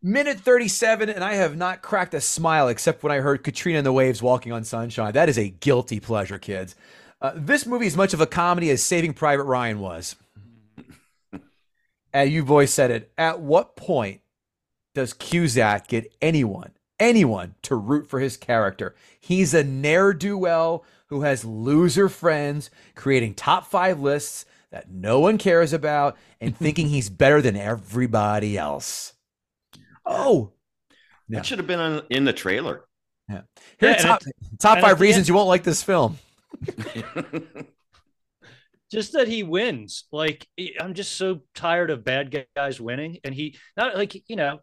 Minute 0.00 0.38
37, 0.38 1.08
and 1.08 1.24
I 1.24 1.34
have 1.34 1.56
not 1.56 1.82
cracked 1.82 2.14
a 2.14 2.20
smile 2.20 2.68
except 2.68 3.02
when 3.02 3.10
I 3.10 3.18
heard 3.18 3.42
Katrina 3.42 3.78
and 3.78 3.86
the 3.86 3.92
Waves 3.92 4.22
walking 4.22 4.52
on 4.52 4.62
sunshine. 4.62 5.12
That 5.12 5.28
is 5.28 5.38
a 5.38 5.48
guilty 5.48 5.98
pleasure, 5.98 6.38
kids. 6.38 6.76
Uh, 7.20 7.32
this 7.34 7.66
movie 7.66 7.86
is 7.86 7.96
much 7.96 8.14
of 8.14 8.20
a 8.20 8.26
comedy 8.26 8.70
as 8.70 8.80
Saving 8.80 9.12
Private 9.12 9.42
Ryan 9.42 9.80
was. 9.80 10.14
And 12.12 12.30
you 12.30 12.44
boys 12.44 12.72
said 12.72 12.90
it. 12.90 13.12
At 13.18 13.40
what 13.40 13.76
point 13.76 14.20
does 14.94 15.12
Cusack 15.12 15.88
get 15.88 16.12
anyone, 16.20 16.72
anyone 16.98 17.54
to 17.62 17.76
root 17.76 18.08
for 18.08 18.20
his 18.20 18.36
character? 18.36 18.94
He's 19.20 19.54
a 19.54 19.64
ne'er 19.64 20.12
do 20.12 20.36
well 20.36 20.84
who 21.08 21.22
has 21.22 21.44
loser 21.44 22.08
friends, 22.08 22.70
creating 22.94 23.34
top 23.34 23.66
five 23.66 24.00
lists 24.00 24.44
that 24.70 24.90
no 24.90 25.20
one 25.20 25.38
cares 25.38 25.72
about 25.72 26.16
and 26.40 26.56
thinking 26.60 26.88
he's 26.88 27.08
better 27.08 27.40
than 27.40 27.56
everybody 27.56 28.58
else. 28.58 29.14
Oh, 30.04 30.52
that 31.28 31.46
should 31.46 31.58
have 31.58 31.66
been 31.66 31.80
on, 31.80 32.02
in 32.10 32.24
the 32.24 32.32
trailer. 32.32 32.84
Yeah. 33.28 33.42
Here 33.78 33.90
Yeah, 33.90 33.96
are 33.96 33.96
top, 33.96 34.22
top 34.58 34.80
five 34.80 35.00
reasons 35.00 35.28
you 35.28 35.34
won't 35.34 35.48
like 35.48 35.64
this 35.64 35.82
film. 35.82 36.18
just 38.90 39.12
that 39.12 39.28
he 39.28 39.42
wins. 39.42 40.04
Like 40.12 40.46
I'm 40.80 40.94
just 40.94 41.16
so 41.16 41.42
tired 41.54 41.90
of 41.90 42.04
bad 42.04 42.46
guys 42.56 42.80
winning, 42.80 43.18
and 43.24 43.34
he 43.34 43.56
not 43.76 43.96
like 43.96 44.14
you 44.28 44.36
know 44.36 44.60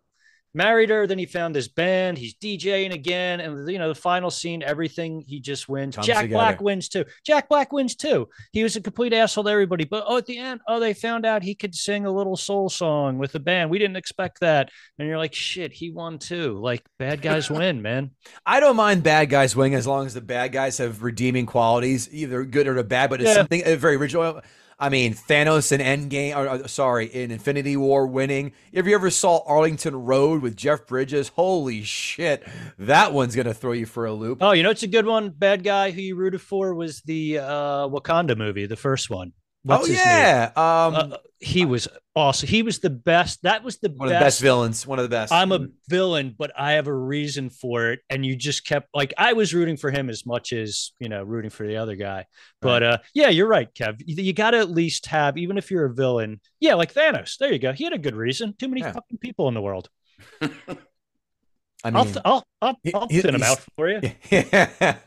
married 0.56 0.90
her. 0.90 1.06
Then 1.06 1.20
he 1.20 1.26
found 1.26 1.56
this 1.56 1.68
band. 1.68 2.18
He's 2.18 2.34
DJing 2.34 2.94
again, 2.94 3.40
and 3.40 3.70
you 3.70 3.78
know 3.78 3.90
the 3.90 3.96
final 3.96 4.32
scene, 4.32 4.64
everything 4.64 5.24
he 5.28 5.40
just 5.40 5.70
wins. 5.70 5.96
Comes 5.96 6.08
Jack 6.08 6.24
together. 6.24 6.38
Black 6.38 6.62
wins 6.62 6.90
too. 6.90 7.06
Jack 7.26 7.50
Black 7.50 7.72
wins 7.72 7.96
too. 7.96 8.28
He 8.54 8.64
was 8.64 8.76
a 8.76 8.82
complete 8.82 9.14
asshole 9.14 9.44
to 9.44 9.50
everybody, 9.50 9.84
but 9.86 10.04
oh, 10.08 10.18
at 10.18 10.26
the 10.26 10.38
end, 10.38 10.62
oh, 10.68 10.80
they 10.80 10.94
found 10.94 11.26
out 11.26 11.44
he 11.44 11.54
could 11.54 11.76
sing 11.76 12.06
a 12.06 12.12
little 12.12 12.38
soul 12.38 12.70
song 12.70 13.18
with 13.18 13.32
the 13.34 13.40
band. 13.40 13.70
We 13.70 13.78
didn't 13.78 13.98
expect 13.98 14.40
that, 14.40 14.70
and 14.98 15.08
you're 15.08 15.18
like, 15.18 15.36
shit, 15.36 15.74
he 15.74 15.92
won 15.92 16.18
too. 16.18 16.60
Like 16.60 16.84
bad 16.98 17.22
guys 17.22 17.50
win, 17.50 17.82
man. 17.82 18.12
I 18.46 18.60
don't 18.60 18.76
mind 18.76 19.04
bad 19.04 19.30
guys 19.30 19.56
winning 19.56 19.76
as 19.76 19.86
long 19.86 20.06
as 20.06 20.14
the 20.14 20.22
bad 20.22 20.52
guys 20.52 20.78
have 20.78 21.04
redeeming 21.04 21.46
qualities, 21.46 22.08
either 22.12 22.46
good 22.46 22.68
or 22.68 22.82
bad, 22.84 23.10
but 23.10 23.22
it's 23.22 23.30
Yeah. 23.30 23.36
something 23.36 23.64
very 23.78 23.96
original. 23.96 24.42
I 24.78 24.90
mean, 24.90 25.14
Thanos 25.14 25.72
in 25.72 25.80
Endgame, 25.80 26.36
or, 26.36 26.68
sorry, 26.68 27.06
in 27.06 27.32
Infinity 27.32 27.78
War 27.78 28.06
winning. 28.06 28.52
If 28.74 28.86
you 28.86 28.96
ever 28.96 29.10
saw 29.10 29.42
Arlington 29.48 29.96
Road 29.96 30.42
with 30.42 30.58
Jeff 30.58 30.86
Bridges, 30.86 31.30
holy 31.30 31.82
shit, 31.84 32.46
that 32.78 33.14
one's 33.14 33.36
going 33.36 33.48
to 33.48 33.54
throw 33.54 33.72
you 33.72 33.86
for 33.86 34.06
a 34.06 34.14
loop. 34.14 34.40
Oh, 34.42 34.52
you 34.52 34.64
know, 34.64 34.72
it's 34.72 34.84
a 34.84 34.88
good 34.88 35.06
one. 35.06 35.30
Bad 35.30 35.64
guy 35.64 35.92
who 35.92 36.02
you 36.02 36.16
rooted 36.16 36.42
for 36.42 36.74
was 36.76 37.02
the 37.04 37.40
uh, 37.40 37.88
Wakanda 37.88 38.38
movie, 38.38 38.66
the 38.66 38.76
first 38.76 39.10
one. 39.10 39.32
What's 39.66 39.86
oh, 39.86 39.88
his 39.88 39.98
name? 39.98 40.06
yeah. 40.08 40.52
Um, 40.56 40.96
Uh, 40.96 41.18
he 41.40 41.66
was 41.66 41.88
awesome. 42.16 42.48
He 42.48 42.62
was 42.64 42.80
the 42.80 42.90
best. 42.92 43.42
That 43.44 43.64
was 43.64 43.78
the 43.80 43.90
one 43.90 44.08
of 44.08 44.14
the 44.14 44.20
best 44.20 44.40
villains. 44.42 44.86
One 44.88 45.00
of 45.00 45.04
the 45.04 45.10
best. 45.10 45.34
I'm 45.34 45.52
a 45.52 45.68
villain, 45.90 46.34
but 46.38 46.52
I 46.58 46.74
have 46.74 46.88
a 46.88 46.94
reason 46.94 47.50
for 47.50 47.92
it. 47.92 48.00
And 48.10 48.26
you 48.26 48.36
just 48.36 48.66
kept 48.66 48.90
like 48.94 49.14
I 49.18 49.34
was 49.34 49.54
rooting 49.54 49.76
for 49.76 49.90
him 49.92 50.10
as 50.10 50.26
much 50.26 50.54
as 50.54 50.92
you 51.00 51.10
know 51.10 51.24
rooting 51.24 51.50
for 51.50 51.66
the 51.68 51.78
other 51.78 51.96
guy. 51.96 52.26
But 52.62 52.84
uh, 52.84 52.98
yeah, 53.14 53.30
you're 53.30 53.48
right, 53.48 53.72
Kev. 53.74 54.02
You, 54.06 54.24
you 54.24 54.34
got 54.34 54.52
to 54.52 54.60
at 54.60 54.70
least 54.70 55.08
have, 55.08 55.36
even 55.38 55.58
if 55.58 55.72
you're 55.72 55.86
a 55.86 55.94
villain. 55.94 56.42
Yeah, 56.60 56.76
like 56.76 56.94
Thanos. 56.94 57.38
There 57.38 57.52
you 57.52 57.60
go. 57.60 57.74
He 57.74 57.84
had 57.84 57.94
a 57.94 57.98
good 58.00 58.16
reason. 58.16 58.54
Too 58.58 58.68
many 58.68 58.82
Yeah. 58.82 58.94
fucking 58.94 59.18
people 59.18 59.48
in 59.48 59.54
the 59.56 59.62
world. 59.62 59.90
I 60.42 61.90
I'll, 61.94 62.06
mean, 62.06 62.16
I'll, 62.26 62.44
I'll, 62.62 62.78
he- 62.84 62.94
I'll 62.94 63.08
he- 63.10 63.22
thin 63.22 63.36
him 63.36 63.44
out 63.44 63.60
for 63.76 63.90
you. 63.90 64.00
I 64.32 64.98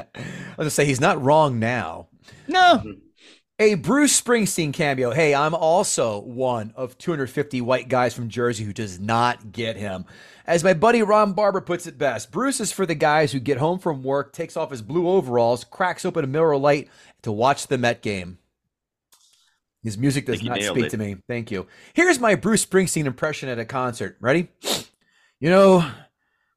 was 0.57 0.57
going 0.57 0.67
to 0.67 0.71
say, 0.71 0.85
he's 0.85 1.01
not 1.01 1.21
wrong 1.23 1.59
now. 1.59 2.09
No, 2.47 2.83
A 3.61 3.75
Bruce 3.75 4.21
Springsteen 4.21 4.73
cameo. 4.73 5.11
Hey, 5.11 5.35
I'm 5.35 5.53
also 5.53 6.21
one 6.21 6.73
of 6.77 6.97
250 6.97 7.61
white 7.61 7.89
guys 7.89 8.15
from 8.15 8.29
Jersey 8.29 8.63
who 8.63 8.73
does 8.73 9.01
not 9.01 9.51
get 9.51 9.77
him. 9.77 10.05
As 10.47 10.63
my 10.63 10.75
buddy 10.75 11.03
Ron 11.03 11.33
Barber 11.33 11.61
puts 11.61 11.89
it 11.89 11.99
best, 11.99 12.31
Bruce 12.31 12.61
is 12.61 12.71
for 12.71 12.87
the 12.87 12.95
guys 12.95 13.33
who 13.33 13.41
get 13.41 13.59
home 13.59 13.81
from 13.81 14.05
work, 14.05 14.33
takes 14.33 14.57
off 14.57 14.71
his 14.71 14.81
blue 14.81 15.09
overalls, 15.09 15.65
cracks 15.65 16.05
open 16.05 16.23
a 16.23 16.29
Miller 16.29 16.57
Lite 16.57 16.89
to 17.23 17.33
watch 17.33 17.67
the 17.67 17.79
Met 17.79 18.01
game. 18.01 18.39
His 19.83 19.99
music 19.99 20.27
does 20.27 20.41
not 20.41 20.63
speak 20.63 20.85
it. 20.85 20.91
to 20.91 20.97
me. 20.97 21.17
Thank 21.27 21.51
you. 21.51 21.67
Here's 21.95 22.21
my 22.21 22.37
Bruce 22.37 22.65
Springsteen 22.65 23.07
impression 23.07 23.49
at 23.49 23.59
a 23.59 23.65
concert. 23.65 24.17
Ready? 24.21 24.49
You 25.41 25.51
know, 25.51 25.89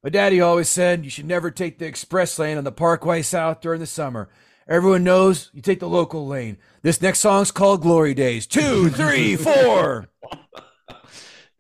my 0.04 0.10
daddy 0.10 0.41
always 0.41 0.68
said 0.68 1.04
you 1.04 1.12
should 1.12 1.28
never 1.28 1.52
take 1.52 1.78
the 1.78 1.86
express 1.86 2.39
lane 2.39 2.58
on 2.58 2.64
the 2.64 2.72
Parkway 2.72 3.22
South 3.22 3.62
during 3.62 3.80
the 3.80 3.86
summer. 3.86 4.28
Everyone 4.68 5.03
knows 5.03 5.49
you 5.53 5.62
take 5.62 5.80
the 5.80 5.89
local 5.89 6.28
lane. 6.28 6.57
This 6.82 7.01
next 7.01 7.20
song's 7.20 7.51
called 7.51 7.82
Glory 7.82 8.14
Days. 8.14 8.47
Two, 8.47 8.89
three, 8.89 9.36
four. 9.38 10.07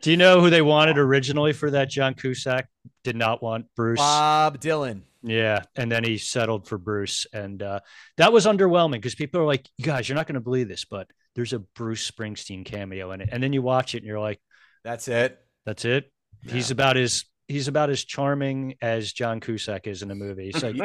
Do 0.01 0.11
you 0.11 0.17
know 0.17 0.41
who 0.41 0.49
they 0.49 0.61
wanted 0.61 0.97
originally 0.97 1.53
for 1.53 1.71
that? 1.71 1.89
John 1.89 2.15
Cusack 2.15 2.67
did 3.03 3.15
not 3.15 3.43
want 3.43 3.65
Bruce. 3.75 3.99
Bob 3.99 4.59
Dylan. 4.59 5.01
Yeah, 5.23 5.61
and 5.75 5.91
then 5.91 6.03
he 6.03 6.17
settled 6.17 6.67
for 6.67 6.79
Bruce, 6.79 7.27
and 7.31 7.61
uh, 7.61 7.81
that 8.17 8.33
was 8.33 8.47
underwhelming 8.47 8.93
because 8.93 9.13
people 9.13 9.39
are 9.41 9.45
like, 9.45 9.67
"You 9.77 9.85
guys, 9.85 10.09
you're 10.09 10.15
not 10.15 10.25
going 10.25 10.33
to 10.33 10.41
believe 10.41 10.67
this, 10.67 10.85
but 10.85 11.07
there's 11.35 11.53
a 11.53 11.59
Bruce 11.59 12.09
Springsteen 12.09 12.65
cameo 12.65 13.11
in 13.11 13.21
it." 13.21 13.29
And 13.31 13.43
then 13.43 13.53
you 13.53 13.61
watch 13.61 13.93
it, 13.93 13.99
and 13.99 14.07
you're 14.07 14.19
like, 14.19 14.39
That's 14.83 15.07
it. 15.07 15.37
"That's 15.65 15.85
it." 15.85 16.11
He's 16.47 16.71
about 16.71 16.97
as 16.97 17.25
he's 17.51 17.67
about 17.67 17.89
as 17.89 18.03
charming 18.03 18.75
as 18.81 19.11
John 19.11 19.39
Cusack 19.39 19.87
is 19.87 20.01
in 20.01 20.07
the 20.07 20.15
movie. 20.15 20.51
He's 20.51 20.63
like, 20.63 20.75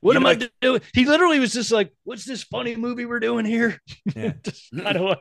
"What 0.00 0.12
You 0.12 0.16
am 0.16 0.22
like- 0.22 0.42
I 0.42 0.48
doing?" 0.60 0.80
He 0.92 1.04
literally 1.04 1.40
was 1.40 1.52
just 1.52 1.72
like, 1.72 1.92
"What's 2.04 2.24
this 2.24 2.42
funny 2.42 2.76
movie 2.76 3.06
we're 3.06 3.20
doing 3.20 3.44
here?" 3.44 3.80
Yeah. 4.14 4.32
Just 4.42 4.70
kind 4.76 5.16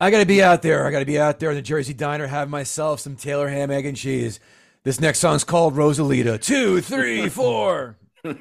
I 0.00 0.10
got 0.10 0.18
to 0.20 0.26
be 0.26 0.42
out 0.42 0.62
there. 0.62 0.86
I 0.86 0.90
got 0.90 1.00
to 1.00 1.06
be 1.06 1.18
out 1.18 1.38
there 1.38 1.50
in 1.50 1.56
the 1.56 1.62
Jersey 1.62 1.94
Diner, 1.94 2.26
have 2.26 2.48
myself 2.48 3.00
some 3.00 3.14
Taylor 3.16 3.48
ham, 3.48 3.70
egg, 3.70 3.86
and 3.86 3.96
cheese. 3.96 4.40
This 4.82 5.00
next 5.00 5.20
song's 5.20 5.44
called 5.44 5.74
Rosalita. 5.74 6.40
Two, 6.42 6.80
three, 6.80 7.28
four. 7.30 7.96
You 8.24 8.40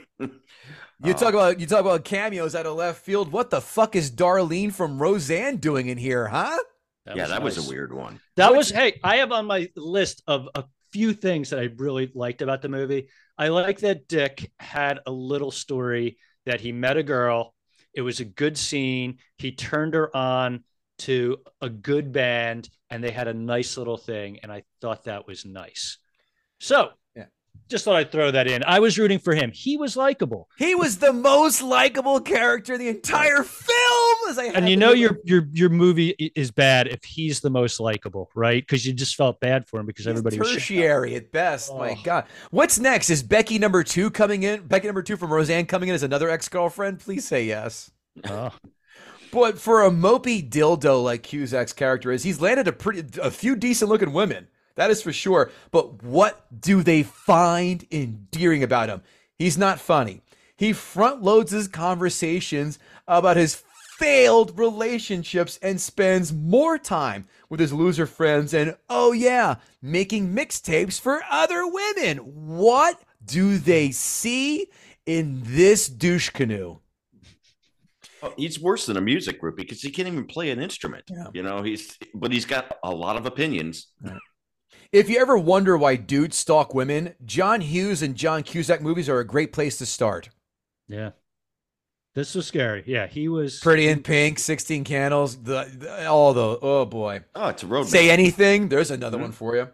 uh. 1.03 1.13
talk 1.13 1.33
about 1.33 1.59
you 1.59 1.67
talk 1.67 1.81
about 1.81 2.03
cameos 2.03 2.55
out 2.55 2.65
of 2.65 2.75
left 2.75 3.03
field. 3.03 3.31
What 3.31 3.49
the 3.49 3.61
fuck 3.61 3.95
is 3.95 4.09
Darlene 4.11 4.73
from 4.73 5.01
Roseanne 5.01 5.57
doing 5.57 5.87
in 5.87 5.97
here, 5.97 6.27
huh? 6.27 6.57
yeah, 7.15 7.27
that 7.27 7.43
was 7.43 7.63
a 7.63 7.69
weird 7.69 7.93
one. 7.93 8.19
That 8.37 8.55
was 8.55 8.69
hey, 8.69 8.99
I 9.03 9.17
have 9.17 9.31
on 9.31 9.45
my 9.45 9.69
list 9.75 10.23
of 10.27 10.47
a 10.55 10.63
few 10.91 11.13
things 11.13 11.49
that 11.49 11.59
I 11.59 11.69
really 11.77 12.11
liked 12.13 12.41
about 12.41 12.61
the 12.61 12.69
movie. 12.69 13.07
I 13.37 13.49
like 13.49 13.79
that 13.79 14.07
Dick 14.07 14.51
had 14.59 14.99
a 15.05 15.11
little 15.11 15.51
story 15.51 16.17
that 16.45 16.61
he 16.61 16.71
met 16.71 16.97
a 16.97 17.03
girl. 17.03 17.53
It 17.93 18.01
was 18.01 18.19
a 18.19 18.25
good 18.25 18.57
scene. 18.57 19.19
He 19.37 19.51
turned 19.51 19.93
her 19.93 20.15
on 20.15 20.63
to 20.99 21.37
a 21.61 21.69
good 21.69 22.11
band 22.11 22.69
and 22.89 23.03
they 23.03 23.11
had 23.11 23.27
a 23.27 23.33
nice 23.33 23.77
little 23.77 23.97
thing. 23.97 24.39
And 24.43 24.51
I 24.51 24.63
thought 24.81 25.05
that 25.05 25.27
was 25.27 25.45
nice. 25.45 25.97
So. 26.59 26.91
Just 27.69 27.85
thought 27.85 27.95
I'd 27.95 28.11
throw 28.11 28.31
that 28.31 28.47
in. 28.47 28.63
I 28.65 28.79
was 28.79 28.99
rooting 28.99 29.17
for 29.19 29.33
him. 29.33 29.49
He 29.53 29.77
was 29.77 29.95
likable. 29.95 30.49
He 30.57 30.75
was 30.75 30.97
the 30.97 31.13
most 31.13 31.61
likable 31.61 32.19
character 32.19 32.73
in 32.73 32.79
the 32.79 32.89
entire 32.89 33.43
film. 33.43 34.17
As 34.29 34.37
I 34.37 34.45
And 34.53 34.67
you 34.69 34.75
know 34.75 34.91
your 34.91 35.17
your 35.23 35.47
your 35.51 35.69
movie 35.69 36.09
is 36.35 36.51
bad 36.51 36.87
if 36.87 37.03
he's 37.03 37.39
the 37.39 37.49
most 37.49 37.79
likable, 37.79 38.29
right? 38.35 38.61
Because 38.61 38.85
you 38.85 38.91
just 38.93 39.15
felt 39.15 39.39
bad 39.39 39.67
for 39.67 39.79
him 39.79 39.85
because 39.85 40.05
He's 40.05 40.09
everybody 40.11 40.37
was 40.37 40.49
shitting 40.49 40.51
on 40.51 40.55
him. 40.55 40.59
tertiary 40.59 41.15
at 41.15 41.31
best. 41.31 41.69
Oh. 41.73 41.77
My. 41.77 41.97
God, 42.03 42.25
what's 42.51 42.77
next? 42.79 43.09
Is 43.09 43.23
Becky 43.23 43.57
number 43.57 43.83
two 43.83 44.11
coming 44.11 44.43
in? 44.43 44.67
Becky 44.67 44.87
number 44.87 45.01
two 45.03 45.15
from 45.17 45.31
Roseanne 45.31 45.65
coming 45.65 45.89
in 45.89 45.95
as 45.95 46.03
another 46.03 46.29
ex 46.29 46.49
girlfriend? 46.49 46.99
Please 46.99 47.25
say 47.25 47.45
yes. 47.45 47.89
Oh. 48.29 48.51
But 49.31 49.57
for 49.57 49.85
a 49.85 49.89
mopey 49.89 50.47
dildo 50.47 51.01
like 51.01 51.23
Cusack's 51.23 51.71
character 51.71 52.11
is, 52.11 52.23
he's 52.23 52.41
landed 52.41 52.67
a 52.67 52.73
pretty 52.73 53.05
a 53.21 53.31
few 53.31 53.55
decent 53.55 53.89
looking 53.89 54.11
women. 54.11 54.47
That 54.75 54.91
is 54.91 55.01
for 55.01 55.13
sure. 55.13 55.51
But 55.71 56.03
what 56.03 56.45
do 56.61 56.83
they 56.83 57.03
find 57.03 57.85
endearing 57.91 58.63
about 58.63 58.89
him? 58.89 59.01
He's 59.37 59.57
not 59.57 59.79
funny. 59.79 60.21
He 60.55 60.73
front 60.73 61.23
loads 61.23 61.51
his 61.51 61.67
conversations 61.67 62.77
about 63.07 63.37
his 63.37 63.63
failed 63.97 64.57
relationships 64.57 65.59
and 65.61 65.79
spends 65.79 66.33
more 66.33 66.77
time 66.77 67.27
with 67.49 67.59
his 67.59 67.71
loser 67.71 68.05
friends 68.05 68.53
and 68.53 68.75
oh 68.89 69.11
yeah, 69.11 69.55
making 69.81 70.33
mixtapes 70.33 70.99
for 70.99 71.21
other 71.29 71.67
women. 71.67 72.17
What 72.17 72.99
do 73.23 73.57
they 73.57 73.91
see 73.91 74.67
in 75.05 75.41
this 75.43 75.87
douche 75.87 76.29
canoe? 76.29 76.79
Oh, 78.23 78.33
he's 78.37 78.59
worse 78.59 78.85
than 78.85 78.97
a 78.97 79.01
music 79.01 79.39
group 79.39 79.57
because 79.57 79.81
he 79.81 79.89
can't 79.89 80.07
even 80.07 80.25
play 80.25 80.51
an 80.51 80.61
instrument. 80.61 81.03
Yeah. 81.09 81.27
You 81.33 81.43
know, 81.43 81.61
he's 81.63 81.97
but 82.13 82.31
he's 82.31 82.45
got 82.45 82.77
a 82.83 82.91
lot 82.91 83.17
of 83.17 83.25
opinions. 83.25 83.87
If 84.91 85.09
you 85.09 85.19
ever 85.19 85.37
wonder 85.37 85.77
why 85.77 85.95
dudes 85.95 86.35
stalk 86.35 86.73
women, 86.73 87.15
John 87.25 87.61
Hughes 87.61 88.01
and 88.01 88.15
John 88.15 88.43
Cusack 88.43 88.81
movies 88.81 89.07
are 89.07 89.19
a 89.19 89.25
great 89.25 89.53
place 89.53 89.77
to 89.77 89.85
start. 89.85 90.29
Yeah. 90.87 91.11
This 92.13 92.35
was 92.35 92.45
scary. 92.45 92.83
Yeah, 92.85 93.07
he 93.07 93.29
was 93.29 93.61
Pretty 93.61 93.87
in 93.87 94.03
Pink, 94.03 94.37
16 94.37 94.83
Candles, 94.83 95.37
the, 95.43 95.71
the- 95.77 96.07
all 96.07 96.33
the 96.33 96.59
oh 96.61 96.85
boy. 96.85 97.21
Oh, 97.33 97.47
it's 97.47 97.63
a 97.63 97.67
road. 97.67 97.87
Say 97.87 98.09
anything, 98.09 98.67
there's 98.67 98.91
another 98.91 99.17
Mhm. 99.17 99.21
one 99.21 99.31
for 99.31 99.55
you. 99.55 99.69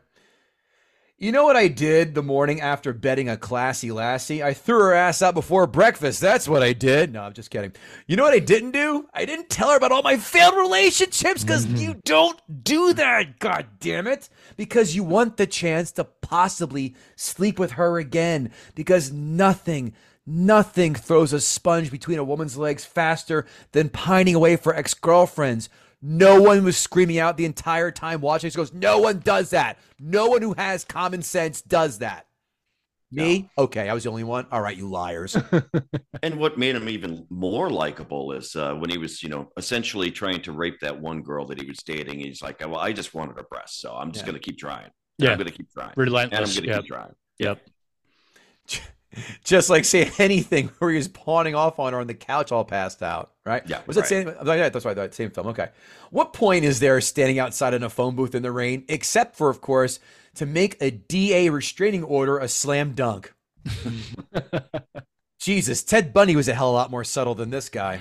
You 1.20 1.32
know 1.32 1.46
what 1.46 1.56
I 1.56 1.68
did 1.68 2.14
the 2.14 2.22
morning 2.22 2.62
after 2.62 2.94
betting 2.94 3.28
a 3.28 3.38
classy 3.38 3.92
lassie? 3.92 4.44
I 4.44 4.54
threw 4.54 4.78
her 4.78 4.94
ass 4.94 5.24
out 5.24 5.34
before 5.34 5.66
breakfast. 5.66 6.22
That's 6.22 6.48
what 6.48 6.62
I 6.62 6.74
did. 6.74 7.12
No, 7.12 7.24
I'm 7.24 7.34
just 7.34 7.50
kidding. 7.50 7.74
You 8.06 8.16
know 8.16 8.22
what 8.22 8.36
I 8.36 8.40
didn't 8.40 8.70
do? 8.70 9.10
I 9.16 9.26
didn't 9.26 9.50
tell 9.50 9.72
her 9.72 9.78
about 9.78 9.92
all 9.92 10.04
my 10.04 10.18
failed 10.18 10.56
relationships 10.56 11.44
because 11.44 11.66
mm-hmm. 11.66 11.78
you 11.78 11.96
don't 12.06 12.40
do 12.64 12.94
that, 12.94 13.40
god 13.40 13.66
damn 13.80 14.06
it. 14.06 14.30
Because 14.58 14.96
you 14.96 15.04
want 15.04 15.38
the 15.38 15.48
chance 15.48 15.92
to 15.94 16.04
possibly 16.04 16.94
sleep 17.16 17.58
with 17.58 17.72
her 17.72 17.98
again. 17.98 18.52
Because 18.76 19.12
nothing, 19.12 19.96
nothing 20.24 20.94
throws 20.94 21.34
a 21.34 21.42
sponge 21.42 21.90
between 21.90 22.20
a 22.20 22.24
woman's 22.24 22.58
legs 22.58 22.86
faster 22.86 23.48
than 23.72 23.90
pining 23.90 24.36
away 24.36 24.56
for 24.56 24.76
ex 24.76 24.94
girlfriends. 24.94 25.68
No 26.02 26.42
one 26.42 26.64
was 26.64 26.78
screaming 26.78 27.18
out 27.20 27.38
the 27.38 27.46
entire 27.46 27.92
time 27.92 28.22
watching. 28.22 28.50
She 28.50 28.56
goes, 28.56 28.74
No 28.74 29.00
one 29.00 29.20
does 29.20 29.50
that. 29.52 29.80
No 30.00 30.28
one 30.28 30.42
who 30.42 30.54
has 30.54 30.86
common 30.86 31.22
sense 31.22 31.62
does 31.62 32.00
that. 32.00 32.26
Me? 33.10 33.50
Okay, 33.58 33.88
I 33.90 33.94
was 33.94 34.04
the 34.04 34.10
only 34.10 34.26
one. 34.26 34.46
All 34.52 34.62
right, 34.62 34.76
you 34.76 34.90
liars. 34.90 35.36
And 36.24 36.40
what 36.40 36.58
made 36.58 36.76
him 36.76 36.90
even 36.90 37.26
more 37.30 37.70
likable 37.70 38.32
is 38.34 38.56
uh, 38.56 38.74
when 38.74 38.90
he 38.90 38.98
was, 38.98 39.22
you 39.24 39.30
know, 39.30 39.50
essentially 39.56 40.10
trying 40.12 40.42
to 40.42 40.52
rape 40.52 40.80
that 40.82 41.00
one 41.00 41.22
girl 41.22 41.46
that 41.46 41.62
he 41.62 41.68
was 41.68 41.78
dating. 41.86 42.20
He's 42.20 42.42
like, 42.42 42.60
"Well, 42.60 42.76
I 42.78 42.92
just 42.92 43.14
wanted 43.14 43.38
her 43.38 43.46
breast, 43.50 43.80
so 43.80 43.94
I'm 43.94 44.12
just 44.12 44.26
Yeah. 44.26 44.32
going 44.32 44.42
to 44.42 44.46
keep 44.46 44.58
trying. 44.58 44.90
Yeah. 45.20 45.32
I'm 45.32 45.38
going 45.38 45.48
to 45.48 45.54
keep 45.54 45.72
trying, 45.72 45.92
and 45.92 46.00
I'm 46.00 46.04
relentless. 46.06 46.56
going 46.56 46.64
to 46.64 46.70
Yep. 46.74 46.82
keep 46.82 46.88
trying." 46.92 47.14
Yep. 47.40 47.60
Just 49.44 49.70
like 49.70 49.86
say 49.86 50.12
anything 50.20 50.68
where 50.80 50.92
he 50.92 50.98
was 50.98 51.08
pawning 51.08 51.56
off 51.56 51.80
on 51.80 51.94
her 51.94 52.00
on 52.00 52.08
the 52.08 52.14
couch 52.14 52.52
all 52.52 52.66
passed 52.66 53.02
out, 53.02 53.32
right? 53.46 53.64
Yeah, 53.68 53.82
Was 53.88 53.96
that 53.96 54.04
right. 54.04 54.10
same? 54.10 54.34
oh, 54.40 54.54
Yeah, 54.54 54.70
that's 54.70 54.86
right. 54.86 54.96
That 54.96 55.14
same 55.14 55.32
film. 55.32 55.48
Okay. 55.48 55.70
What 56.12 56.34
point 56.34 56.66
is 56.66 56.80
there 56.80 57.00
standing 57.02 57.40
outside 57.40 57.74
in 57.74 57.84
a 57.84 57.90
phone 57.90 58.16
booth 58.16 58.36
in 58.36 58.44
the 58.44 58.52
rain, 58.52 58.86
except 58.88 59.36
for, 59.36 59.50
of 59.50 59.62
course, 59.62 60.00
to 60.36 60.46
make 60.46 60.78
a 60.82 60.92
DA 60.92 61.50
restraining 61.50 62.04
order 62.04 62.38
a 62.38 62.48
slam 62.48 62.94
dunk? 62.94 63.34
Jesus, 65.40 65.84
Ted 65.84 66.14
Bundy 66.14 66.36
was 66.36 66.48
a 66.48 66.54
hell 66.54 66.70
of 66.70 66.74
a 66.74 66.78
lot 66.78 66.92
more 66.92 67.04
subtle 67.04 67.36
than 67.36 67.50
this 67.50 67.70
guy. 67.70 68.00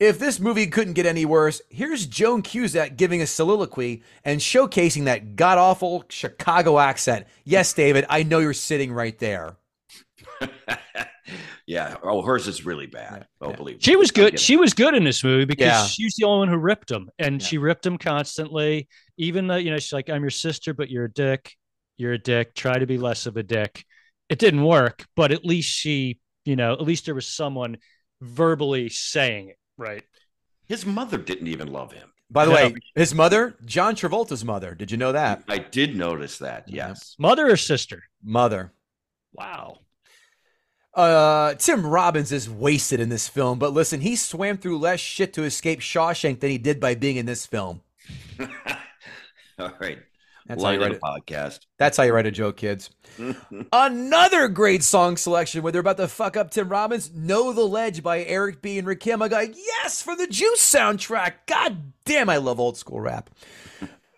if 0.00 0.18
this 0.18 0.40
movie 0.40 0.66
couldn't 0.66 0.94
get 0.94 1.06
any 1.06 1.24
worse, 1.24 1.62
here's 1.70 2.06
Joan 2.06 2.42
Cusack 2.42 2.96
giving 2.96 3.22
a 3.22 3.26
soliloquy 3.26 4.02
and 4.24 4.40
showcasing 4.40 5.04
that 5.04 5.36
god 5.36 5.58
awful 5.58 6.04
Chicago 6.08 6.78
accent. 6.78 7.26
Yes, 7.44 7.72
David, 7.72 8.06
I 8.08 8.22
know 8.22 8.40
you're 8.40 8.52
sitting 8.52 8.92
right 8.92 9.18
there. 9.18 9.56
yeah. 11.66 11.96
Oh, 12.02 12.22
hers 12.22 12.46
is 12.48 12.64
really 12.66 12.86
bad. 12.86 13.26
Yeah, 13.40 13.46
Oh, 13.46 13.50
yeah. 13.50 13.56
believe 13.56 13.76
me. 13.76 13.80
She 13.82 13.96
was 13.96 14.10
good. 14.10 14.38
She 14.38 14.56
was 14.56 14.74
good 14.74 14.94
in 14.94 15.04
this 15.04 15.24
movie 15.24 15.44
because 15.44 15.66
Yeah. 15.66 15.86
she 15.86 16.04
was 16.04 16.14
the 16.14 16.24
only 16.24 16.40
one 16.40 16.48
who 16.48 16.58
ripped 16.58 16.90
him, 16.90 17.10
and 17.18 17.40
Yeah. 17.40 17.46
she 17.48 17.58
ripped 17.58 17.86
him 17.86 17.98
constantly. 17.98 18.88
Even 19.16 19.46
though 19.46 19.56
you 19.56 19.70
know 19.70 19.78
she's 19.78 19.92
like, 19.92 20.10
"I'm 20.10 20.22
your 20.22 20.30
sister, 20.30 20.74
but 20.74 20.90
you're 20.90 21.04
a 21.06 21.12
dick. 21.12 21.54
You're 21.96 22.12
a 22.14 22.18
dick. 22.18 22.54
Try 22.54 22.78
to 22.78 22.86
be 22.86 22.98
less 22.98 23.26
of 23.26 23.36
a 23.36 23.42
dick." 23.42 23.84
It 24.28 24.38
didn't 24.38 24.64
work, 24.64 25.04
but 25.16 25.32
at 25.32 25.44
least 25.44 25.70
she, 25.70 26.18
you 26.44 26.56
know, 26.56 26.72
at 26.72 26.80
least 26.80 27.04
there 27.06 27.14
was 27.14 27.26
someone 27.28 27.76
verbally 28.20 28.88
saying 28.88 29.48
it, 29.50 29.58
right? 29.76 30.02
His 30.66 30.86
mother 30.86 31.18
didn't 31.18 31.46
even 31.48 31.68
love 31.68 31.92
him. 31.92 32.10
By 32.30 32.46
the 32.46 32.50
No. 32.52 32.56
way, 32.56 32.74
his 32.94 33.14
mother, 33.14 33.56
John 33.66 33.94
Travolta's 33.94 34.44
mother. 34.44 34.74
Did 34.74 34.90
you 34.90 34.96
know 34.96 35.12
that? 35.12 35.44
I 35.46 35.58
did 35.58 35.94
notice 35.94 36.38
that. 36.38 36.64
Yes. 36.68 37.14
Mother 37.18 37.46
or 37.50 37.56
sister? 37.56 38.04
Mother. 38.22 38.72
Wow. 39.32 39.80
Uh, 40.94 41.54
Tim 41.54 41.84
Robbins 41.84 42.30
is 42.30 42.48
wasted 42.48 43.00
in 43.00 43.08
this 43.08 43.28
film, 43.28 43.58
but 43.58 43.72
listen, 43.72 44.00
he 44.00 44.14
swam 44.14 44.58
through 44.58 44.78
less 44.78 45.00
shit 45.00 45.32
to 45.34 45.42
escape 45.42 45.80
Shawshank 45.80 46.40
than 46.40 46.50
he 46.50 46.58
did 46.58 46.78
by 46.78 46.94
being 46.94 47.16
in 47.16 47.26
this 47.26 47.46
film. 47.46 47.80
All 49.58 49.72
right. 49.80 49.98
That's 50.46 50.62
how 50.62 50.70
you 50.70 50.80
write 50.80 50.92
a 50.92 50.96
podcast. 50.96 51.60
That's 51.78 51.96
how 51.96 52.02
you 52.02 52.12
write 52.12 52.26
a 52.26 52.30
joke, 52.30 52.58
kids. 52.58 52.90
Another 53.72 54.48
great 54.48 54.82
song 54.82 55.16
selection 55.16 55.62
when 55.62 55.72
they're 55.72 55.80
about 55.80 55.96
to 55.96 56.06
fuck 56.06 56.36
up 56.36 56.50
Tim 56.50 56.68
Robbins. 56.68 57.10
Know 57.14 57.52
the 57.52 57.66
Ledge 57.66 58.02
by 58.02 58.22
Eric 58.24 58.60
B. 58.60 58.78
and 58.78 58.86
Rakim. 58.86 59.22
I 59.22 59.28
go, 59.28 59.40
yes, 59.40 60.02
for 60.02 60.14
the 60.14 60.26
Juice 60.26 60.60
soundtrack. 60.60 61.32
God 61.46 61.92
damn, 62.04 62.28
I 62.28 62.36
love 62.36 62.60
old 62.60 62.76
school 62.76 63.00
rap. 63.00 63.30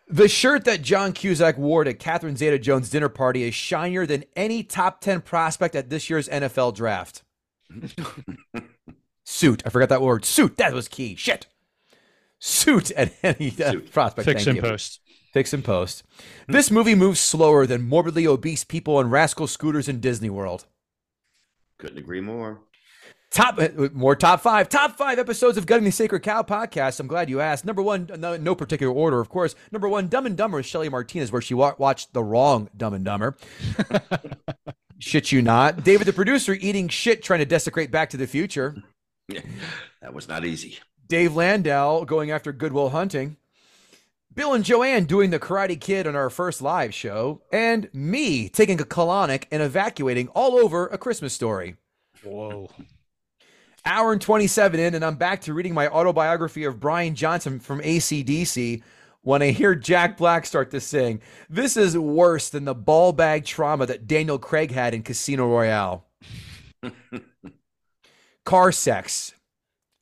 The 0.08 0.28
shirt 0.28 0.64
that 0.64 0.82
John 0.82 1.12
Cusack 1.12 1.58
wore 1.58 1.82
to 1.82 1.92
Catherine 1.92 2.36
Zeta 2.36 2.58
Jones' 2.58 2.90
dinner 2.90 3.08
party 3.08 3.42
is 3.42 3.54
shinier 3.54 4.06
than 4.06 4.24
any 4.36 4.62
top 4.62 5.00
10 5.00 5.22
prospect 5.22 5.74
at 5.74 5.90
this 5.90 6.08
year's 6.08 6.28
NFL 6.28 6.74
draft. 6.76 7.24
Suit. 9.24 9.62
I 9.66 9.70
forgot 9.70 9.88
that 9.88 10.02
word. 10.02 10.24
Suit. 10.24 10.56
That 10.58 10.72
was 10.72 10.86
key. 10.86 11.16
Shit. 11.16 11.46
Suit 12.38 12.92
at 12.92 13.12
any 13.24 13.48
uh, 13.60 13.72
Suit. 13.72 13.92
prospect. 13.92 14.26
Fix 14.26 14.46
and 14.46 14.56
you. 14.56 14.62
post. 14.62 15.00
Fix 15.32 15.52
and 15.52 15.64
post. 15.64 16.04
This 16.46 16.70
movie 16.70 16.94
moves 16.94 17.18
slower 17.18 17.66
than 17.66 17.82
morbidly 17.82 18.26
obese 18.26 18.62
people 18.62 18.96
on 18.98 19.10
rascal 19.10 19.48
scooters 19.48 19.88
in 19.88 19.98
Disney 20.00 20.30
World. 20.30 20.66
Couldn't 21.78 21.98
agree 21.98 22.20
more. 22.20 22.60
Top 23.36 23.58
uh, 23.58 23.68
more 23.92 24.16
top 24.16 24.40
five, 24.40 24.66
top 24.70 24.96
five 24.96 25.18
episodes 25.18 25.58
of 25.58 25.66
Gutting 25.66 25.84
the 25.84 25.92
Sacred 25.92 26.22
Cow 26.22 26.40
podcast. 26.40 26.98
I'm 26.98 27.06
glad 27.06 27.28
you 27.28 27.38
asked. 27.42 27.66
Number 27.66 27.82
one, 27.82 28.08
no, 28.16 28.34
no 28.38 28.54
particular 28.54 28.90
order, 28.90 29.20
of 29.20 29.28
course. 29.28 29.54
Number 29.70 29.90
one, 29.90 30.08
Dumb 30.08 30.24
and 30.24 30.38
Dumber 30.38 30.56
with 30.56 30.64
Shelly 30.64 30.88
Martinez, 30.88 31.30
where 31.30 31.42
she 31.42 31.52
wa- 31.52 31.74
watched 31.76 32.14
the 32.14 32.24
wrong 32.24 32.70
Dumb 32.74 32.94
and 32.94 33.04
Dumber. 33.04 33.36
shit 35.00 35.32
you 35.32 35.42
not. 35.42 35.84
David, 35.84 36.06
the 36.06 36.14
producer, 36.14 36.54
eating 36.54 36.88
shit, 36.88 37.22
trying 37.22 37.40
to 37.40 37.44
desecrate 37.44 37.90
Back 37.90 38.08
to 38.08 38.16
the 38.16 38.26
Future. 38.26 38.74
Yeah, 39.28 39.42
that 40.00 40.14
was 40.14 40.28
not 40.28 40.46
easy. 40.46 40.78
Dave 41.06 41.36
Landau 41.36 42.04
going 42.04 42.30
after 42.30 42.54
Good 42.54 42.72
Will 42.72 42.88
Hunting. 42.88 43.36
Bill 44.32 44.54
and 44.54 44.64
Joanne 44.64 45.04
doing 45.04 45.28
the 45.28 45.38
Karate 45.38 45.78
Kid 45.78 46.06
on 46.06 46.16
our 46.16 46.30
first 46.30 46.62
live 46.62 46.94
show, 46.94 47.42
and 47.52 47.90
me 47.92 48.48
taking 48.48 48.80
a 48.80 48.84
colonic 48.84 49.44
and 49.50 49.62
evacuating 49.62 50.28
all 50.28 50.56
over 50.56 50.86
a 50.86 50.96
Christmas 50.96 51.34
story. 51.34 51.76
Whoa. 52.24 52.70
Hour 53.86 54.12
and 54.12 54.20
27 54.20 54.80
in, 54.80 54.96
and 54.96 55.04
I'm 55.04 55.14
back 55.14 55.42
to 55.42 55.54
reading 55.54 55.72
my 55.72 55.86
autobiography 55.86 56.64
of 56.64 56.80
Brian 56.80 57.14
Johnson 57.14 57.60
from 57.60 57.80
ACDC 57.80 58.82
when 59.22 59.42
I 59.42 59.52
hear 59.52 59.76
Jack 59.76 60.16
Black 60.16 60.44
start 60.44 60.72
to 60.72 60.80
sing. 60.80 61.20
This 61.48 61.76
is 61.76 61.96
worse 61.96 62.48
than 62.48 62.64
the 62.64 62.74
ball 62.74 63.12
bag 63.12 63.44
trauma 63.44 63.86
that 63.86 64.08
Daniel 64.08 64.40
Craig 64.40 64.72
had 64.72 64.92
in 64.92 65.04
Casino 65.04 65.46
Royale. 65.46 66.04
Car 68.44 68.72
sex, 68.72 69.34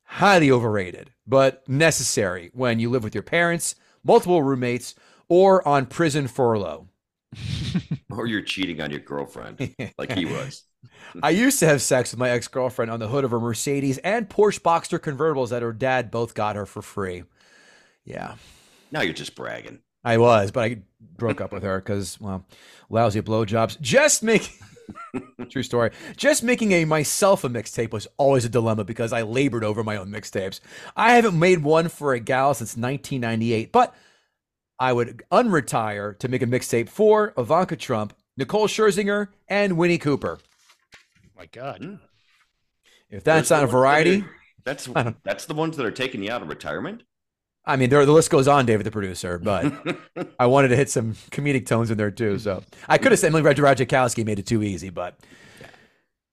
highly 0.05 0.51
overrated, 0.51 1.11
but 1.27 1.69
necessary 1.69 2.51
when 2.55 2.79
you 2.81 2.89
live 2.89 3.05
with 3.05 3.15
your 3.15 3.23
parents, 3.23 3.75
multiple 4.03 4.43
roommates, 4.43 4.95
or 5.29 5.67
on 5.69 5.85
prison 5.85 6.27
furlough. 6.27 6.89
or 8.11 8.27
you're 8.27 8.43
cheating 8.43 8.81
on 8.81 8.91
your 8.91 9.01
girlfriend 9.01 9.61
like 9.99 10.13
he 10.13 10.25
was. 10.25 10.65
I 11.23 11.31
used 11.31 11.59
to 11.61 11.67
have 11.67 11.83
sex 11.83 12.13
with 12.13 12.19
my 12.19 12.31
ex 12.31 12.49
girlfriend 12.49 12.91
on 12.91 13.01
the 13.01 13.09
hood 13.09 13.25
of 13.25 13.31
her 13.31 13.41
Mercedes 13.41 13.99
and 13.99 14.29
Porsche 14.29 14.61
Boxster 14.61 14.99
convertibles 14.99 15.51
that 15.51 15.63
her 15.63 15.73
dad 15.73 16.11
both 16.11 16.35
got 16.35 16.57
her 16.57 16.67
for 16.67 16.83
free. 16.83 17.25
Yeah, 18.05 18.37
Now 18.91 19.03
you're 19.03 19.15
just 19.15 19.35
bragging. 19.35 19.81
I 20.05 20.19
was, 20.19 20.51
but 20.51 20.65
I 20.65 20.83
broke 21.01 21.41
up 21.41 21.53
with 21.53 21.63
her 21.63 21.79
because, 21.81 22.21
well, 22.21 22.47
lousy 22.91 23.23
blowjobs. 23.23 23.81
Just 23.81 24.23
making, 24.23 24.55
true 25.51 25.63
story, 25.63 25.91
just 26.17 26.43
making 26.43 26.73
a 26.73 26.85
myself 26.85 27.45
a 27.45 27.49
mixtape 27.49 27.93
was 27.93 28.07
always 28.19 28.45
a 28.45 28.49
dilemma 28.51 28.85
because 28.85 29.13
I 29.13 29.23
labored 29.23 29.65
over 29.65 29.83
my 29.83 29.97
own 29.97 30.09
mixtapes. 30.11 30.61
I 30.97 31.13
haven't 31.15 31.39
made 31.39 31.63
one 31.63 31.89
for 31.89 32.13
a 32.13 32.21
gal 32.21 32.55
since 32.55 32.77
1998, 32.77 33.73
but 33.73 33.95
I 34.79 34.93
would 34.93 35.23
unretire 35.31 36.19
to 36.19 36.29
make 36.29 36.43
a 36.43 36.47
mixtape 36.47 36.89
for 36.89 37.33
Ivanka 37.39 37.77
Trump, 37.77 38.15
Nicole 38.37 38.67
Scherzinger, 38.67 39.29
and 39.49 39.77
Winnie 39.77 39.99
Cooper. 39.99 40.39
my 41.37 41.47
God. 41.47 41.79
Hmm. 41.83 41.95
If 43.11 43.23
that's 43.23 43.49
Those 43.49 43.57
not 43.57 43.63
a 43.63 43.67
are 43.67 43.71
the 43.71 43.73
ones 43.73 43.73
that 43.73 43.79
variety—that's 43.79 44.89
that's 45.23 45.47
the 45.47 45.55
ones 45.55 45.77
that 45.77 45.87
are 45.87 45.93
taking 45.93 46.23
you 46.23 46.33
out 46.33 46.43
of 46.43 46.49
retirement. 46.49 47.05
I 47.67 47.77
mean, 47.77 47.89
there, 47.89 48.05
the 48.05 48.13
list 48.13 48.31
goes 48.31 48.47
on, 48.47 48.67
David, 48.67 48.85
the 48.85 48.91
producer, 48.91 49.39
but 49.39 49.73
I 50.39 50.47
wanted 50.47 50.69
to 50.69 50.77
hit 50.77 50.91
some 50.91 51.15
comedic 51.31 51.67
tones 51.67 51.91
in 51.91 51.97
there 51.97 52.11
too. 52.11 52.39
So 52.39 52.63
I 52.89 52.99
could 52.99 53.13
have 53.13 53.19
said 53.19 53.29
Emily 53.29 53.43
Ratajkowski 53.43 54.25
made 54.25 54.39
it 54.39 54.47
too 54.47 54.63
easy, 54.63 54.91
but 54.91 55.19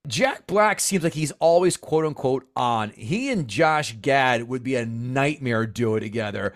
Jack 0.07 0.47
Black 0.47 0.79
seems 0.79 1.03
like 1.03 1.13
he's 1.13 1.31
always 1.33 1.77
quote 1.77 2.05
unquote 2.05 2.47
on. 2.55 2.89
He 2.91 3.29
and 3.31 3.47
Josh 3.47 3.95
Gad 4.01 4.47
would 4.47 4.63
be 4.63 4.75
a 4.75 4.85
nightmare 4.85 5.65
duo 5.65 5.99
together. 5.99 6.53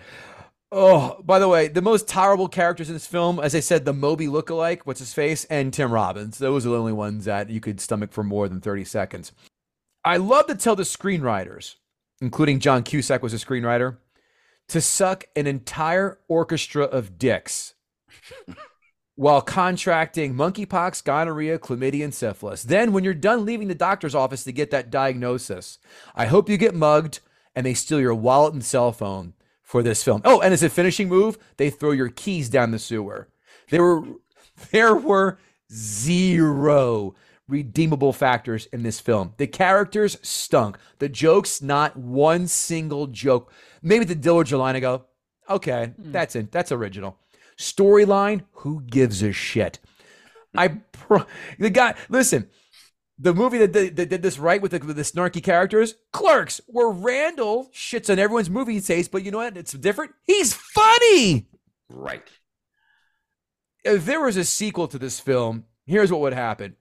Oh, 0.71 1.21
by 1.23 1.39
the 1.39 1.47
way, 1.47 1.67
the 1.67 1.81
most 1.81 2.07
tolerable 2.07 2.47
characters 2.47 2.89
in 2.89 2.95
this 2.95 3.07
film, 3.07 3.39
as 3.39 3.53
I 3.53 3.59
said, 3.59 3.85
the 3.85 3.93
Moby 3.93 4.27
lookalike, 4.27 4.81
what's 4.83 4.99
his 4.99 5.13
face, 5.13 5.45
and 5.45 5.71
Tim 5.71 5.91
Robbins. 5.91 6.37
Those 6.37 6.65
are 6.65 6.69
the 6.69 6.77
only 6.77 6.91
ones 6.91 7.25
that 7.25 7.49
you 7.49 7.59
could 7.59 7.79
stomach 7.79 8.11
for 8.11 8.23
more 8.23 8.49
than 8.49 8.61
30 8.61 8.83
seconds. 8.83 9.31
I 10.03 10.17
love 10.17 10.47
to 10.47 10.55
tell 10.55 10.75
the 10.75 10.83
screenwriters, 10.83 11.75
including 12.19 12.59
John 12.59 12.83
Cusack 12.83 13.21
was 13.21 13.33
a 13.33 13.37
screenwriter, 13.37 13.97
to 14.69 14.81
suck 14.81 15.25
an 15.35 15.45
entire 15.45 16.19
orchestra 16.27 16.83
of 16.83 17.19
dicks 17.19 17.75
while 19.15 19.41
contracting 19.41 20.33
monkeypox, 20.33 21.03
gonorrhea, 21.03 21.59
chlamydia, 21.59 22.03
and 22.03 22.13
syphilis. 22.13 22.63
Then, 22.63 22.91
when 22.91 23.03
you're 23.03 23.13
done 23.13 23.45
leaving 23.45 23.67
the 23.67 23.75
doctor's 23.75 24.15
office 24.15 24.43
to 24.45 24.51
get 24.51 24.71
that 24.71 24.89
diagnosis, 24.89 25.77
I 26.15 26.25
hope 26.25 26.49
you 26.49 26.57
get 26.57 26.73
mugged 26.73 27.19
and 27.55 27.65
they 27.65 27.75
steal 27.75 28.01
your 28.01 28.15
wallet 28.15 28.53
and 28.53 28.65
cell 28.65 28.91
phone 28.91 29.34
for 29.75 29.83
this 29.83 30.01
film. 30.01 30.21
Oh, 30.23 30.39
and 30.39 30.53
as 30.53 30.63
a 30.63 30.69
finishing 30.69 31.09
move, 31.09 31.37
they 31.57 31.69
throw 31.69 31.91
your 31.91 32.07
keys 32.07 32.47
down 32.47 32.71
the 32.71 32.79
sewer. 32.79 33.27
There 33.71 33.83
were 33.83 34.03
there 34.71 34.95
were 34.95 35.37
zero 35.69 37.13
redeemable 37.49 38.13
factors 38.13 38.67
in 38.67 38.83
this 38.83 39.01
film. 39.01 39.33
The 39.35 39.47
characters 39.47 40.17
stunk. 40.21 40.77
The 40.99 41.09
jokes, 41.09 41.61
not 41.61 41.97
one 41.97 42.47
single 42.47 43.07
joke. 43.07 43.51
Maybe 43.81 44.05
the 44.05 44.15
Dillinger 44.15 44.57
line, 44.57 44.77
I 44.77 44.79
go, 44.79 45.07
okay, 45.49 45.87
hmm. 45.87 46.13
that's 46.13 46.37
it. 46.37 46.53
That's 46.53 46.71
original. 46.71 47.17
Storyline, 47.57 48.43
who 48.53 48.79
gives 48.79 49.21
a 49.21 49.33
shit? 49.33 49.79
I 50.55 50.69
pro- 50.69 51.25
the 51.59 51.69
guy. 51.69 51.95
Listen, 52.07 52.47
the 53.17 53.33
movie 53.33 53.57
that 53.59 53.71
did, 53.71 53.95
that 53.95 54.09
did 54.09 54.21
this 54.21 54.37
right 54.37 54.61
with 54.61 54.71
the, 54.71 54.79
with 54.79 54.95
the 54.97 55.03
snarky 55.03 55.41
characters, 55.41 55.95
Clerks, 56.11 56.59
where 56.67 56.89
Randall 56.89 57.69
shits 57.73 58.09
on 58.11 58.19
everyone's 58.19 58.49
movie 58.49 58.81
taste, 58.81 59.11
but 59.11 59.23
you 59.23 59.31
know 59.31 59.37
what? 59.37 59.55
It's 59.57 59.71
different. 59.73 60.11
He's 60.23 60.53
funny. 60.53 61.47
Right. 61.89 62.27
If 63.83 64.05
there 64.05 64.21
was 64.21 64.35
a 64.35 64.43
sequel 64.43 64.87
to 64.87 64.97
this 64.97 65.19
film, 65.19 65.65
here's 65.85 66.11
what 66.11 66.21
would 66.21 66.33
happen. 66.33 66.75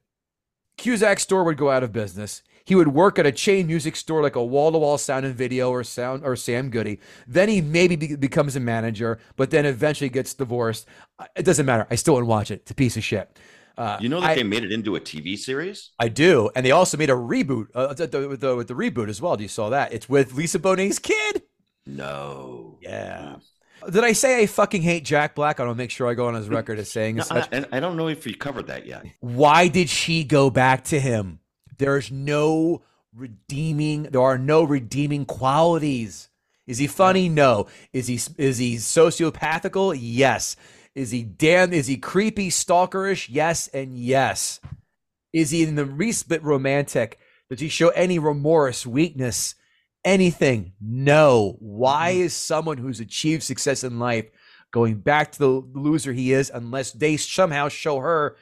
Cusack's 0.77 1.23
store 1.23 1.45
would 1.45 1.57
go 1.59 1.71
out 1.71 1.83
of 1.85 1.93
business. 1.93 2.43
He 2.65 2.75
would 2.75 2.89
work 2.89 3.19
at 3.19 3.27
a 3.27 3.33
chain 3.33 3.67
music 3.67 3.95
store 3.95 4.23
like 4.23 4.37
a 4.37 4.45
wall-to-wall 4.45 4.97
sound 4.97 5.27
and 5.27 5.35
video 5.35 5.71
or 5.71 5.85
sound 5.85 6.25
or 6.25 6.35
Sam 6.35 6.71
Goody. 6.71 6.99
Then 7.27 7.51
he 7.51 7.61
maybe 7.61 7.95
be- 7.95 8.17
becomes 8.17 8.57
a 8.57 8.61
manager, 8.61 9.19
but 9.37 9.51
then 9.51 9.67
eventually 9.67 10.09
gets 10.09 10.33
divorced. 10.33 10.87
Uh, 11.19 11.27
It 11.37 11.45
doesn't 11.45 11.67
matter. 11.67 11.87
I 11.91 11.97
still 11.97 12.15
wouldn't 12.15 12.29
watch 12.31 12.51
it. 12.51 12.61
It's 12.63 12.71
a 12.71 12.75
piece 12.75 12.97
of 12.97 13.05
shit. 13.05 13.39
Uh, 13.77 13.99
You 14.01 14.09
know 14.09 14.21
that 14.21 14.31
I- 14.31 14.35
they 14.37 14.43
made 14.45 14.63
it 14.65 14.71
into 14.73 14.95
a 14.97 15.01
TV 15.01 15.37
series. 15.37 15.91
I 15.99 16.09
do, 16.09 16.51
and 16.55 16.65
they 16.65 16.71
also 16.71 16.97
made 16.97 17.11
a 17.11 17.15
reboot 17.15 17.67
uh, 17.75 17.93
the- 17.95 18.07
the- 18.07 18.29
with, 18.29 18.41
the, 18.41 18.55
with 18.57 18.69
the 18.69 18.75
reboot 18.75 19.09
as 19.09 19.21
well. 19.21 19.37
Do 19.37 19.43
you 19.43 19.49
saw 19.49 19.69
that? 19.71 19.93
It's 19.93 20.09
with 20.09 20.33
Lisa 20.35 20.59
Bonet's 20.59 20.99
kid. 21.01 21.43
No. 21.87 22.79
Yeah. 22.81 23.37
Did 23.91 24.05
I 24.05 24.13
say 24.13 24.41
I 24.43 24.47
fucking 24.47 24.81
hate 24.83 25.05
Jack 25.05 25.35
Black? 25.35 25.61
I 25.61 25.65
want 25.65 25.77
to 25.77 25.83
make 25.83 25.91
sure 25.91 26.09
I 26.09 26.15
go 26.15 26.27
on 26.29 26.35
his 26.35 26.49
record 26.49 26.79
as 26.79 26.91
saying 26.91 27.17
No, 27.17 27.23
such. 27.25 27.49
I, 27.53 27.67
I 27.73 27.81
don't 27.81 27.97
know 27.97 28.09
if 28.09 28.27
you 28.27 28.35
covered 28.35 28.69
that 28.69 28.87
yet. 28.87 29.05
Why 29.21 29.69
did 29.69 29.91
she 29.91 30.25
go 30.25 30.49
back 30.49 30.85
to 30.85 30.99
him? 31.01 31.41
There's 31.77 32.11
no 32.11 32.83
redeeming. 33.15 34.05
There 34.05 34.23
are 34.23 34.39
no 34.39 34.63
redeeming 34.65 35.27
qualities. 35.27 36.31
Is 36.67 36.79
he 36.79 36.87
funny? 36.87 37.29
No. 37.29 37.67
Is 37.93 38.07
he 38.07 38.15
is 38.39 38.57
he 38.57 38.77
sociopathical? 38.77 39.95
Yes. 40.01 40.57
Is 40.95 41.11
he 41.11 41.25
damn? 41.25 41.73
Is 41.73 41.89
he 41.89 41.97
creepy, 41.97 42.51
stalkerish? 42.51 43.29
Yes, 43.31 43.69
and 43.69 43.99
yes. 43.99 44.61
Is 45.33 45.51
he 45.51 45.65
in 45.65 45.75
the 45.75 45.85
least 45.85 46.29
bit 46.29 46.43
romantic? 46.45 47.19
Does 47.51 47.61
he 47.61 47.69
show 47.69 47.89
any 47.91 48.19
remorse, 48.19 48.87
weakness, 48.87 49.57
anything? 50.05 50.73
No. 50.81 51.57
Why 51.59 52.13
mm-hmm. 52.13 52.23
is 52.23 52.35
someone 52.35 52.79
who's 52.79 53.01
achieved 53.01 53.43
success 53.43 53.83
in 53.83 53.99
life 53.99 54.27
going 54.73 54.97
back 54.97 55.33
to 55.33 55.39
the 55.39 55.49
loser 55.49 56.13
he 56.13 56.33
is 56.33 56.51
unless 56.55 56.93
they 56.93 57.17
somehow 57.17 57.69
show 57.69 57.99
her 57.99 58.37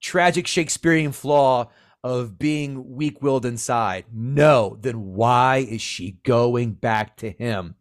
tragic 0.00 0.46
Shakespearean 0.46 1.12
flaw 1.12 1.70
of 2.04 2.38
being 2.38 2.94
weak 2.94 3.20
willed 3.20 3.44
inside? 3.44 4.04
No. 4.12 4.78
Then 4.80 5.14
why 5.14 5.66
is 5.68 5.82
she 5.82 6.18
going 6.24 6.72
back 6.72 7.16
to 7.16 7.30
him? 7.30 7.74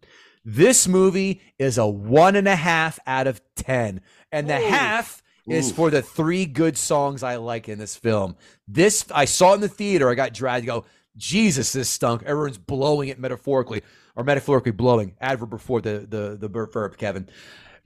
This 0.45 0.87
movie 0.87 1.41
is 1.57 1.79
a 1.79 1.87
one 1.87 2.35
and 2.35 2.47
a 2.47 2.55
half 2.55 2.99
out 3.07 3.25
of 3.25 3.41
10. 3.55 4.01
And 4.31 4.47
the 4.47 4.59
Ooh. 4.59 4.67
half 4.67 5.23
is 5.47 5.71
Oof. 5.71 5.75
for 5.75 5.89
the 5.89 6.03
three 6.03 6.45
good 6.45 6.77
songs 6.77 7.23
I 7.23 7.37
like 7.37 7.67
in 7.67 7.79
this 7.79 7.95
film. 7.95 8.35
This, 8.67 9.05
I 9.13 9.25
saw 9.25 9.55
in 9.55 9.61
the 9.61 9.67
theater. 9.67 10.09
I 10.09 10.13
got 10.13 10.33
dragged 10.33 10.63
to 10.63 10.67
go, 10.67 10.85
Jesus, 11.17 11.73
this 11.73 11.89
stunk. 11.89 12.21
Everyone's 12.23 12.59
blowing 12.59 13.09
it 13.09 13.19
metaphorically, 13.19 13.81
or 14.15 14.23
metaphorically 14.23 14.71
blowing. 14.71 15.15
Adverb 15.19 15.49
before 15.49 15.81
the, 15.81 16.05
the, 16.07 16.37
the 16.39 16.47
verb, 16.47 16.71
verb, 16.71 16.97
Kevin. 16.97 17.27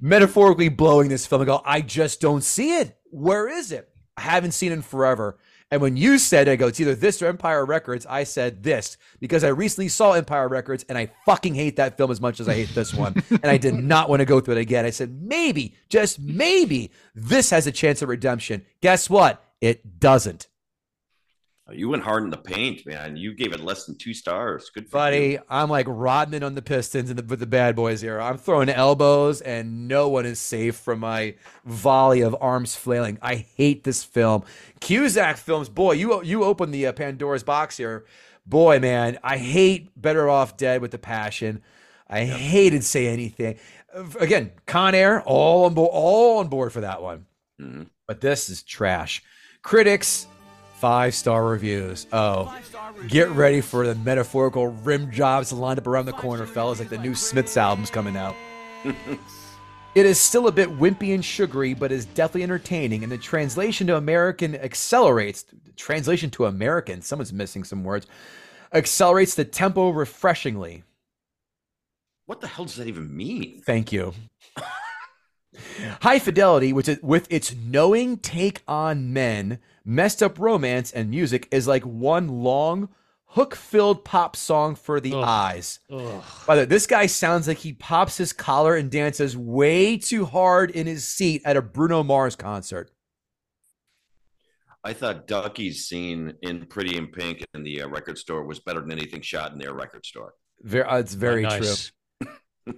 Metaphorically 0.01 0.69
blowing 0.69 1.09
this 1.09 1.25
film. 1.25 1.41
I 1.41 1.45
go, 1.45 1.61
I 1.63 1.81
just 1.81 2.19
don't 2.19 2.43
see 2.43 2.77
it. 2.77 2.97
Where 3.05 3.47
is 3.47 3.71
it? 3.71 3.89
I 4.17 4.21
haven't 4.21 4.51
seen 4.51 4.71
it 4.71 4.75
in 4.75 4.81
forever. 4.81 5.37
And 5.71 5.81
when 5.81 5.97
you 5.97 6.17
said, 6.17 6.49
I 6.49 6.55
go, 6.55 6.67
it's 6.67 6.79
either 6.79 6.95
this 6.95 7.21
or 7.21 7.27
Empire 7.27 7.63
Records, 7.63 8.05
I 8.09 8.23
said 8.23 8.63
this 8.63 8.97
because 9.19 9.43
I 9.43 9.49
recently 9.49 9.87
saw 9.87 10.13
Empire 10.13 10.47
Records 10.47 10.83
and 10.89 10.97
I 10.97 11.11
fucking 11.25 11.53
hate 11.53 11.75
that 11.75 11.95
film 11.95 12.09
as 12.09 12.19
much 12.19 12.39
as 12.39 12.49
I 12.49 12.55
hate 12.55 12.73
this 12.73 12.93
one. 12.93 13.13
and 13.29 13.45
I 13.45 13.57
did 13.57 13.75
not 13.75 14.09
want 14.09 14.21
to 14.21 14.25
go 14.25 14.39
through 14.39 14.55
it 14.55 14.61
again. 14.61 14.85
I 14.85 14.89
said, 14.89 15.21
maybe, 15.21 15.75
just 15.87 16.19
maybe, 16.19 16.91
this 17.13 17.51
has 17.51 17.67
a 17.67 17.71
chance 17.71 18.01
of 18.01 18.09
redemption. 18.09 18.65
Guess 18.81 19.09
what? 19.09 19.43
It 19.61 19.99
doesn't. 19.99 20.47
Oh, 21.69 21.73
You 21.73 21.89
went 21.89 22.03
hard 22.03 22.23
in 22.23 22.29
the 22.29 22.37
paint, 22.37 22.85
man. 22.85 23.15
You 23.15 23.33
gave 23.33 23.53
it 23.53 23.59
less 23.59 23.85
than 23.85 23.95
two 23.97 24.13
stars. 24.13 24.69
Good 24.73 24.85
for 24.85 24.91
Buddy, 24.97 25.17
you. 25.31 25.39
I'm 25.49 25.69
like 25.69 25.85
Rodman 25.87 26.43
on 26.43 26.55
the 26.55 26.61
Pistons 26.61 27.09
and 27.09 27.19
the, 27.19 27.23
with 27.23 27.39
the 27.39 27.45
bad 27.45 27.75
boys 27.75 28.01
here. 28.01 28.19
I'm 28.19 28.37
throwing 28.37 28.69
elbows, 28.69 29.41
and 29.41 29.87
no 29.87 30.09
one 30.09 30.25
is 30.25 30.39
safe 30.39 30.75
from 30.75 30.99
my 30.99 31.35
volley 31.65 32.21
of 32.21 32.35
arms 32.41 32.75
flailing. 32.75 33.17
I 33.21 33.35
hate 33.35 33.83
this 33.83 34.03
film. 34.03 34.43
Cusack 34.79 35.37
films, 35.37 35.69
boy, 35.69 35.93
you 35.93 36.23
you 36.23 36.43
open 36.43 36.71
the 36.71 36.87
uh, 36.87 36.93
Pandora's 36.93 37.43
box 37.43 37.77
here, 37.77 38.05
boy, 38.45 38.79
man. 38.79 39.19
I 39.23 39.37
hate 39.37 39.89
Better 39.99 40.29
Off 40.29 40.57
Dead 40.57 40.81
with 40.81 40.91
the 40.91 40.97
passion. 40.97 41.61
I 42.07 42.25
hated 42.25 42.83
Say 42.83 43.07
Anything. 43.07 43.59
Again, 44.19 44.51
Con 44.65 44.95
Air, 44.95 45.21
all 45.23 45.65
on 45.65 45.73
board, 45.73 45.89
all 45.93 46.39
on 46.39 46.47
board 46.47 46.71
for 46.73 46.81
that 46.81 47.01
one. 47.01 47.25
Mhm. 47.61 47.87
But 48.07 48.21
this 48.21 48.49
is 48.49 48.63
trash. 48.63 49.21
Critics, 49.61 50.25
five 50.79 51.13
star 51.13 51.45
reviews. 51.45 52.07
Oh, 52.11 52.57
get 53.07 53.29
ready 53.31 53.61
for 53.61 53.85
the 53.85 53.95
metaphorical 53.95 54.67
rim 54.67 55.11
jobs 55.11 55.51
lined 55.51 55.79
up 55.79 55.87
around 55.87 56.05
the 56.05 56.13
corner, 56.13 56.45
fellas, 56.45 56.79
like 56.79 56.89
the 56.89 56.97
new 56.97 57.13
Smiths 57.13 57.57
album's 57.57 57.89
coming 57.89 58.15
out. 58.15 58.35
it 59.95 60.05
is 60.05 60.19
still 60.19 60.47
a 60.47 60.51
bit 60.51 60.69
wimpy 60.69 61.13
and 61.13 61.23
sugary, 61.23 61.73
but 61.73 61.91
is 61.91 62.05
definitely 62.05 62.43
entertaining. 62.43 63.03
And 63.03 63.11
the 63.11 63.17
translation 63.17 63.87
to 63.87 63.97
American 63.97 64.55
accelerates. 64.55 65.45
Translation 65.75 66.29
to 66.31 66.45
American, 66.45 67.01
someone's 67.01 67.33
missing 67.33 67.63
some 67.63 67.83
words. 67.83 68.07
Accelerates 68.73 69.35
the 69.35 69.45
tempo 69.45 69.89
refreshingly. 69.89 70.83
What 72.25 72.41
the 72.41 72.47
hell 72.47 72.65
does 72.65 72.75
that 72.75 72.87
even 72.87 73.15
mean? 73.15 73.63
Thank 73.65 73.91
you. 73.91 74.13
High 76.01 76.19
Fidelity, 76.19 76.73
which 76.73 76.87
is, 76.87 77.01
with 77.01 77.27
its 77.31 77.55
knowing 77.55 78.17
take 78.17 78.61
on 78.67 79.11
men, 79.11 79.59
messed 79.89 80.21
up 80.21 80.37
romance 80.39 80.91
and 80.91 81.09
music, 81.09 81.47
is 81.51 81.67
like 81.67 81.83
one 81.83 82.27
long 82.27 82.89
hook-filled 83.33 84.03
pop 84.05 84.35
song 84.35 84.73
for 84.75 84.99
the 84.99 85.13
Ugh. 85.13 85.23
eyes. 85.23 85.79
Ugh. 85.91 86.23
By 86.47 86.55
the 86.55 86.61
way, 86.61 86.65
this 86.65 86.87
guy 86.87 87.05
sounds 87.05 87.47
like 87.47 87.57
he 87.57 87.73
pops 87.73 88.17
his 88.17 88.33
collar 88.33 88.75
and 88.75 88.89
dances 88.89 89.35
way 89.37 89.97
too 89.97 90.25
hard 90.25 90.71
in 90.71 90.87
his 90.87 91.07
seat 91.07 91.41
at 91.45 91.57
a 91.57 91.61
Bruno 91.61 92.03
Mars 92.03 92.35
concert. 92.35 92.91
I 94.83 94.93
thought 94.93 95.27
Ducky's 95.27 95.87
scene 95.87 96.33
in 96.41 96.65
Pretty 96.65 96.95
in 96.97 97.07
Pink 97.07 97.45
in 97.53 97.63
the 97.63 97.81
uh, 97.83 97.87
record 97.89 98.17
store 98.17 98.43
was 98.45 98.59
better 98.59 98.79
than 98.79 98.91
anything 98.93 99.21
shot 99.21 99.51
in 99.51 99.59
their 99.59 99.73
record 99.73 100.05
store. 100.05 100.33
Very, 100.61 100.85
uh, 100.85 100.97
it's 100.97 101.13
very 101.13 101.45
Oh, 101.45 101.49
true. 101.49 101.59
nice. 101.59 101.91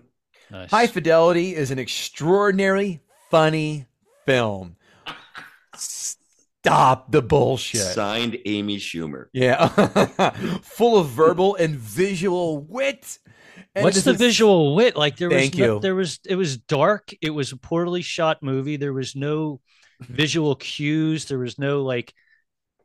nice. 0.51 0.71
High 0.71 0.87
Fidelity 0.87 1.55
is 1.55 1.71
an 1.71 1.77
extraordinary, 1.79 3.01
funny 3.29 3.85
film. 4.25 4.75
Stop 6.63 7.11
the 7.11 7.21
bullshit. 7.23 7.81
Signed 7.81 8.37
Amy 8.45 8.77
Schumer. 8.77 9.25
Yeah. 9.33 9.67
Full 10.61 10.99
of 10.99 11.09
verbal 11.09 11.55
and 11.55 11.75
visual 11.75 12.59
wit. 12.59 13.17
And 13.73 13.83
What's 13.83 14.03
the 14.03 14.13
visual 14.13 14.75
wit? 14.75 14.95
Like 14.95 15.17
there 15.17 15.29
was 15.29 15.57
no- 15.57 15.65
you. 15.75 15.79
there 15.79 15.95
was 15.95 16.19
it 16.27 16.35
was 16.35 16.57
dark. 16.57 17.13
It 17.21 17.31
was 17.31 17.51
a 17.51 17.57
poorly 17.57 18.03
shot 18.03 18.43
movie. 18.43 18.77
There 18.77 18.93
was 18.93 19.15
no 19.15 19.59
visual 20.01 20.55
cues. 20.55 21.25
There 21.25 21.39
was 21.39 21.57
no 21.57 21.81
like 21.83 22.13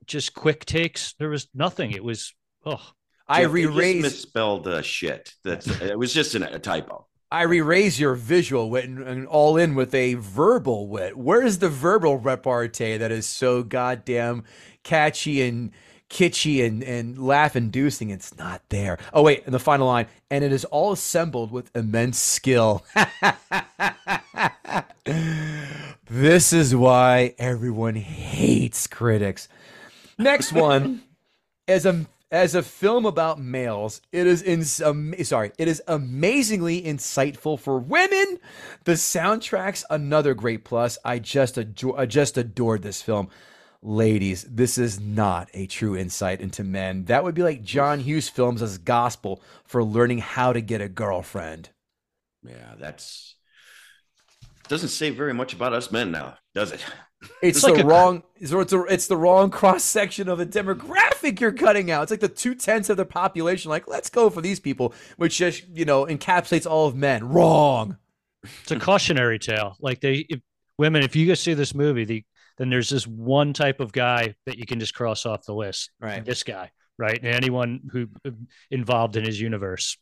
just 0.07 0.33
quick 0.33 0.65
takes. 0.65 1.15
There 1.19 1.29
was 1.29 1.49
nothing. 1.55 1.91
It 1.93 2.05
was 2.05 2.35
oh 2.65 2.81
I 3.29 3.43
Yeah, 3.43 3.49
re-raise 3.51 4.03
misspelled 4.03 4.69
uh, 4.69 4.81
shit. 4.83 5.35
That's 5.45 5.67
it 5.81 5.99
was 5.99 6.15
just 6.15 6.35
an, 6.35 6.45
a 6.45 6.59
typo. 6.59 7.07
I 7.37 7.43
re-raise 7.43 8.01
your 8.01 8.15
visual 8.15 8.71
wit 8.71 8.87
and, 8.87 9.01
and 9.01 9.27
all 9.27 9.59
in 9.59 9.75
with 9.75 9.95
a 9.95 10.15
verbal 10.15 10.89
wit. 10.89 11.19
Where's 11.19 11.59
the 11.59 11.69
verbal 11.69 12.17
repartee 12.17 12.97
that 12.97 13.13
is 13.13 13.27
so 13.27 13.63
goddamn 13.63 14.45
catchy 14.85 15.43
and 15.43 15.71
kitschy 16.09 16.67
and, 16.67 16.83
and 16.83 17.19
laugh-inducing? 17.19 18.09
It's 18.09 18.39
not 18.39 18.63
there. 18.71 18.97
Oh 19.13 19.23
wait, 19.23 19.43
and 19.45 19.55
the 19.55 19.59
final 19.59 19.87
line, 19.87 20.07
and 20.31 20.45
it 20.45 20.51
is 20.51 20.65
all 20.65 20.93
assembled 20.93 21.53
with 21.53 21.71
immense 21.77 22.19
skill. 22.19 22.87
this 26.09 26.55
is 26.55 26.75
why 26.75 27.35
everyone 27.39 27.97
hates 27.97 28.87
critics. 28.87 29.47
Next 30.17 30.53
one 30.53 31.03
as 31.69 31.85
a 31.85 32.07
as 32.31 32.55
a 32.55 32.63
film 32.63 33.07
about 33.07 33.41
males, 33.41 34.01
it 34.13 34.27
is 34.27 34.43
in 34.43 34.65
um, 34.85 35.15
sorry, 35.23 35.53
it 35.59 35.69
is 35.69 35.83
amazingly 35.87 36.83
insightful 36.83 37.59
for 37.59 37.79
women. 37.79 38.39
The 38.85 38.93
soundtrack's 38.93 39.85
another 39.91 40.35
great 40.35 40.65
plus. 40.65 40.99
I 41.05 41.19
just 41.19 41.57
adore, 41.57 41.99
I 41.99 42.07
just 42.07 42.37
adored 42.37 42.83
this 42.83 43.03
film. 43.03 43.29
Ladies, 43.83 44.45
this 44.45 44.79
is 44.79 44.99
not 44.99 45.49
a 45.55 45.67
true 45.67 45.97
insight 45.97 46.41
into 46.41 46.65
men. 46.65 47.05
That 47.05 47.23
would 47.23 47.35
be 47.35 47.45
like 47.45 47.63
John 47.63 48.01
Hughes 48.01 48.29
films 48.29 48.61
as 48.61 48.79
gospel 48.79 49.41
for 49.65 49.85
learning 49.85 50.19
how 50.19 50.53
to 50.53 50.61
get 50.61 50.81
a 50.81 50.89
girlfriend. 50.89 51.69
Yeah, 52.43 52.75
that's 52.79 53.37
doesn't 54.69 54.89
say 54.89 55.11
very 55.11 55.33
much 55.33 55.53
about 55.53 55.73
us 55.73 55.93
men 55.93 56.11
now, 56.11 56.39
does 56.55 56.73
it? 56.73 56.85
It's, 57.43 57.59
It's 57.59 57.63
like 57.65 57.75
the 57.75 57.83
a- 57.83 57.87
wrong. 57.87 58.23
It's, 58.37 58.53
it's, 58.53 58.71
the- 58.71 58.83
it's 58.85 59.07
the 59.07 59.17
wrong 59.17 59.51
cross 59.51 59.83
section 59.83 60.29
of 60.29 60.39
the 60.39 60.47
demographic 60.47 61.41
you're 61.41 61.53
cutting 61.53 61.91
out. 61.91 62.03
It's 62.03 62.11
like 62.11 62.21
the 62.21 62.29
two 62.29 62.55
tenths 62.55 62.91
of 62.91 62.97
the 62.97 63.07
population. 63.07 63.71
Like, 63.71 63.89
let's 63.89 64.11
go 64.11 64.29
for 64.31 64.41
these 64.41 64.61
people, 64.61 64.93
which 65.17 65.39
just 65.39 65.67
you 65.73 65.85
know 65.85 66.05
encapsulates 66.07 66.71
all 66.71 66.87
of 66.87 66.95
men. 66.95 67.27
Wrong. 67.29 67.97
it's 68.63 68.71
a 68.71 68.79
cautionary 68.79 69.39
tale. 69.39 69.77
Like 69.81 70.01
they 70.01 70.27
if, 70.29 70.41
women, 70.79 71.03
if 71.03 71.17
you 71.17 71.27
go 71.27 71.35
see 71.35 71.55
this 71.55 71.75
movie, 71.75 72.05
the 72.05 72.25
then 72.59 72.71
there's 72.71 72.89
this 72.89 73.07
one 73.07 73.53
type 73.53 73.81
of 73.81 73.93
guy 73.93 74.35
that 74.47 74.57
you 74.59 74.65
can 74.67 74.81
just 74.81 74.95
cross 74.95 75.27
off 75.27 75.45
the 75.45 75.55
list. 75.55 75.91
Right. 76.01 76.25
This 76.25 76.43
guy, 76.43 76.71
right? 76.99 77.19
And 77.23 77.35
anyone 77.35 77.81
who 77.93 78.09
involved 78.71 79.17
in 79.17 79.25
his 79.25 79.41
universe. 79.41 79.99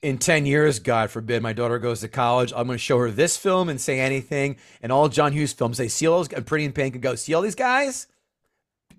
In 0.00 0.18
ten 0.18 0.46
years, 0.46 0.78
God 0.78 1.10
forbid, 1.10 1.42
my 1.42 1.52
daughter 1.52 1.78
goes 1.78 2.00
to 2.00 2.08
college. 2.08 2.52
I'm 2.54 2.66
going 2.66 2.76
to 2.76 2.78
show 2.78 2.98
her 2.98 3.10
this 3.10 3.36
film 3.36 3.68
and 3.68 3.80
say 3.80 3.98
anything, 3.98 4.56
and 4.80 4.92
all 4.92 5.08
John 5.08 5.32
Hughes 5.32 5.52
films. 5.52 5.78
They 5.78 5.88
see 5.88 6.06
all 6.06 6.18
those 6.18 6.28
and 6.28 6.46
Pretty 6.46 6.64
in 6.64 6.72
Pink 6.72 6.94
and 6.94 7.02
go, 7.02 7.16
see 7.16 7.34
all 7.34 7.42
these 7.42 7.56
guys. 7.56 8.06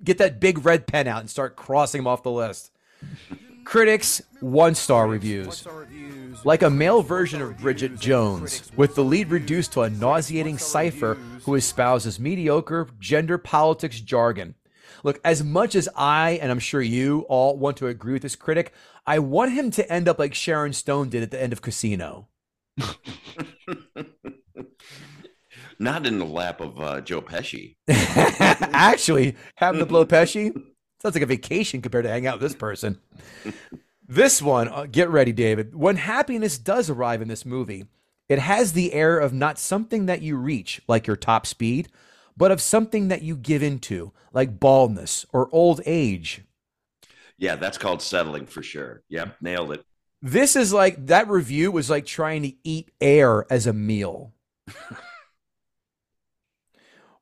Get 0.04 0.18
that 0.18 0.40
big 0.40 0.66
red 0.66 0.88
pen 0.88 1.08
out 1.08 1.22
and 1.22 1.30
start 1.30 1.56
crossing 1.56 2.00
them 2.00 2.08
off 2.08 2.24
the 2.24 2.32
list. 2.32 2.72
Critics 3.64 4.22
one 4.40 4.76
star 4.76 5.08
reviews. 5.08 5.66
Like 6.44 6.64
a 6.64 6.70
male 6.70 7.02
version 7.02 7.42
of 7.42 7.58
Bridget 7.58 8.00
Jones, 8.00 8.72
with 8.76 8.96
the 8.96 9.04
lead 9.04 9.30
reduced 9.30 9.74
to 9.74 9.82
a 9.84 9.90
nauseating 9.90 10.58
cipher 10.58 11.16
who 11.44 11.56
espouses 11.56 12.20
mediocre 12.20 12.88
gender 13.00 13.38
politics 13.38 14.00
jargon. 14.00 14.56
Look, 15.04 15.20
as 15.24 15.44
much 15.44 15.76
as 15.76 15.90
I, 15.96 16.40
and 16.42 16.52
I'm 16.52 16.60
sure 16.60 16.82
you 16.82 17.22
all 17.30 17.58
want 17.58 17.78
to 17.78 17.88
agree 17.88 18.14
with 18.14 18.22
this 18.22 18.36
critic, 18.36 18.74
I 19.06 19.20
want 19.20 19.54
him 19.54 19.72
to 19.72 19.92
end 19.92 20.08
up 20.08 20.20
like 20.20 20.34
Sharon 20.34 20.74
Stone 20.74 21.10
did 21.10 21.24
at 21.24 21.32
the 21.32 21.42
end 21.42 21.54
of 21.54 21.62
Casino. 21.62 22.28
Not 25.82 26.06
in 26.06 26.20
the 26.20 26.26
lap 26.26 26.60
of 26.60 26.80
uh, 26.80 27.02
Joe 27.02 27.22
Pesci. 27.22 27.76
Actually, 27.88 29.36
having 29.56 29.80
to 29.80 29.86
blow 29.86 30.06
Pesci 30.06 30.52
sounds 31.02 31.16
like 31.16 31.24
a 31.24 31.28
vacation 31.28 31.82
compared 31.82 32.04
to 32.04 32.10
hang 32.10 32.28
out 32.28 32.36
with 32.36 32.42
this 32.42 32.56
person. 32.56 33.00
This 34.08 34.42
one, 34.42 34.68
uh, 34.68 34.88
get 34.92 35.10
ready, 35.10 35.32
David. 35.32 35.76
When 35.76 35.96
happiness 35.96 36.58
does 36.58 36.90
arrive 36.90 37.22
in 37.22 37.28
this 37.28 37.46
movie, 37.46 37.86
it 38.28 38.40
has 38.40 38.74
the 38.74 38.94
air 38.94 39.20
of 39.20 39.34
not 39.34 39.58
something 39.58 40.08
that 40.08 40.22
you 40.22 40.36
reach, 40.36 40.82
like 40.88 41.08
your 41.08 41.16
top 41.16 41.46
speed, 41.46 41.90
but 42.40 42.52
of 42.52 42.62
something 42.62 43.10
that 43.10 43.22
you 43.22 43.36
give 43.36 43.62
into, 43.62 44.14
like 44.32 44.60
baldness 44.62 45.26
or 45.34 45.50
old 45.52 45.82
age. 45.86 46.42
Yeah, 47.38 47.58
that's 47.58 47.78
called 47.78 48.02
settling 48.02 48.48
for 48.48 48.64
sure. 48.64 49.04
Yep, 49.10 49.36
nailed 49.42 49.74
it. 49.74 49.86
This 50.22 50.56
is 50.56 50.74
like 50.74 51.08
that 51.08 51.30
review 51.30 51.70
was 51.70 51.90
like 51.90 52.06
trying 52.06 52.44
to 52.44 52.54
eat 52.64 52.92
air 53.02 53.46
as 53.52 53.68
a 53.68 53.74
meal. 53.74 54.34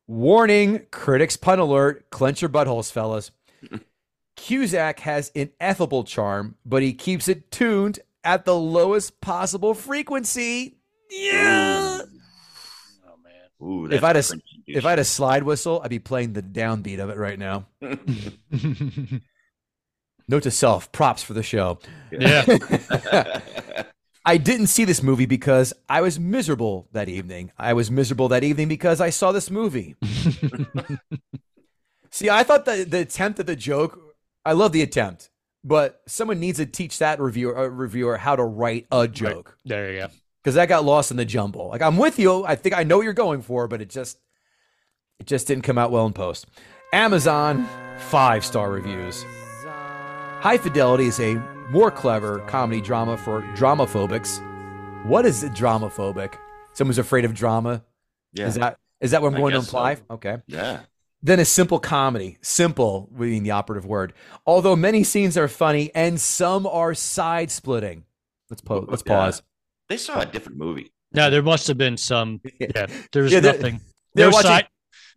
Warning, 0.06 0.86
critics 0.92 1.36
pun 1.36 1.58
alert, 1.58 2.08
clench 2.10 2.40
your 2.40 2.48
buttholes, 2.48 2.90
fellas. 2.90 3.32
Cusack 4.36 5.00
has 5.00 5.32
ineffable 5.34 6.04
charm, 6.04 6.54
but 6.64 6.82
he 6.82 6.92
keeps 6.92 7.26
it 7.26 7.50
tuned 7.50 7.98
at 8.22 8.44
the 8.44 8.56
lowest 8.56 9.20
possible 9.20 9.74
frequency. 9.74 10.78
Yeah. 11.10 12.02
Ooh, 13.62 13.86
If 13.90 14.04
I 14.04 14.08
had 14.08 14.16
a, 14.16 14.22
if 14.66 14.84
I 14.84 14.90
had 14.90 14.98
a 14.98 15.04
slide 15.04 15.42
whistle, 15.42 15.80
I'd 15.82 15.90
be 15.90 15.98
playing 15.98 16.32
the 16.32 16.42
downbeat 16.42 17.00
of 17.00 17.10
it 17.10 17.16
right 17.16 17.38
now. 17.38 17.66
Note 20.28 20.42
to 20.42 20.50
self, 20.50 20.92
props 20.92 21.22
for 21.22 21.32
the 21.32 21.42
show. 21.42 21.78
yeah. 22.12 22.44
I 24.24 24.36
didn't 24.36 24.66
see 24.66 24.84
this 24.84 25.02
movie 25.02 25.24
because 25.24 25.72
I 25.88 26.02
was 26.02 26.20
miserable 26.20 26.86
that 26.92 27.08
evening. 27.08 27.50
I 27.56 27.72
was 27.72 27.90
miserable 27.90 28.28
that 28.28 28.44
evening 28.44 28.68
because 28.68 29.00
I 29.00 29.08
saw 29.08 29.32
this 29.32 29.50
movie. 29.50 29.96
see, 32.10 32.28
I 32.28 32.42
thought 32.42 32.66
the 32.66 32.84
the 32.86 33.00
attempt 33.00 33.40
at 33.40 33.46
the 33.46 33.56
joke, 33.56 33.98
I 34.44 34.52
love 34.52 34.72
the 34.72 34.82
attempt, 34.82 35.30
but 35.64 36.02
someone 36.06 36.40
needs 36.40 36.58
to 36.58 36.66
teach 36.66 36.98
that 36.98 37.20
reviewer 37.20 37.56
uh, 37.56 37.68
reviewer 37.68 38.18
how 38.18 38.36
to 38.36 38.44
write 38.44 38.86
a 38.92 39.08
joke 39.08 39.56
There 39.64 39.92
you 39.92 39.98
go. 40.00 40.08
Because 40.48 40.54
that 40.54 40.66
got 40.70 40.82
lost 40.82 41.10
in 41.10 41.18
the 41.18 41.26
jumble. 41.26 41.68
Like 41.68 41.82
I'm 41.82 41.98
with 41.98 42.18
you. 42.18 42.42
I 42.46 42.54
think 42.56 42.74
I 42.74 42.82
know 42.82 42.96
what 42.96 43.02
you're 43.02 43.12
going 43.12 43.42
for, 43.42 43.68
but 43.68 43.82
it 43.82 43.90
just 43.90 44.18
it 45.20 45.26
just 45.26 45.46
didn't 45.46 45.64
come 45.64 45.76
out 45.76 45.90
well 45.90 46.06
in 46.06 46.14
post. 46.14 46.46
Amazon 46.90 47.68
five 47.98 48.46
star 48.46 48.70
reviews. 48.70 49.26
High 50.40 50.56
Fidelity 50.56 51.04
is 51.04 51.20
a 51.20 51.34
more 51.70 51.90
clever 51.90 52.38
comedy 52.46 52.80
drama 52.80 53.18
for 53.18 53.42
dramaphobics. 53.54 54.42
What 55.04 55.26
is 55.26 55.42
it 55.42 55.52
dramaphobic? 55.52 56.32
Someone's 56.72 56.96
afraid 56.96 57.26
of 57.26 57.34
drama. 57.34 57.84
yeah, 58.32 58.46
Is 58.46 58.54
that 58.54 58.78
is 59.02 59.10
that 59.10 59.20
what 59.20 59.28
I'm 59.28 59.34
I 59.34 59.38
going 59.40 59.52
to 59.52 59.58
guess 59.58 59.68
so. 59.68 59.76
imply? 59.76 59.96
Okay. 60.10 60.38
yeah. 60.46 60.80
Then 61.22 61.40
a 61.40 61.44
simple 61.44 61.78
comedy. 61.78 62.38
Simple 62.40 63.10
being 63.18 63.42
the 63.42 63.50
operative 63.50 63.84
word. 63.84 64.14
Although 64.46 64.76
many 64.76 65.04
scenes 65.04 65.36
are 65.36 65.48
funny 65.48 65.90
and 65.94 66.18
some 66.18 66.66
are 66.66 66.94
side 66.94 67.50
splitting. 67.50 68.04
Let's 68.48 68.62
po- 68.62 68.86
let's 68.88 69.02
pause. 69.02 69.42
They 69.88 69.96
saw 69.96 70.20
a 70.20 70.26
different 70.26 70.58
movie. 70.58 70.92
No, 71.12 71.30
there 71.30 71.42
must 71.42 71.66
have 71.68 71.78
been 71.78 71.96
some. 71.96 72.40
Yeah, 72.60 72.86
there 73.12 73.22
was 73.22 73.32
Yeah, 73.32 73.40
nothing. 73.40 73.80
No 74.14 74.28
watching- 74.30 74.42
side. 74.48 74.68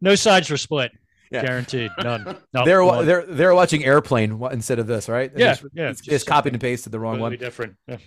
No 0.02 0.16
sides 0.16 0.50
were 0.50 0.58
split. 0.58 0.92
Yeah. 1.32 1.46
Guaranteed. 1.46 1.92
None. 2.04 2.38
No, 2.54 2.66
they're 2.66 3.04
they're 3.06 3.26
they're 3.26 3.56
watching 3.56 3.84
Airplane 3.86 4.42
instead 4.52 4.80
of 4.80 4.88
this, 4.88 5.08
right? 5.08 5.32
Yeah, 5.36 5.52
It's, 5.54 5.66
yeah, 5.74 5.90
It's, 5.90 6.02
just 6.02 6.14
it's 6.14 6.24
copied 6.24 6.54
and 6.54 6.62
pasted 6.62 6.92
the 6.92 7.00
wrong 7.00 7.20
one. 7.20 7.36
different. 7.38 7.76
Yeah. 7.88 7.98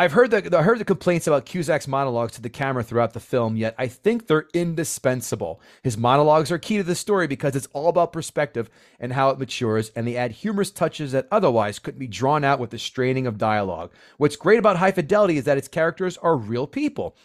I've 0.00 0.12
heard 0.12 0.30
the 0.30 0.56
I 0.56 0.62
heard 0.62 0.78
the 0.78 0.84
complaints 0.84 1.26
about 1.26 1.44
Cusack's 1.44 1.88
monologues 1.88 2.34
to 2.34 2.40
the 2.40 2.48
camera 2.48 2.84
throughout 2.84 3.14
the 3.14 3.20
film, 3.20 3.56
yet 3.56 3.74
I 3.76 3.88
think 3.88 4.28
they're 4.28 4.46
indispensable. 4.54 5.60
His 5.82 5.98
monologues 5.98 6.52
are 6.52 6.58
key 6.58 6.76
to 6.76 6.84
the 6.84 6.94
story 6.94 7.26
because 7.26 7.56
it's 7.56 7.66
all 7.72 7.88
about 7.88 8.12
perspective 8.12 8.70
and 9.00 9.12
how 9.12 9.30
it 9.30 9.40
matures, 9.40 9.90
and 9.96 10.06
they 10.06 10.16
add 10.16 10.30
humorous 10.30 10.70
touches 10.70 11.10
that 11.10 11.26
otherwise 11.32 11.80
couldn't 11.80 11.98
be 11.98 12.06
drawn 12.06 12.44
out 12.44 12.60
with 12.60 12.70
the 12.70 12.78
straining 12.78 13.26
of 13.26 13.38
dialogue. 13.38 13.92
What's 14.18 14.36
great 14.36 14.60
about 14.60 14.76
High 14.76 14.92
Fidelity 14.92 15.36
is 15.36 15.44
that 15.46 15.58
its 15.58 15.66
characters 15.66 16.16
are 16.18 16.36
real 16.36 16.68
people. 16.68 17.16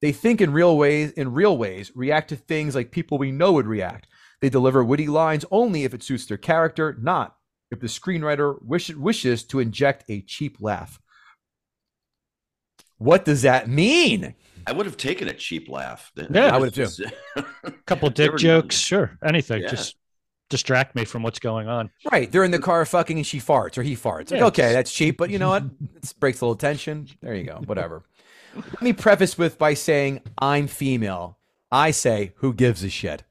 They 0.00 0.12
think 0.12 0.40
in 0.40 0.52
real 0.52 0.78
ways, 0.78 1.10
in 1.12 1.32
real 1.32 1.58
ways, 1.58 1.90
react 1.96 2.28
to 2.28 2.36
things 2.36 2.76
like 2.76 2.92
people 2.92 3.18
we 3.18 3.32
know 3.32 3.54
would 3.54 3.66
react. 3.66 4.06
They 4.40 4.50
deliver 4.50 4.84
witty 4.84 5.08
lines 5.08 5.44
only 5.50 5.82
if 5.82 5.92
it 5.92 6.04
suits 6.04 6.26
their 6.26 6.36
character, 6.36 6.96
not 7.00 7.38
if 7.72 7.80
the 7.80 7.88
screenwriter 7.88 8.62
wish, 8.62 8.94
wishes 8.94 9.42
to 9.44 9.58
inject 9.58 10.04
a 10.08 10.20
cheap 10.20 10.58
laugh. 10.60 11.00
What 12.98 13.24
does 13.24 13.42
that 13.42 13.68
mean? 13.68 14.34
I 14.66 14.72
would 14.72 14.86
have 14.86 14.96
taken 14.96 15.28
a 15.28 15.34
cheap 15.34 15.68
laugh. 15.68 16.10
Yeah, 16.30 16.54
I 16.54 16.58
would 16.58 16.74
have 16.76 16.92
a 17.36 17.42
couple 17.86 18.08
Never 18.08 18.14
dick 18.14 18.30
known. 18.30 18.38
jokes, 18.38 18.76
sure, 18.76 19.18
anything. 19.24 19.62
Yeah. 19.62 19.68
Just, 19.70 19.96
distract 20.50 20.94
me 20.94 21.04
from 21.06 21.22
what's 21.22 21.38
going 21.38 21.68
on. 21.68 21.90
Right. 22.12 22.30
They're 22.30 22.44
in 22.44 22.50
the 22.50 22.58
car 22.58 22.84
fucking 22.84 23.16
and 23.16 23.26
she 23.26 23.40
farts 23.40 23.78
or 23.78 23.82
he 23.82 23.96
farts. 23.96 24.30
Like, 24.30 24.40
Yeah. 24.40 24.46
okay, 24.46 24.72
that's 24.74 24.92
cheap, 24.92 25.16
but 25.16 25.30
you 25.30 25.38
know 25.38 25.48
what? 25.48 25.64
It 25.96 26.12
breaks 26.20 26.42
a 26.42 26.44
little 26.44 26.54
tension. 26.54 27.08
There 27.22 27.34
you 27.34 27.44
go. 27.44 27.62
Whatever. 27.64 28.04
Let 28.54 28.82
me 28.82 28.92
preface 28.92 29.38
with 29.38 29.58
by 29.58 29.72
saying 29.74 30.20
I'm 30.38 30.66
female. 30.68 31.38
I 31.72 31.90
say, 31.92 32.34
who 32.36 32.52
gives 32.52 32.84
a 32.84 32.90
shit? 32.90 33.24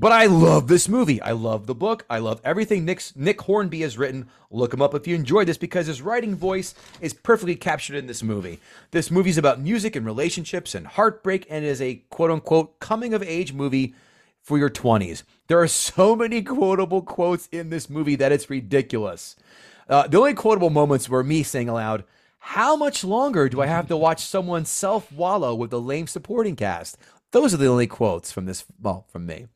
But 0.00 0.12
I 0.12 0.24
love 0.24 0.66
this 0.66 0.88
movie. 0.88 1.20
I 1.20 1.32
love 1.32 1.66
the 1.66 1.74
book. 1.74 2.06
I 2.08 2.20
love 2.20 2.40
everything 2.42 2.86
Nick's, 2.86 3.14
Nick 3.14 3.42
Hornby 3.42 3.82
has 3.82 3.98
written. 3.98 4.30
Look 4.50 4.72
him 4.72 4.80
up 4.80 4.94
if 4.94 5.06
you 5.06 5.14
enjoyed 5.14 5.46
this 5.46 5.58
because 5.58 5.88
his 5.88 6.00
writing 6.00 6.34
voice 6.34 6.74
is 7.02 7.12
perfectly 7.12 7.54
captured 7.54 7.96
in 7.96 8.06
this 8.06 8.22
movie. 8.22 8.60
This 8.92 9.10
movie 9.10 9.28
is 9.28 9.36
about 9.36 9.60
music 9.60 9.94
and 9.94 10.06
relationships 10.06 10.74
and 10.74 10.86
heartbreak 10.86 11.46
and 11.50 11.66
is 11.66 11.82
a 11.82 11.96
quote 12.08 12.30
unquote 12.30 12.80
coming 12.80 13.12
of 13.12 13.22
age 13.22 13.52
movie 13.52 13.94
for 14.40 14.56
your 14.56 14.70
20s. 14.70 15.22
There 15.48 15.60
are 15.60 15.68
so 15.68 16.16
many 16.16 16.40
quotable 16.40 17.02
quotes 17.02 17.46
in 17.52 17.68
this 17.68 17.90
movie 17.90 18.16
that 18.16 18.32
it's 18.32 18.48
ridiculous. 18.48 19.36
Uh, 19.86 20.06
the 20.06 20.16
only 20.16 20.32
quotable 20.32 20.70
moments 20.70 21.10
were 21.10 21.22
me 21.22 21.42
saying 21.42 21.68
aloud, 21.68 22.04
How 22.38 22.74
much 22.74 23.04
longer 23.04 23.50
do 23.50 23.60
I 23.60 23.66
have 23.66 23.86
to 23.88 23.98
watch 23.98 24.24
someone 24.24 24.64
self 24.64 25.12
wallow 25.12 25.54
with 25.54 25.68
the 25.68 25.78
lame 25.78 26.06
supporting 26.06 26.56
cast? 26.56 26.96
Those 27.32 27.52
are 27.52 27.58
the 27.58 27.66
only 27.66 27.86
quotes 27.86 28.32
from 28.32 28.46
this, 28.46 28.64
well, 28.80 29.04
from 29.12 29.26
me. 29.26 29.48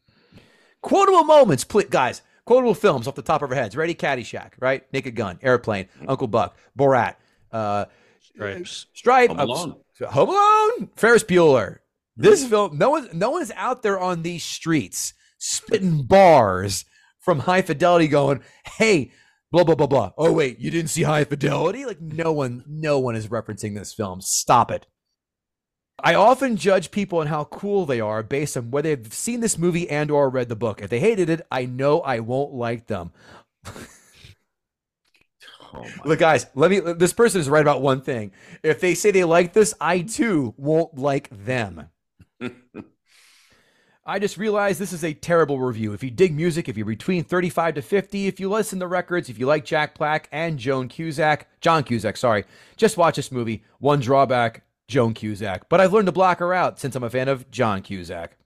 Quotable 0.85 1.25
moments, 1.25 1.65
pl- 1.65 1.83
guys. 1.91 2.23
Quotable 2.45 2.75
films 2.75 3.09
off 3.09 3.15
the 3.15 3.23
top 3.23 3.41
of 3.43 3.51
our 3.51 3.57
heads. 3.57 3.75
Ready, 3.75 3.95
Caddyshack, 3.95 4.51
right? 4.61 4.85
Naked 4.93 5.17
Gun, 5.17 5.39
Airplane, 5.43 5.89
Uncle 6.07 6.27
Buck, 6.27 6.57
Borat, 6.79 7.15
uh, 7.51 7.87
Stripes. 8.21 8.87
Stripe, 8.93 9.31
Home 9.31 9.41
Alone. 9.41 9.77
uh, 10.03 10.07
Home 10.09 10.29
Alone, 10.29 10.91
Ferris 10.95 11.25
Bueller. 11.25 11.79
This 12.17 12.47
film, 12.47 12.77
no 12.77 12.91
one, 12.91 13.09
no 13.15 13.31
one's 13.31 13.51
out 13.57 13.83
there 13.83 13.99
on 13.99 14.23
these 14.23 14.45
streets 14.45 15.15
spitting 15.39 16.03
bars 16.03 16.85
from 17.19 17.41
High 17.41 17.63
Fidelity, 17.63 18.07
going, 18.07 18.41
"Hey, 18.65 19.11
blah 19.51 19.65
blah 19.65 19.75
blah 19.75 19.87
blah." 19.87 20.13
Oh 20.19 20.33
wait, 20.33 20.59
you 20.59 20.71
didn't 20.71 20.91
see 20.91 21.03
High 21.03 21.25
Fidelity? 21.25 21.87
Like 21.87 22.01
no 22.01 22.31
one, 22.33 22.63
no 22.69 22.99
one 22.99 23.17
is 23.17 23.29
referencing 23.29 23.75
this 23.75 23.95
film. 23.95 24.21
Stop 24.21 24.71
it. 24.71 24.87
I 25.99 26.15
often 26.15 26.57
judge 26.57 26.91
people 26.91 27.21
on 27.21 27.29
how 27.29 27.45
cool 27.45 27.87
they 27.87 28.01
are 28.01 28.23
based 28.23 28.57
on 28.57 28.71
whether 28.71 28.95
they've 28.95 29.13
seen 29.13 29.41
this 29.41 29.57
movie 29.57 29.89
and 29.89 30.11
or 30.11 30.29
read 30.29 30.49
the 30.49 30.57
book. 30.57 30.83
If 30.83 30.91
they 30.91 31.01
hated 31.01 31.31
it, 31.31 31.47
I 31.51 31.67
know 31.67 32.01
I 32.01 32.21
won't 32.21 32.53
like 32.53 32.87
them. 32.87 33.13
Oh 35.77 35.85
Look, 36.05 36.21
guys, 36.21 36.47
let 36.55 36.71
me. 36.71 36.79
This 36.79 37.13
person 37.13 37.41
is 37.41 37.49
right 37.49 37.63
about 37.63 37.83
one 37.83 38.01
thing. 38.01 38.31
If 38.63 38.81
they 38.81 38.95
say 38.95 39.11
they 39.11 39.25
like 39.25 39.53
this, 39.55 39.75
I 39.81 40.03
too 40.03 40.55
won't 40.57 40.97
like 40.99 41.29
them. 41.31 41.89
I 44.07 44.19
just 44.19 44.37
realized 44.37 44.79
this 44.79 44.93
is 44.93 45.03
a 45.03 45.15
terrible 45.15 45.59
review. 45.59 45.95
If 45.95 46.05
you 46.05 46.11
dig 46.11 46.35
music, 46.35 46.69
if 46.69 46.77
you're 46.77 46.85
between 46.85 47.25
35 47.25 47.75
to 47.77 47.83
50, 47.83 48.27
if 48.27 48.39
you 48.39 48.51
listen 48.51 48.79
to 48.81 48.87
records, 48.87 49.31
if 49.31 49.39
you 49.39 49.47
like 49.47 49.65
Jack 49.65 49.97
Black 49.97 50.29
and 50.31 50.59
Joan 50.59 50.89
Cusack, 50.89 51.49
John 51.63 51.83
Cusack, 51.83 52.19
sorry, 52.19 52.45
just 52.77 52.99
watch 52.99 53.17
this 53.17 53.33
movie. 53.33 53.65
One 53.79 54.01
drawback, 54.01 54.63
Joan 54.89 55.15
Cusack. 55.15 55.69
But 55.69 55.81
I've 55.81 55.93
learned 55.93 56.07
to 56.07 56.13
block 56.13 56.39
her 56.41 56.53
out 56.55 56.79
since 56.79 56.95
I'm 56.97 57.03
a 57.05 57.11
fan 57.11 57.29
of 57.29 57.51
John 57.51 57.83
Cusack. 57.83 58.37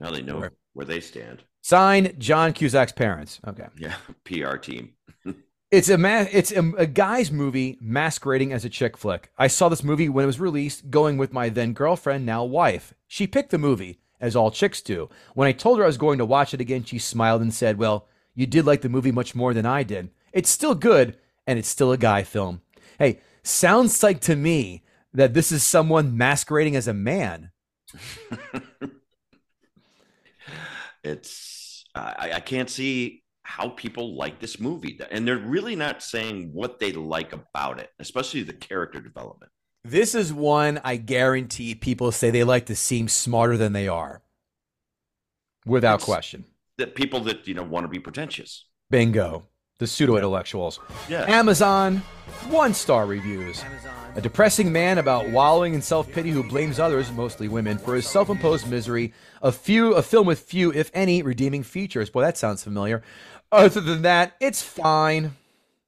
Now 0.00 0.10
they 0.10 0.22
know 0.22 0.38
Where- 0.38 0.52
where 0.72 0.86
they 0.86 1.00
stand. 1.00 1.44
Sign 1.62 2.14
John 2.18 2.52
Cusack's 2.52 2.92
parents. 2.92 3.40
Okay. 3.46 3.66
Yeah, 3.78 3.94
PR 4.24 4.56
team. 4.56 4.94
It's 5.70 5.88
a 5.88 5.98
ma- 5.98 6.26
it's 6.30 6.52
a, 6.52 6.60
a 6.78 6.86
guy's 6.86 7.32
movie 7.32 7.78
masquerading 7.80 8.52
as 8.52 8.64
a 8.64 8.68
chick 8.68 8.96
flick. 8.96 9.32
I 9.36 9.48
saw 9.48 9.68
this 9.68 9.82
movie 9.82 10.08
when 10.08 10.22
it 10.22 10.26
was 10.26 10.38
released, 10.38 10.88
going 10.88 11.16
with 11.18 11.32
my 11.32 11.48
then 11.48 11.72
girlfriend, 11.72 12.24
now 12.24 12.44
wife. 12.44 12.94
She 13.08 13.26
picked 13.26 13.50
the 13.50 13.58
movie, 13.58 13.98
as 14.20 14.36
all 14.36 14.52
chicks 14.52 14.80
do. 14.80 15.08
When 15.34 15.48
I 15.48 15.52
told 15.52 15.78
her 15.78 15.84
I 15.84 15.88
was 15.88 15.96
going 15.98 16.18
to 16.18 16.24
watch 16.24 16.54
it 16.54 16.60
again, 16.60 16.84
she 16.84 16.98
smiled 17.00 17.42
and 17.42 17.52
said, 17.52 17.76
"Well, 17.76 18.06
you 18.36 18.46
did 18.46 18.64
like 18.66 18.82
the 18.82 18.88
movie 18.88 19.10
much 19.10 19.34
more 19.34 19.52
than 19.52 19.66
I 19.66 19.82
did. 19.82 20.10
It's 20.32 20.50
still 20.50 20.76
good, 20.76 21.16
and 21.44 21.58
it's 21.58 21.66
still 21.66 21.90
a 21.90 21.98
guy 21.98 22.22
film." 22.22 22.60
Hey, 23.00 23.18
sounds 23.44 24.02
like 24.02 24.20
to 24.22 24.34
me 24.36 24.82
that 25.12 25.34
this 25.34 25.52
is 25.52 25.62
someone 25.62 26.16
masquerading 26.16 26.74
as 26.76 26.88
a 26.88 26.94
man. 26.94 27.50
It's 31.02 31.84
I, 31.94 32.30
I 32.34 32.40
can't 32.40 32.70
see 32.70 33.22
how 33.42 33.68
people 33.68 34.16
like 34.16 34.40
this 34.40 34.58
movie, 34.58 34.98
and 35.10 35.28
they're 35.28 35.36
really 35.36 35.76
not 35.76 36.02
saying 36.02 36.50
what 36.52 36.78
they 36.80 36.92
like 36.92 37.32
about 37.34 37.78
it, 37.78 37.90
especially 37.98 38.42
the 38.42 38.54
character 38.54 39.00
development. 39.00 39.52
This 39.84 40.14
is 40.14 40.32
one 40.32 40.80
I 40.82 40.96
guarantee 40.96 41.74
people 41.74 42.10
say 42.10 42.30
they 42.30 42.42
like 42.44 42.66
to 42.66 42.76
seem 42.76 43.08
smarter 43.08 43.58
than 43.58 43.74
they 43.74 43.86
are. 43.86 44.22
Without 45.66 45.96
It's- 45.96 46.04
question. 46.06 46.46
That 46.78 46.94
people 46.96 47.20
that 47.20 47.46
you 47.46 47.54
know 47.54 47.62
want 47.62 47.84
to 47.84 47.88
be 47.88 48.00
pretentious. 48.00 48.66
Bingo. 48.90 49.46
The 49.78 49.86
pseudo 49.86 50.16
intellectuals. 50.16 50.78
Yeah. 51.08 51.24
Amazon, 51.28 51.98
one 52.48 52.74
star 52.74 53.06
reviews. 53.06 53.62
A 54.16 54.20
depressing 54.20 54.70
man 54.72 54.98
about 54.98 55.28
wallowing 55.30 55.74
in 55.74 55.82
self 55.82 56.10
pity 56.12 56.30
who 56.30 56.44
blames 56.44 56.78
others, 56.78 57.10
mostly 57.10 57.48
women, 57.48 57.78
for 57.78 57.96
his 57.96 58.06
self 58.06 58.28
imposed 58.28 58.68
misery. 58.70 59.12
A 59.42 59.50
few, 59.50 59.94
a 59.94 60.02
film 60.02 60.26
with 60.26 60.38
few, 60.40 60.72
if 60.72 60.90
any, 60.94 61.22
redeeming 61.22 61.64
features. 61.64 62.08
Boy, 62.10 62.22
that 62.22 62.38
sounds 62.38 62.62
familiar. 62.62 63.02
Other 63.50 63.80
than 63.80 64.02
that, 64.02 64.34
it's 64.40 64.62
fine. 64.62 65.32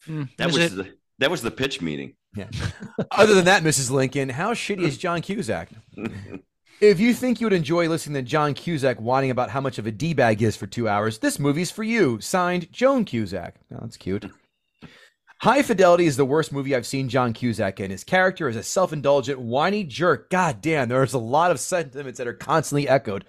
Hmm, 0.05 0.25
that 0.39 0.49
Is 0.49 0.55
was 0.59 0.65
it- 0.73 0.77
the 0.77 0.93
that 1.19 1.31
was 1.31 1.43
the 1.43 1.51
pitch 1.53 1.81
meeting. 1.81 2.15
Yeah. 2.37 2.49
Other 3.13 3.35
than 3.35 3.45
that, 3.47 3.63
Mrs. 3.63 3.91
Lincoln, 3.91 4.29
how 4.29 4.53
shitty 4.53 4.83
is 4.83 4.99
John 4.99 5.23
Cusack? 5.23 5.71
If 6.81 7.01
you 7.01 7.15
think 7.15 7.41
you 7.41 7.47
would 7.47 7.55
enjoy 7.55 7.89
listening 7.89 8.23
to 8.23 8.29
John 8.29 8.53
Cusack 8.53 8.99
whining 8.99 9.31
about 9.31 9.49
how 9.49 9.63
much 9.63 9.79
of 9.79 9.87
a 9.87 9.91
D 9.91 10.13
bag 10.13 10.41
he 10.41 10.45
is 10.45 10.57
for 10.57 10.67
two 10.67 10.87
hours, 10.87 11.19
this 11.19 11.39
movie's 11.39 11.71
for 11.71 11.83
you. 11.83 12.21
Signed, 12.21 12.71
Joan 12.71 13.07
Cusack. 13.07 13.55
Oh, 13.73 13.79
that's 13.81 13.97
cute. 13.97 14.27
High 15.41 15.63
Fidelity 15.63 16.05
is 16.05 16.19
the 16.19 16.27
worst 16.27 16.53
movie 16.53 16.77
I've 16.77 16.87
seen 16.87 17.09
John 17.09 17.33
Cusack 17.33 17.81
in. 17.81 17.91
His 17.91 18.05
character 18.05 18.47
is 18.47 18.57
a 18.57 18.63
self 18.63 18.93
indulgent, 18.93 19.41
whiny 19.41 19.85
jerk. 19.85 20.29
God 20.29 20.61
damn, 20.61 20.91
there's 20.91 21.15
a 21.15 21.19
lot 21.19 21.51
of 21.51 21.61
sentiments 21.61 22.19
that 22.19 22.29
are 22.29 22.35
constantly 22.35 22.87
echoed. 22.87 23.25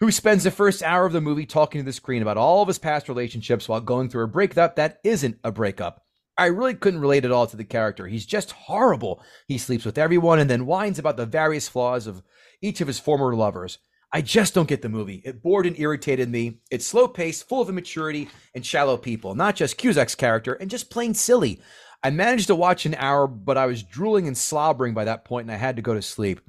Who 0.00 0.12
spends 0.12 0.44
the 0.44 0.50
first 0.50 0.82
hour 0.82 1.06
of 1.06 1.14
the 1.14 1.22
movie 1.22 1.46
talking 1.46 1.80
to 1.80 1.84
the 1.84 1.94
screen 1.94 2.20
about 2.20 2.36
all 2.36 2.60
of 2.60 2.68
his 2.68 2.78
past 2.78 3.08
relationships 3.08 3.70
while 3.70 3.80
going 3.80 4.10
through 4.10 4.24
a 4.24 4.28
breakup 4.28 4.76
that 4.76 4.98
isn't 5.02 5.38
a 5.42 5.50
breakup. 5.50 6.02
I 6.36 6.46
really 6.46 6.74
couldn't 6.74 7.00
relate 7.00 7.24
at 7.24 7.30
all 7.30 7.46
to 7.46 7.56
the 7.56 7.64
character. 7.64 8.06
He's 8.06 8.26
just 8.26 8.52
horrible. 8.52 9.22
He 9.48 9.56
sleeps 9.56 9.86
with 9.86 9.96
everyone 9.96 10.38
and 10.38 10.50
then 10.50 10.66
whines 10.66 10.98
about 10.98 11.16
the 11.16 11.24
various 11.24 11.66
flaws 11.66 12.06
of 12.06 12.22
each 12.66 12.80
of 12.80 12.88
his 12.88 12.98
former 12.98 13.34
lovers. 13.34 13.78
I 14.12 14.22
just 14.22 14.54
don't 14.54 14.68
get 14.68 14.82
the 14.82 14.88
movie. 14.88 15.22
It 15.24 15.42
bored 15.42 15.66
and 15.66 15.78
irritated 15.78 16.28
me. 16.28 16.60
It's 16.70 16.86
slow 16.86 17.08
paced, 17.08 17.48
full 17.48 17.60
of 17.60 17.68
immaturity 17.68 18.28
and 18.54 18.64
shallow 18.64 18.96
people, 18.96 19.34
not 19.34 19.56
just 19.56 19.78
Cusack's 19.78 20.14
character, 20.14 20.54
and 20.54 20.70
just 20.70 20.90
plain 20.90 21.14
silly. 21.14 21.60
I 22.02 22.10
managed 22.10 22.46
to 22.48 22.54
watch 22.54 22.86
an 22.86 22.94
hour, 22.94 23.26
but 23.26 23.58
I 23.58 23.66
was 23.66 23.82
drooling 23.82 24.26
and 24.26 24.36
slobbering 24.36 24.94
by 24.94 25.04
that 25.04 25.24
point 25.24 25.46
and 25.46 25.52
I 25.52 25.56
had 25.56 25.76
to 25.76 25.82
go 25.82 25.94
to 25.94 26.02
sleep. 26.02 26.40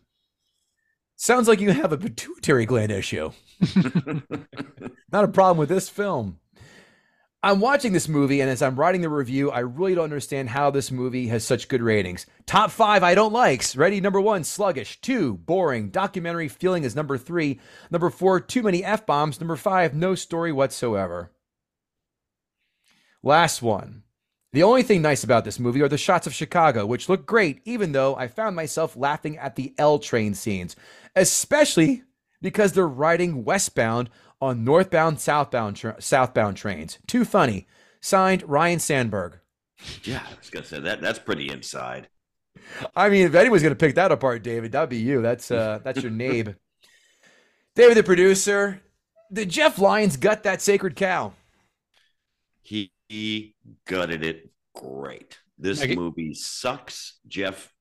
Sounds 1.16 1.48
like 1.48 1.60
you 1.60 1.72
have 1.72 1.92
a 1.92 1.98
pituitary 1.98 2.66
gland 2.66 2.92
issue. 2.92 3.32
Not 5.12 5.24
a 5.24 5.30
problem 5.30 5.58
with 5.58 5.70
this 5.70 5.90
film. 5.90 6.40
I'm 7.48 7.62
watching 7.62 7.94
this 7.94 8.10
movie, 8.10 8.42
and 8.42 8.50
as 8.50 8.62
I'm 8.62 8.76
writing 8.76 9.00
the 9.00 9.08
review, 9.08 9.52
I 9.52 9.60
really 9.60 9.96
don't 9.96 10.04
understand 10.04 10.50
how 10.50 10.70
this 10.70 10.92
movie 10.92 11.28
has 11.28 11.46
such 11.46 11.70
good 11.70 11.82
ratings. 11.82 12.26
Top 12.46 12.72
five 12.72 13.04
I 13.04 13.16
don't 13.16 13.32
likes. 13.32 13.74
Ready? 13.78 14.02
Number 14.02 14.20
one, 14.20 14.44
sluggish. 14.44 15.00
Two, 15.00 15.36
boring. 15.36 15.90
Documentary 15.90 16.50
feeling 16.50 16.84
is 16.84 16.94
number 16.94 17.18
three. 17.18 17.62
Number 17.90 18.10
four, 18.10 18.42
too 18.42 18.64
many 18.64 18.84
F 18.84 19.06
bombs. 19.06 19.40
Number 19.40 19.56
five, 19.56 19.94
no 19.94 20.14
story 20.14 20.52
whatsoever. 20.52 21.32
Last 23.24 23.62
one. 23.62 24.04
The 24.52 24.64
only 24.64 24.84
thing 24.84 25.02
nice 25.02 25.24
about 25.24 25.46
this 25.46 25.58
movie 25.58 25.82
are 25.82 25.88
the 25.88 25.98
shots 25.98 26.28
of 26.28 26.34
Chicago, 26.34 26.86
which 26.86 27.08
look 27.08 27.26
great, 27.26 27.62
even 27.64 27.94
though 27.94 28.14
I 28.18 28.28
found 28.28 28.58
myself 28.58 28.98
laughing 28.98 29.38
at 29.38 29.56
the 29.56 29.74
L 29.78 30.00
train 30.00 30.34
scenes, 30.34 30.76
especially 31.16 32.04
because 32.42 32.74
they're 32.74 32.88
riding 32.88 33.46
westbound 33.46 34.10
on 34.42 34.64
northbound, 34.64 35.20
southbound, 35.20 35.76
tra- 35.78 36.02
southbound 36.02 36.58
trains. 36.58 37.00
Too 37.08 37.26
funny. 37.26 37.68
Signed, 38.02 38.44
Ryan 38.48 38.80
Sandberg. 38.80 39.40
Yeah, 40.04 40.22
I 40.28 40.38
was 40.40 40.50
gonna 40.50 40.66
say 40.66 40.80
that. 40.80 41.02
That's 41.02 41.20
pretty 41.20 41.50
inside. 41.52 42.08
I 42.96 43.10
mean, 43.10 43.28
if 43.28 43.36
anyone's 43.36 43.62
gonna 43.62 43.76
pick 43.76 43.94
that 43.96 44.12
apart, 44.12 44.42
David, 44.42 44.72
that'd 44.72 44.90
be 44.90 44.98
you. 44.98 45.22
That's 45.22 45.52
uh, 45.52 45.80
that's 45.84 46.02
your 46.02 46.12
nabe. 46.12 46.56
David, 47.76 47.96
the 47.98 48.04
producer. 48.04 48.82
Did 49.32 49.50
Jeff 49.50 49.78
Lyons 49.78 50.18
gut 50.18 50.44
that 50.44 50.62
sacred 50.64 50.96
cow? 50.96 51.34
He, 52.62 52.92
he 53.08 53.56
gutted 53.86 54.26
it 54.26 54.50
great. 54.74 55.38
This 55.60 55.82
I 55.82 55.88
get- 55.88 55.98
movie 55.98 56.34
sucks, 56.34 57.20
Jeff. 57.28 57.72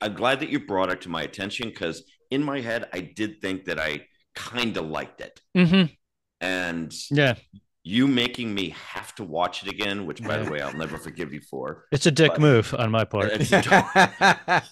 I'm 0.00 0.14
glad 0.14 0.40
that 0.40 0.50
you 0.50 0.60
brought 0.60 0.92
it 0.92 1.00
to 1.02 1.08
my 1.08 1.22
attention 1.22 1.68
because 1.70 2.04
in 2.30 2.42
my 2.42 2.60
head, 2.60 2.88
I 2.92 3.00
did 3.00 3.40
think 3.40 3.64
that 3.64 3.80
I 3.80 4.06
kind 4.36 4.76
of 4.76 4.86
liked 4.88 5.20
it. 5.20 5.40
Mm-hmm. 5.56 5.92
And 6.40 6.94
Yeah, 7.10 7.34
you 7.82 8.06
making 8.06 8.54
me 8.54 8.70
have 8.92 9.14
to 9.16 9.24
watch 9.24 9.62
it 9.62 9.70
again, 9.70 10.06
which, 10.06 10.22
by 10.22 10.36
the 10.38 10.50
way, 10.50 10.60
I'll 10.60 10.76
never 10.76 10.98
forgive 10.98 11.32
you 11.32 11.40
for. 11.40 11.86
it's 11.92 12.06
a 12.06 12.10
dick 12.10 12.32
But- 12.32 12.40
move 12.40 12.74
on 12.78 12.90
my 12.90 13.04
part. 13.04 13.30
It's, 13.32 13.50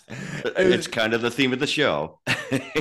it's 0.56 0.86
kind 0.86 1.14
of 1.14 1.22
the 1.22 1.30
theme 1.30 1.52
of 1.52 1.58
the 1.60 1.66
show. 1.66 2.20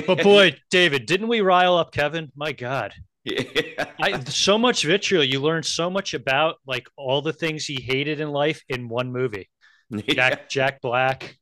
But 0.06 0.22
boy, 0.22 0.54
David, 0.70 1.06
didn't 1.06 1.28
we 1.28 1.40
rile 1.40 1.76
up 1.76 1.92
Kevin? 1.92 2.30
My 2.36 2.52
God. 2.52 2.92
Yeah. 3.24 3.86
I, 3.98 4.22
so 4.24 4.58
much 4.58 4.84
vitriol. 4.84 5.24
You 5.24 5.40
learn 5.40 5.62
so 5.62 5.88
much 5.88 6.12
about 6.14 6.56
like 6.66 6.86
all 6.96 7.22
the 7.22 7.32
things 7.32 7.64
he 7.64 7.80
hated 7.80 8.20
in 8.20 8.28
life 8.28 8.62
in 8.68 8.88
one 8.88 9.10
movie. 9.10 9.48
Jack 10.08 10.48
Jack 10.50 10.80
Black, 10.82 11.36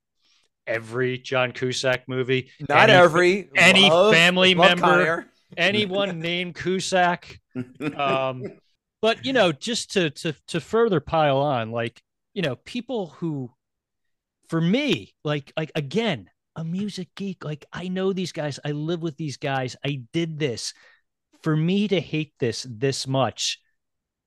every 0.66 1.18
John 1.18 1.50
Cusack 1.52 2.08
movie, 2.08 2.50
Not 2.68 2.88
any- 2.88 2.92
every 2.92 3.50
any 3.56 3.90
love- 3.90 4.14
family 4.14 4.54
love 4.54 4.68
member- 4.68 4.82
Con 4.82 5.00
Air. 5.00 5.26
Anyone 5.56 6.18
named 6.20 6.54
Cusack. 6.54 7.40
Um, 7.96 8.44
but 9.02 9.24
you 9.24 9.32
know, 9.32 9.52
just 9.52 9.92
to 9.92 10.10
to 10.10 10.34
to 10.48 10.60
further 10.60 11.00
pile 11.00 11.38
on, 11.38 11.70
like 11.70 12.02
you 12.34 12.42
know, 12.42 12.56
people 12.56 13.08
who, 13.08 13.50
for 14.48 14.60
me, 14.60 15.14
like 15.24 15.52
like 15.56 15.72
again, 15.74 16.28
a 16.56 16.64
music 16.64 17.08
geek. 17.16 17.44
Like 17.44 17.64
I 17.72 17.88
know 17.88 18.12
these 18.12 18.32
guys. 18.32 18.58
I 18.64 18.72
live 18.72 19.02
with 19.02 19.16
these 19.16 19.36
guys. 19.36 19.76
I 19.84 20.02
did 20.12 20.38
this. 20.38 20.72
For 21.42 21.56
me 21.56 21.88
to 21.88 22.00
hate 22.00 22.34
this 22.38 22.66
this 22.70 23.06
much, 23.06 23.58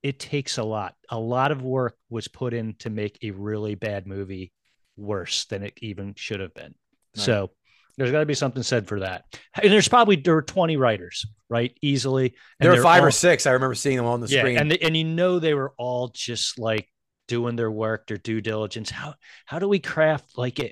it 0.04 0.20
takes 0.20 0.58
a 0.58 0.64
lot. 0.64 0.96
A 1.10 1.20
lot 1.20 1.52
of 1.52 1.62
work 1.62 1.96
was 2.10 2.28
put 2.28 2.54
in 2.54 2.76
to 2.80 2.90
make 2.90 3.18
a 3.22 3.32
really 3.32 3.76
bad 3.76 4.06
movie 4.06 4.52
worse 4.98 5.46
than 5.46 5.64
it 5.64 5.74
even 5.82 6.14
should 6.16 6.40
have 6.40 6.54
been. 6.54 6.76
So 7.16 7.52
there's 7.98 8.12
got 8.12 8.20
to 8.20 8.26
be 8.26 8.34
something 8.34 8.64
said 8.64 8.88
for 8.88 9.00
that. 9.00 9.26
And 9.62 9.72
there's 9.72 9.88
probably 9.88 10.18
there 10.18 10.36
were 10.36 10.42
20 10.42 10.78
writers, 10.78 11.26
right? 11.50 11.76
Easily. 11.82 12.36
There 12.60 12.72
were 12.72 12.82
five 12.82 13.02
all- 13.02 13.08
or 13.08 13.12
six. 13.12 13.46
I 13.46 13.52
remember 13.52 13.76
seeing 13.76 13.98
them 13.98 14.06
on 14.06 14.22
the 14.22 14.28
yeah, 14.28 14.40
screen. 14.40 14.58
and 14.58 14.72
they, 14.72 14.78
and 14.80 14.96
you 14.96 15.04
know 15.04 15.40
they 15.40 15.54
were 15.54 15.74
all 15.78 16.10
just 16.10 16.60
like 16.60 16.90
doing 17.28 17.56
their 17.56 17.72
work, 17.72 18.08
their 18.08 18.18
due 18.18 18.42
diligence. 18.42 18.90
How 18.90 19.16
how 19.46 19.60
do 19.60 19.68
we 19.68 19.80
craft 19.80 20.38
like 20.38 20.60
a, 20.60 20.72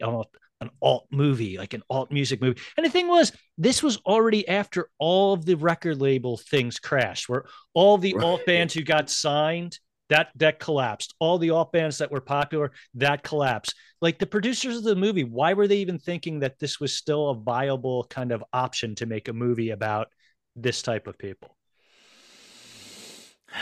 an 0.61 0.69
alt 0.81 1.07
movie, 1.11 1.57
like 1.57 1.73
an 1.73 1.83
alt 1.89 2.11
music 2.11 2.41
movie? 2.41 2.61
And 2.77 2.85
the 2.85 2.89
thing 2.89 3.07
was, 3.07 3.31
this 3.57 3.81
was 3.81 3.97
already 4.05 4.47
after 4.47 4.89
all 4.99 5.33
of 5.33 5.45
the 5.45 5.55
record 5.55 6.01
label 6.01 6.37
things 6.37 6.79
crashed, 6.79 7.29
where 7.29 7.45
all 7.73 7.97
the 7.97 8.15
alt 8.15 8.45
bands 8.45 8.73
who 8.73 8.81
got 8.81 9.09
signed 9.09 9.77
that 10.09 10.29
that 10.35 10.59
collapsed. 10.59 11.13
All 11.19 11.37
the 11.37 11.49
alt 11.51 11.71
bands 11.71 11.97
that 11.99 12.11
were 12.11 12.21
popular 12.21 12.71
that 12.95 13.23
collapsed. 13.23 13.75
Like 14.01 14.19
the 14.19 14.25
producers 14.25 14.77
of 14.77 14.83
the 14.83 14.95
movie, 14.95 15.23
why 15.23 15.53
were 15.53 15.67
they 15.67 15.77
even 15.77 15.97
thinking 15.99 16.39
that 16.39 16.59
this 16.59 16.79
was 16.79 16.95
still 16.95 17.29
a 17.29 17.35
viable 17.35 18.05
kind 18.09 18.31
of 18.31 18.43
option 18.53 18.95
to 18.95 19.05
make 19.05 19.27
a 19.27 19.33
movie 19.33 19.69
about 19.71 20.07
this 20.55 20.81
type 20.81 21.07
of 21.07 21.17
people? 21.17 21.55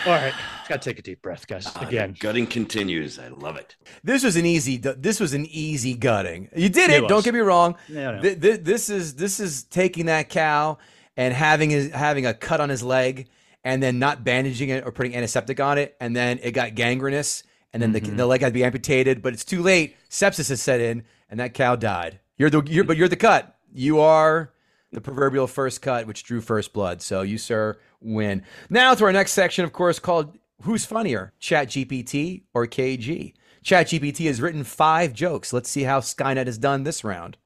All 0.06 0.14
right, 0.14 0.34
gotta 0.70 0.80
take 0.80 1.00
a 1.00 1.02
deep 1.02 1.22
breath, 1.22 1.46
guys. 1.48 1.68
Ah, 1.68 1.80
the 1.82 1.88
Again, 1.88 2.16
gutting 2.18 2.48
continues. 2.48 3.20
I 3.20 3.28
love 3.28 3.58
it. 3.58 3.76
this 4.06 4.24
was 4.24 4.38
an 4.38 4.46
easy. 4.46 4.78
This 4.78 5.20
was 5.20 5.34
an 5.34 5.46
easy 5.48 5.96
gutting. 5.96 6.48
You 6.56 6.70
did 6.70 6.90
It 6.90 7.04
it. 7.04 7.08
Don't 7.10 7.26
get 7.26 7.34
me 7.34 7.42
wrong. 7.42 7.76
No, 7.90 8.16
no. 8.16 8.22
Th- 8.22 8.40
th- 8.40 8.62
this 8.62 8.90
is 8.90 9.16
this 9.16 9.42
is 9.42 9.66
taking 9.66 10.06
that 10.06 10.30
cow 10.30 10.78
and 11.18 11.34
having 11.34 11.72
his 11.72 11.92
having 11.92 12.26
a 12.26 12.34
cut 12.34 12.62
on 12.62 12.70
his 12.70 12.82
leg 12.82 13.28
and 13.64 13.82
then 13.82 14.00
not 14.00 14.24
bandaging 14.24 14.70
it 14.70 14.86
or 14.86 14.92
putting 14.92 15.16
antiseptic 15.16 15.60
on 15.60 15.78
it 15.78 15.96
and 16.00 16.16
then 16.16 16.40
it 16.42 16.52
got 16.52 16.76
gangrenous 16.76 17.44
and 17.74 17.82
then 17.82 17.92
the, 17.92 18.02
Mm-hmm. 18.02 18.18
the 18.18 18.26
leg 18.26 18.42
had 18.42 18.48
to 18.48 18.54
be 18.54 18.64
amputated 18.64 19.22
but 19.22 19.34
it's 19.34 19.46
too 19.46 19.62
late. 19.62 19.96
Sepsis 20.10 20.50
has 20.50 20.62
set 20.62 20.82
in 20.82 21.04
and 21.30 21.40
that 21.40 21.54
cow 21.54 21.76
died. 21.76 22.20
You're 22.38 22.50
the 22.50 22.64
you're, 22.68 22.84
but 22.84 22.98
you're 22.98 23.08
the 23.08 23.16
cut. 23.16 23.56
You 23.74 24.00
are 24.00 24.52
the 24.92 25.02
proverbial 25.02 25.48
first 25.48 25.82
cut 25.82 26.08
which 26.08 26.24
drew 26.24 26.42
first 26.42 26.74
blood. 26.74 27.02
So 27.02 27.22
you 27.22 27.38
sir 27.38 27.78
win. 28.02 28.44
Now 28.70 28.94
to 28.96 29.06
our 29.06 29.14
next 29.14 29.34
section 29.34 29.64
of 29.64 29.72
course 29.74 30.00
called 30.00 30.38
who's 30.64 30.86
funnier 30.86 31.34
chat 31.40 31.68
gpt 31.70 32.44
or 32.54 32.68
kg 32.68 33.34
chat 33.64 33.88
gpt 33.88 34.26
has 34.26 34.42
written 34.42 34.64
five 34.64 35.14
jokes. 35.14 35.54
Let's 35.54 35.70
see 35.70 35.84
how 35.84 36.00
skynet 36.00 36.48
has 36.48 36.58
done 36.58 36.84
this 36.84 37.04
round 37.04 37.38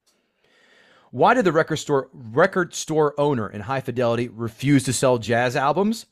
why 1.16 1.32
did 1.32 1.46
the 1.46 1.52
record 1.52 1.76
store 1.76 2.10
record 2.12 2.74
store 2.74 3.18
owner 3.18 3.48
in 3.48 3.62
High 3.62 3.80
Fidelity 3.80 4.28
refuse 4.28 4.84
to 4.84 4.92
sell 4.92 5.16
jazz 5.16 5.56
albums? 5.56 6.04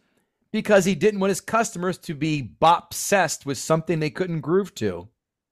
Because 0.50 0.86
he 0.86 0.94
didn't 0.94 1.20
want 1.20 1.28
his 1.28 1.42
customers 1.42 1.98
to 1.98 2.14
be 2.14 2.40
bop-sessed 2.40 3.44
with 3.44 3.58
something 3.58 4.00
they 4.00 4.08
couldn't 4.08 4.40
groove 4.40 4.74
to. 4.76 5.08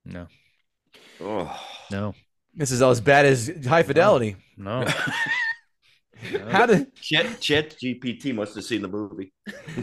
no, 0.07 0.27
Oh, 1.21 1.61
no, 1.91 2.15
This 2.55 2.71
is 2.71 2.81
as 2.81 3.03
bad 3.03 3.27
as 3.27 3.53
High 3.67 3.83
Fidelity. 3.83 4.37
no. 4.57 4.87
How 6.49 6.65
did 6.67 6.95
Chet, 6.95 7.41
Chet 7.41 7.77
GPT 7.79 8.35
must 8.35 8.55
have 8.55 8.65
seen 8.65 8.81
the 8.81 8.89
movie. 8.89 9.33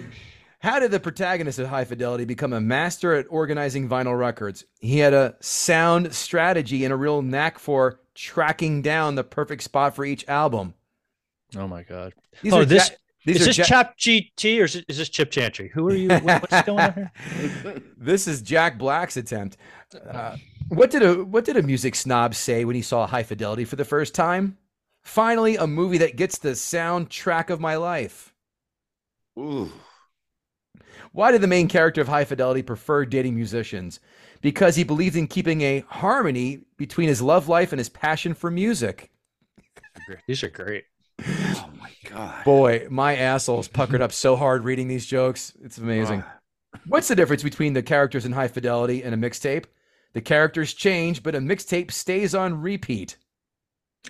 how 0.60 0.80
did 0.80 0.90
the 0.90 1.00
protagonist 1.00 1.60
of 1.60 1.68
High 1.68 1.84
Fidelity 1.86 2.26
become 2.26 2.54
a 2.54 2.62
master 2.62 3.14
at 3.14 3.28
organizing 3.30 3.88
vinyl 3.90 4.18
records? 4.18 4.64
He 4.80 5.00
had 5.00 5.14
a 5.14 5.36
sound 5.42 6.16
strategy 6.16 6.86
and 6.86 6.94
a 6.94 6.98
real 6.98 7.22
knack 7.22 7.60
for 7.60 8.00
tracking 8.20 8.82
down 8.82 9.16
the 9.16 9.24
perfect 9.24 9.64
spot 9.64 9.96
for 9.96 10.04
each 10.04 10.28
album. 10.28 10.74
Oh 11.56 11.68
my 11.68 11.84
god. 11.84 12.14
These 12.42 12.54
oh, 12.54 12.60
are 12.60 12.66
this 12.66 12.90
ja- 12.90 12.96
these 13.26 13.38
is 13.38 13.42
are 13.44 13.46
this 13.46 13.58
ja- 13.58 13.64
Chap 13.64 13.98
GT 13.98 14.60
or 14.60 14.66
is, 14.66 14.76
it- 14.76 14.86
is 14.90 14.98
this 14.98 15.10
Chip 15.10 15.32
Chantry? 15.32 15.70
Who 15.70 15.88
are 15.88 15.96
you? 15.96 16.10
What's 16.10 16.62
going 16.66 16.80
on 16.80 16.94
here? 16.94 17.12
This 17.98 18.28
is 18.28 18.42
Jack 18.42 18.78
Black's 18.78 19.16
attempt. 19.16 19.58
Uh, 20.08 20.36
what 20.68 20.92
did 20.92 21.02
a 21.02 21.24
what 21.24 21.46
did 21.46 21.56
a 21.56 21.64
music 21.64 21.96
snob 21.96 22.36
say 22.36 22.66
when 22.66 22.76
he 22.76 22.82
saw 22.82 23.08
High 23.08 23.24
Fidelity 23.24 23.64
for 23.64 23.78
the 23.78 23.86
first 23.86 24.14
time? 24.14 24.58
Finally, 25.02 25.56
a 25.56 25.66
movie 25.66 26.00
that 26.00 26.18
gets 26.18 26.38
the 26.38 26.50
soundtrack 26.50 27.50
of 27.50 27.62
my 27.62 27.78
life. 27.78 28.34
Ooh. 29.40 29.72
Why 31.14 31.32
did 31.32 31.42
the 31.42 31.48
main 31.48 31.70
character 31.70 32.02
of 32.02 32.10
High 32.10 32.26
Fidelity 32.26 32.62
prefer 32.62 33.06
dating 33.06 33.36
musicians? 33.36 34.00
Because 34.42 34.76
he 34.76 34.84
believed 34.84 35.16
in 35.16 35.28
keeping 35.28 35.62
a 35.62 35.84
harmony 35.88 36.62
between 36.78 37.10
his 37.10 37.22
love 37.22 37.50
life 37.50 37.72
and 37.72 37.80
his 37.80 37.90
passion 37.90 38.34
for 38.34 38.50
music. 38.50 39.12
These 40.28 40.44
are 40.44 40.50
great. 40.50 40.86
Oh 41.26 41.70
my 41.78 41.92
god. 42.06 42.46
Boy, 42.46 42.88
my 42.90 43.16
asshole's 43.16 43.68
puckered 43.68 44.02
up 44.02 44.12
so 44.12 44.36
hard 44.36 44.64
reading 44.64 44.88
these 44.88 45.06
jokes. 45.06 45.54
It's 45.62 45.78
amazing. 45.78 46.24
What's 46.86 47.08
the 47.08 47.16
difference 47.16 47.44
between 47.44 47.74
the 47.74 47.84
characters 47.84 48.26
in 48.26 48.32
High 48.32 48.48
Fidelity 48.48 49.04
and 49.04 49.14
a 49.14 49.18
mixtape? 49.18 49.66
The 50.14 50.22
characters 50.22 50.74
change, 50.74 51.22
but 51.24 51.36
a 51.36 51.40
mixtape 51.40 51.92
stays 51.92 52.34
on 52.34 52.62
repeat. 52.62 53.18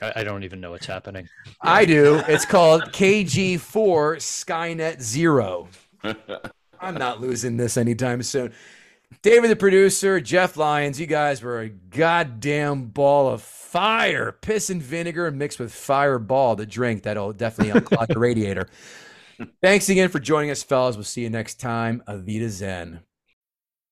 I, 0.01 0.13
I 0.17 0.23
don't 0.23 0.43
even 0.43 0.61
know 0.61 0.71
what's 0.71 0.85
happening. 0.85 1.27
I 1.61 1.85
do. 1.85 2.21
It's 2.27 2.45
called 2.45 2.83
KG4 2.83 3.59
Skynet 4.17 5.01
Zero. 5.01 5.67
I'm 6.81 6.95
not 6.95 7.19
losing 7.19 7.57
this 7.57 7.75
anytime 7.75 8.23
soon. 8.23 8.53
David, 9.21 9.49
the 9.49 9.55
producer, 9.55 10.21
Jeff 10.21 10.55
Lyons, 10.55 10.99
you 10.99 11.05
guys 11.05 11.41
were 11.41 11.59
a 11.61 11.69
goddamn 11.69 12.85
ball 12.85 13.27
of 13.27 13.41
fire. 13.41 14.31
Piss 14.41 14.69
and 14.69 14.81
vinegar 14.81 15.29
mixed 15.31 15.59
with 15.59 15.73
fireball, 15.73 16.55
the 16.55 16.65
drink 16.65 17.03
that'll 17.03 17.33
definitely 17.33 17.79
unclog 17.79 18.07
the 18.07 18.19
radiator. 18.19 18.69
Thanks 19.61 19.89
again 19.89 20.09
for 20.09 20.19
joining 20.19 20.51
us, 20.51 20.63
fellas. 20.63 20.95
We'll 20.95 21.03
see 21.03 21.21
you 21.21 21.29
next 21.29 21.59
time. 21.59 22.03
Avita 22.07 22.49
Zen. 22.49 23.01